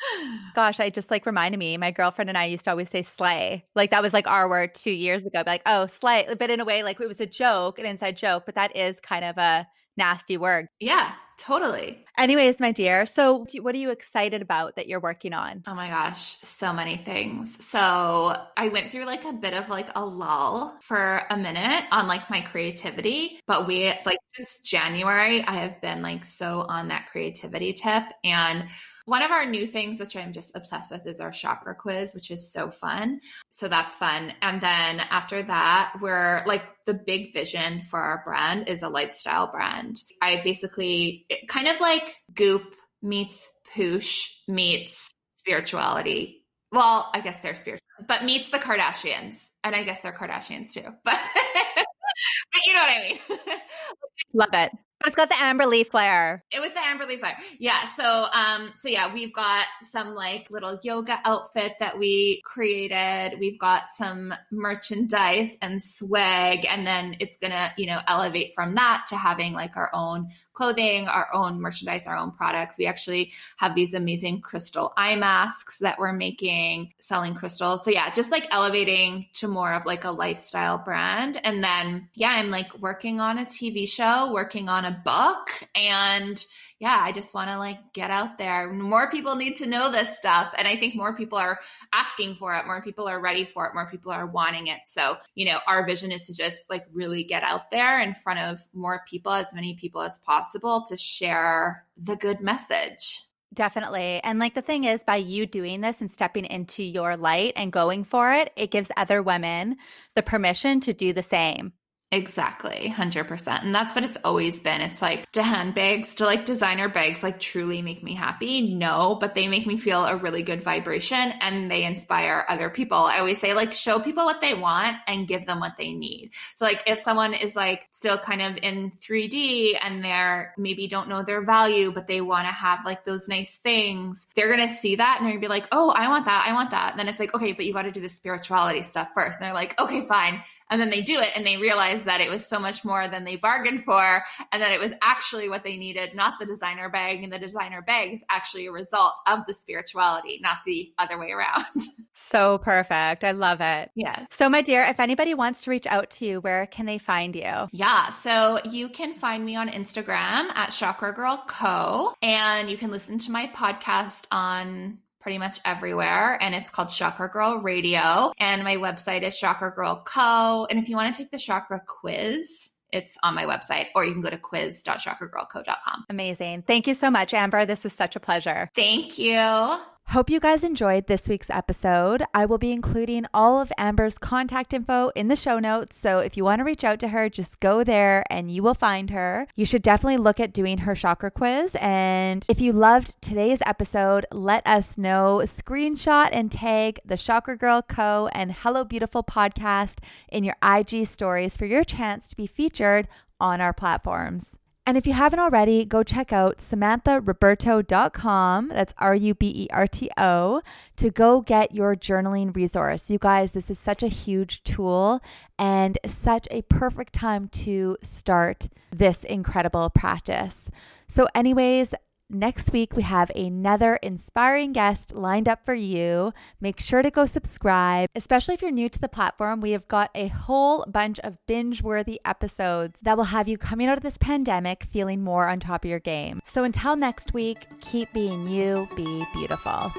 Gosh, 0.54 0.80
I 0.80 0.90
just 0.90 1.10
like 1.10 1.26
reminded 1.26 1.58
me, 1.58 1.76
my 1.76 1.90
girlfriend 1.90 2.28
and 2.28 2.38
I 2.38 2.46
used 2.46 2.64
to 2.64 2.70
always 2.70 2.90
say 2.90 3.02
slay. 3.02 3.64
Like 3.74 3.90
that 3.90 4.02
was 4.02 4.12
like 4.12 4.26
our 4.26 4.48
word 4.48 4.74
two 4.74 4.90
years 4.90 5.24
ago. 5.24 5.42
Like, 5.46 5.62
oh, 5.66 5.86
slay. 5.86 6.26
But 6.38 6.50
in 6.50 6.60
a 6.60 6.64
way, 6.64 6.82
like 6.82 7.00
it 7.00 7.08
was 7.08 7.20
a 7.20 7.26
joke, 7.26 7.78
an 7.78 7.86
inside 7.86 8.16
joke, 8.16 8.44
but 8.46 8.56
that 8.56 8.76
is 8.76 9.00
kind 9.00 9.24
of 9.24 9.38
a 9.38 9.66
nasty 9.96 10.36
word. 10.36 10.66
Yeah, 10.80 11.12
totally. 11.38 12.04
Anyways, 12.18 12.60
my 12.60 12.72
dear, 12.72 13.06
so 13.06 13.46
what 13.60 13.74
are 13.74 13.78
you 13.78 13.90
excited 13.90 14.42
about 14.42 14.76
that 14.76 14.86
you're 14.86 15.00
working 15.00 15.32
on? 15.32 15.62
Oh 15.66 15.74
my 15.74 15.88
gosh, 15.88 16.36
so 16.40 16.72
many 16.72 16.96
things. 16.96 17.64
So 17.64 18.36
I 18.56 18.68
went 18.68 18.90
through 18.90 19.04
like 19.04 19.24
a 19.24 19.32
bit 19.32 19.54
of 19.54 19.68
like 19.68 19.88
a 19.94 20.04
lull 20.04 20.78
for 20.82 21.22
a 21.30 21.36
minute 21.36 21.84
on 21.90 22.06
like 22.06 22.28
my 22.28 22.40
creativity, 22.40 23.40
but 23.46 23.66
we 23.66 23.92
like 24.04 24.18
since 24.34 24.58
January, 24.58 25.42
I 25.42 25.54
have 25.54 25.80
been 25.80 26.02
like 26.02 26.24
so 26.24 26.66
on 26.68 26.88
that 26.88 27.08
creativity 27.10 27.72
tip 27.72 28.04
and 28.24 28.68
one 29.04 29.22
of 29.22 29.30
our 29.30 29.44
new 29.44 29.66
things, 29.66 29.98
which 29.98 30.16
I'm 30.16 30.32
just 30.32 30.54
obsessed 30.54 30.92
with, 30.92 31.06
is 31.06 31.20
our 31.20 31.32
chakra 31.32 31.74
quiz, 31.74 32.14
which 32.14 32.30
is 32.30 32.52
so 32.52 32.70
fun. 32.70 33.20
So 33.50 33.68
that's 33.68 33.94
fun. 33.94 34.32
And 34.42 34.60
then 34.60 35.00
after 35.00 35.42
that, 35.42 35.94
we're 36.00 36.42
like 36.46 36.62
the 36.86 36.94
big 36.94 37.32
vision 37.32 37.82
for 37.84 37.98
our 37.98 38.22
brand 38.24 38.68
is 38.68 38.82
a 38.82 38.88
lifestyle 38.88 39.48
brand. 39.48 40.02
I 40.20 40.40
basically 40.44 41.26
kind 41.48 41.68
of 41.68 41.80
like 41.80 42.16
goop 42.34 42.62
meets 43.02 43.48
poosh 43.74 44.28
meets 44.48 45.12
spirituality. 45.36 46.44
Well, 46.70 47.10
I 47.12 47.20
guess 47.20 47.40
they're 47.40 47.54
spiritual, 47.54 47.86
but 48.06 48.24
meets 48.24 48.50
the 48.50 48.58
Kardashians. 48.58 49.46
And 49.64 49.74
I 49.76 49.82
guess 49.82 50.00
they're 50.00 50.12
Kardashians 50.12 50.72
too. 50.72 50.82
But, 50.82 50.94
but 51.74 52.60
you 52.66 52.72
know 52.74 52.80
what 52.80 52.90
I 52.90 53.08
mean. 53.08 53.58
Love 54.34 54.48
it. 54.52 54.72
It's 55.04 55.16
got 55.16 55.28
the 55.28 55.40
amber 55.40 55.66
leaf 55.66 55.88
flair. 55.88 56.44
It 56.52 56.60
with 56.60 56.74
the 56.74 56.80
amber 56.80 57.06
leaf 57.06 57.20
flair. 57.20 57.36
Yeah. 57.58 57.86
So 57.86 58.26
um 58.32 58.72
so 58.76 58.88
yeah, 58.88 59.12
we've 59.12 59.34
got 59.34 59.66
some 59.82 60.14
like 60.14 60.50
little 60.50 60.78
yoga 60.82 61.18
outfit 61.24 61.74
that 61.80 61.98
we 61.98 62.40
created. 62.44 63.38
We've 63.40 63.58
got 63.58 63.88
some 63.96 64.34
merchandise 64.50 65.56
and 65.60 65.82
swag 65.82 66.66
and 66.68 66.86
then 66.86 67.16
it's 67.20 67.36
going 67.36 67.50
to, 67.50 67.72
you 67.76 67.86
know, 67.86 68.00
elevate 68.06 68.54
from 68.54 68.74
that 68.76 69.04
to 69.08 69.16
having 69.16 69.52
like 69.52 69.76
our 69.76 69.90
own 69.92 70.28
clothing, 70.52 71.08
our 71.08 71.28
own 71.34 71.60
merchandise, 71.60 72.06
our 72.06 72.16
own 72.16 72.30
products. 72.30 72.78
We 72.78 72.86
actually 72.86 73.32
have 73.58 73.74
these 73.74 73.94
amazing 73.94 74.40
crystal 74.40 74.92
eye 74.96 75.16
masks 75.16 75.78
that 75.78 75.98
we're 75.98 76.12
making, 76.12 76.92
selling 77.00 77.34
crystals. 77.34 77.84
So 77.84 77.90
yeah, 77.90 78.10
just 78.10 78.30
like 78.30 78.52
elevating 78.54 79.26
to 79.34 79.48
more 79.48 79.72
of 79.72 79.86
like 79.86 80.04
a 80.04 80.10
lifestyle 80.10 80.78
brand. 80.78 81.40
And 81.44 81.62
then 81.62 82.08
yeah, 82.14 82.32
I'm 82.34 82.50
like 82.50 82.78
working 82.78 83.20
on 83.20 83.38
a 83.38 83.44
TV 83.44 83.88
show, 83.88 84.32
working 84.32 84.68
on 84.68 84.84
a 84.84 84.91
book 85.04 85.50
and 85.74 86.44
yeah, 86.82 86.98
I 87.00 87.12
just 87.12 87.32
want 87.32 87.48
to 87.48 87.58
like 87.58 87.78
get 87.92 88.10
out 88.10 88.38
there. 88.38 88.72
More 88.72 89.08
people 89.08 89.36
need 89.36 89.54
to 89.58 89.66
know 89.66 89.92
this 89.92 90.18
stuff. 90.18 90.52
And 90.58 90.66
I 90.66 90.74
think 90.74 90.96
more 90.96 91.14
people 91.14 91.38
are 91.38 91.60
asking 91.92 92.34
for 92.34 92.56
it. 92.56 92.66
More 92.66 92.82
people 92.82 93.06
are 93.08 93.20
ready 93.20 93.44
for 93.44 93.66
it. 93.66 93.74
More 93.74 93.88
people 93.88 94.10
are 94.10 94.26
wanting 94.26 94.66
it. 94.66 94.80
So, 94.86 95.16
you 95.36 95.44
know, 95.44 95.60
our 95.68 95.86
vision 95.86 96.10
is 96.10 96.26
to 96.26 96.34
just 96.34 96.68
like 96.68 96.84
really 96.92 97.22
get 97.22 97.44
out 97.44 97.70
there 97.70 98.00
in 98.00 98.14
front 98.14 98.40
of 98.40 98.66
more 98.74 99.04
people, 99.08 99.30
as 99.30 99.54
many 99.54 99.74
people 99.74 100.02
as 100.02 100.18
possible 100.18 100.84
to 100.88 100.96
share 100.96 101.84
the 101.96 102.16
good 102.16 102.40
message. 102.40 103.20
Definitely. 103.54 104.20
And 104.24 104.40
like 104.40 104.54
the 104.54 104.60
thing 104.60 104.82
is, 104.82 105.04
by 105.04 105.16
you 105.16 105.46
doing 105.46 105.82
this 105.82 106.00
and 106.00 106.10
stepping 106.10 106.46
into 106.46 106.82
your 106.82 107.16
light 107.16 107.52
and 107.54 107.70
going 107.70 108.02
for 108.02 108.32
it, 108.32 108.50
it 108.56 108.72
gives 108.72 108.90
other 108.96 109.22
women 109.22 109.76
the 110.16 110.22
permission 110.22 110.80
to 110.80 110.92
do 110.92 111.12
the 111.12 111.22
same. 111.22 111.74
Exactly, 112.12 112.92
100%. 112.94 113.64
And 113.64 113.74
that's 113.74 113.94
what 113.94 114.04
it's 114.04 114.18
always 114.22 114.60
been. 114.60 114.82
It's 114.82 115.00
like, 115.00 115.32
do 115.32 115.40
handbags, 115.40 116.14
do 116.14 116.26
like 116.26 116.44
designer 116.44 116.90
bags 116.90 117.22
like 117.22 117.40
truly 117.40 117.80
make 117.80 118.02
me 118.02 118.14
happy? 118.14 118.74
No, 118.74 119.16
but 119.18 119.34
they 119.34 119.48
make 119.48 119.66
me 119.66 119.78
feel 119.78 120.04
a 120.04 120.18
really 120.18 120.42
good 120.42 120.62
vibration 120.62 121.32
and 121.40 121.70
they 121.70 121.84
inspire 121.84 122.44
other 122.50 122.68
people. 122.68 122.98
I 122.98 123.18
always 123.20 123.40
say, 123.40 123.54
like, 123.54 123.72
show 123.72 123.98
people 123.98 124.26
what 124.26 124.42
they 124.42 124.52
want 124.52 124.98
and 125.06 125.26
give 125.26 125.46
them 125.46 125.58
what 125.58 125.78
they 125.78 125.94
need. 125.94 126.32
So, 126.54 126.66
like, 126.66 126.82
if 126.86 127.02
someone 127.02 127.32
is 127.32 127.56
like 127.56 127.88
still 127.92 128.18
kind 128.18 128.42
of 128.42 128.58
in 128.62 128.92
3D 129.00 129.78
and 129.82 130.04
they're 130.04 130.52
maybe 130.58 130.88
don't 130.88 131.08
know 131.08 131.22
their 131.22 131.40
value, 131.40 131.92
but 131.92 132.08
they 132.08 132.20
want 132.20 132.46
to 132.46 132.52
have 132.52 132.84
like 132.84 133.06
those 133.06 133.26
nice 133.26 133.56
things, 133.56 134.26
they're 134.34 134.54
going 134.54 134.68
to 134.68 134.74
see 134.74 134.96
that 134.96 135.16
and 135.16 135.24
they're 135.24 135.32
going 135.32 135.40
to 135.40 135.46
be 135.46 135.50
like, 135.50 135.68
oh, 135.72 135.88
I 135.88 136.08
want 136.08 136.26
that. 136.26 136.44
I 136.46 136.52
want 136.52 136.72
that. 136.72 136.90
And 136.90 136.98
then 136.98 137.08
it's 137.08 137.18
like, 137.18 137.34
okay, 137.34 137.52
but 137.52 137.64
you 137.64 137.72
got 137.72 137.82
to 137.82 137.90
do 137.90 138.02
the 138.02 138.10
spirituality 138.10 138.82
stuff 138.82 139.08
first. 139.14 139.38
And 139.38 139.46
they're 139.46 139.54
like, 139.54 139.80
okay, 139.80 140.04
fine 140.04 140.42
and 140.72 140.80
then 140.80 140.88
they 140.88 141.02
do 141.02 141.20
it 141.20 141.28
and 141.36 141.46
they 141.46 141.58
realize 141.58 142.04
that 142.04 142.22
it 142.22 142.30
was 142.30 142.46
so 142.46 142.58
much 142.58 142.82
more 142.82 143.06
than 143.06 143.24
they 143.24 143.36
bargained 143.36 143.84
for 143.84 144.22
and 144.52 144.62
that 144.62 144.72
it 144.72 144.80
was 144.80 144.94
actually 145.02 145.46
what 145.50 145.64
they 145.64 145.76
needed, 145.76 146.14
not 146.14 146.38
the 146.40 146.46
designer 146.46 146.88
bag. 146.88 147.22
And 147.22 147.30
the 147.30 147.38
designer 147.38 147.82
bag 147.82 148.14
is 148.14 148.24
actually 148.30 148.66
a 148.66 148.72
result 148.72 149.12
of 149.26 149.40
the 149.46 149.52
spirituality, 149.52 150.40
not 150.42 150.58
the 150.64 150.90
other 150.98 151.18
way 151.18 151.30
around. 151.30 151.64
So 152.14 152.58
perfect. 152.58 153.24
I 153.24 153.32
love 153.32 153.60
it. 153.60 153.90
Yeah. 153.94 154.26
So, 154.30 154.48
my 154.48 154.60
dear, 154.60 154.84
if 154.84 155.00
anybody 155.00 155.32
wants 155.32 155.64
to 155.64 155.70
reach 155.70 155.86
out 155.86 156.10
to 156.10 156.26
you, 156.26 156.40
where 156.40 156.66
can 156.66 156.84
they 156.84 156.98
find 156.98 157.34
you? 157.34 157.68
Yeah. 157.72 158.10
So, 158.10 158.58
you 158.70 158.90
can 158.90 159.14
find 159.14 159.44
me 159.44 159.56
on 159.56 159.70
Instagram 159.70 160.50
at 160.54 160.70
Chakra 160.70 161.12
Girl 161.14 161.42
Co. 161.46 162.14
And 162.22 162.70
you 162.70 162.76
can 162.76 162.90
listen 162.90 163.18
to 163.20 163.32
my 163.32 163.46
podcast 163.48 164.26
on 164.30 164.98
pretty 165.22 165.38
much 165.38 165.60
everywhere. 165.64 166.36
And 166.42 166.54
it's 166.54 166.70
called 166.70 166.88
Chakra 166.88 167.28
Girl 167.28 167.58
Radio. 167.58 168.32
And 168.38 168.64
my 168.64 168.76
website 168.76 169.22
is 169.22 169.38
Chakra 169.38 169.72
Girl 169.72 170.02
Co. 170.04 170.66
And 170.68 170.78
if 170.78 170.88
you 170.88 170.96
want 170.96 171.14
to 171.14 171.22
take 171.22 171.30
the 171.30 171.38
Chakra 171.38 171.80
quiz, 171.86 172.68
it's 172.92 173.16
on 173.22 173.34
my 173.34 173.44
website, 173.44 173.86
or 173.94 174.04
you 174.04 174.12
can 174.12 174.20
go 174.20 174.28
to 174.28 174.36
quiz.chakragirlco.com. 174.36 176.04
Amazing. 176.10 176.62
Thank 176.62 176.86
you 176.86 176.94
so 176.94 177.10
much, 177.10 177.32
Amber. 177.32 177.64
This 177.64 177.84
was 177.84 177.94
such 177.94 178.16
a 178.16 178.20
pleasure. 178.20 178.68
Thank 178.74 179.18
you. 179.18 179.78
Hope 180.08 180.28
you 180.28 180.40
guys 180.40 180.62
enjoyed 180.62 181.06
this 181.06 181.26
week's 181.26 181.48
episode. 181.48 182.22
I 182.34 182.44
will 182.44 182.58
be 182.58 182.70
including 182.70 183.24
all 183.32 183.58
of 183.58 183.72
Amber's 183.78 184.18
contact 184.18 184.74
info 184.74 185.10
in 185.14 185.28
the 185.28 185.36
show 185.36 185.58
notes. 185.58 185.96
So 185.96 186.18
if 186.18 186.36
you 186.36 186.44
want 186.44 186.58
to 186.58 186.64
reach 186.64 186.84
out 186.84 187.00
to 187.00 187.08
her, 187.08 187.30
just 187.30 187.60
go 187.60 187.82
there 187.82 188.22
and 188.28 188.50
you 188.50 188.62
will 188.62 188.74
find 188.74 189.08
her. 189.08 189.46
You 189.56 189.64
should 189.64 189.80
definitely 189.80 190.18
look 190.18 190.38
at 190.38 190.52
doing 190.52 190.78
her 190.78 190.94
chakra 190.94 191.30
quiz. 191.30 191.74
And 191.80 192.44
if 192.46 192.60
you 192.60 192.72
loved 192.72 193.22
today's 193.22 193.62
episode, 193.64 194.26
let 194.30 194.66
us 194.66 194.98
know. 194.98 195.40
Screenshot 195.44 196.28
and 196.30 196.52
tag 196.52 197.00
the 197.06 197.16
Chakra 197.16 197.56
Girl 197.56 197.80
Co. 197.80 198.28
and 198.34 198.52
Hello 198.52 198.84
Beautiful 198.84 199.22
podcast 199.22 200.00
in 200.28 200.44
your 200.44 200.56
IG 200.62 201.06
stories 201.06 201.56
for 201.56 201.64
your 201.64 201.84
chance 201.84 202.28
to 202.28 202.36
be 202.36 202.46
featured 202.46 203.08
on 203.40 203.62
our 203.62 203.72
platforms. 203.72 204.50
And 204.84 204.96
if 204.96 205.06
you 205.06 205.12
haven't 205.12 205.38
already, 205.38 205.84
go 205.84 206.02
check 206.02 206.32
out 206.32 206.58
samantharuberto.com. 206.58 208.68
That's 208.68 208.92
R 208.98 209.14
U 209.14 209.34
B 209.34 209.52
E 209.54 209.68
R 209.70 209.86
T 209.86 210.10
O 210.18 210.60
to 210.96 211.10
go 211.10 211.40
get 211.40 211.72
your 211.72 211.94
journaling 211.94 212.54
resource. 212.56 213.08
You 213.08 213.18
guys, 213.18 213.52
this 213.52 213.70
is 213.70 213.78
such 213.78 214.02
a 214.02 214.08
huge 214.08 214.64
tool 214.64 215.20
and 215.56 215.98
such 216.04 216.48
a 216.50 216.62
perfect 216.62 217.12
time 217.12 217.46
to 217.48 217.96
start 218.02 218.68
this 218.90 219.22
incredible 219.22 219.88
practice. 219.88 220.68
So, 221.06 221.28
anyways, 221.32 221.94
Next 222.34 222.72
week, 222.72 222.96
we 222.96 223.02
have 223.02 223.30
another 223.36 223.96
inspiring 223.96 224.72
guest 224.72 225.14
lined 225.14 225.46
up 225.46 225.66
for 225.66 225.74
you. 225.74 226.32
Make 226.62 226.80
sure 226.80 227.02
to 227.02 227.10
go 227.10 227.26
subscribe, 227.26 228.08
especially 228.14 228.54
if 228.54 228.62
you're 228.62 228.70
new 228.70 228.88
to 228.88 228.98
the 228.98 229.06
platform. 229.06 229.60
We 229.60 229.72
have 229.72 229.86
got 229.86 230.10
a 230.14 230.28
whole 230.28 230.86
bunch 230.88 231.20
of 231.20 231.36
binge 231.46 231.82
worthy 231.82 232.22
episodes 232.24 233.00
that 233.02 233.18
will 233.18 233.24
have 233.24 233.48
you 233.48 233.58
coming 233.58 233.86
out 233.86 233.98
of 233.98 234.02
this 234.02 234.16
pandemic 234.16 234.84
feeling 234.84 235.22
more 235.22 235.50
on 235.50 235.60
top 235.60 235.84
of 235.84 235.90
your 235.90 236.00
game. 236.00 236.40
So 236.46 236.64
until 236.64 236.96
next 236.96 237.34
week, 237.34 237.66
keep 237.82 238.10
being 238.14 238.48
you, 238.48 238.88
be 238.96 239.26
beautiful. 239.34 239.92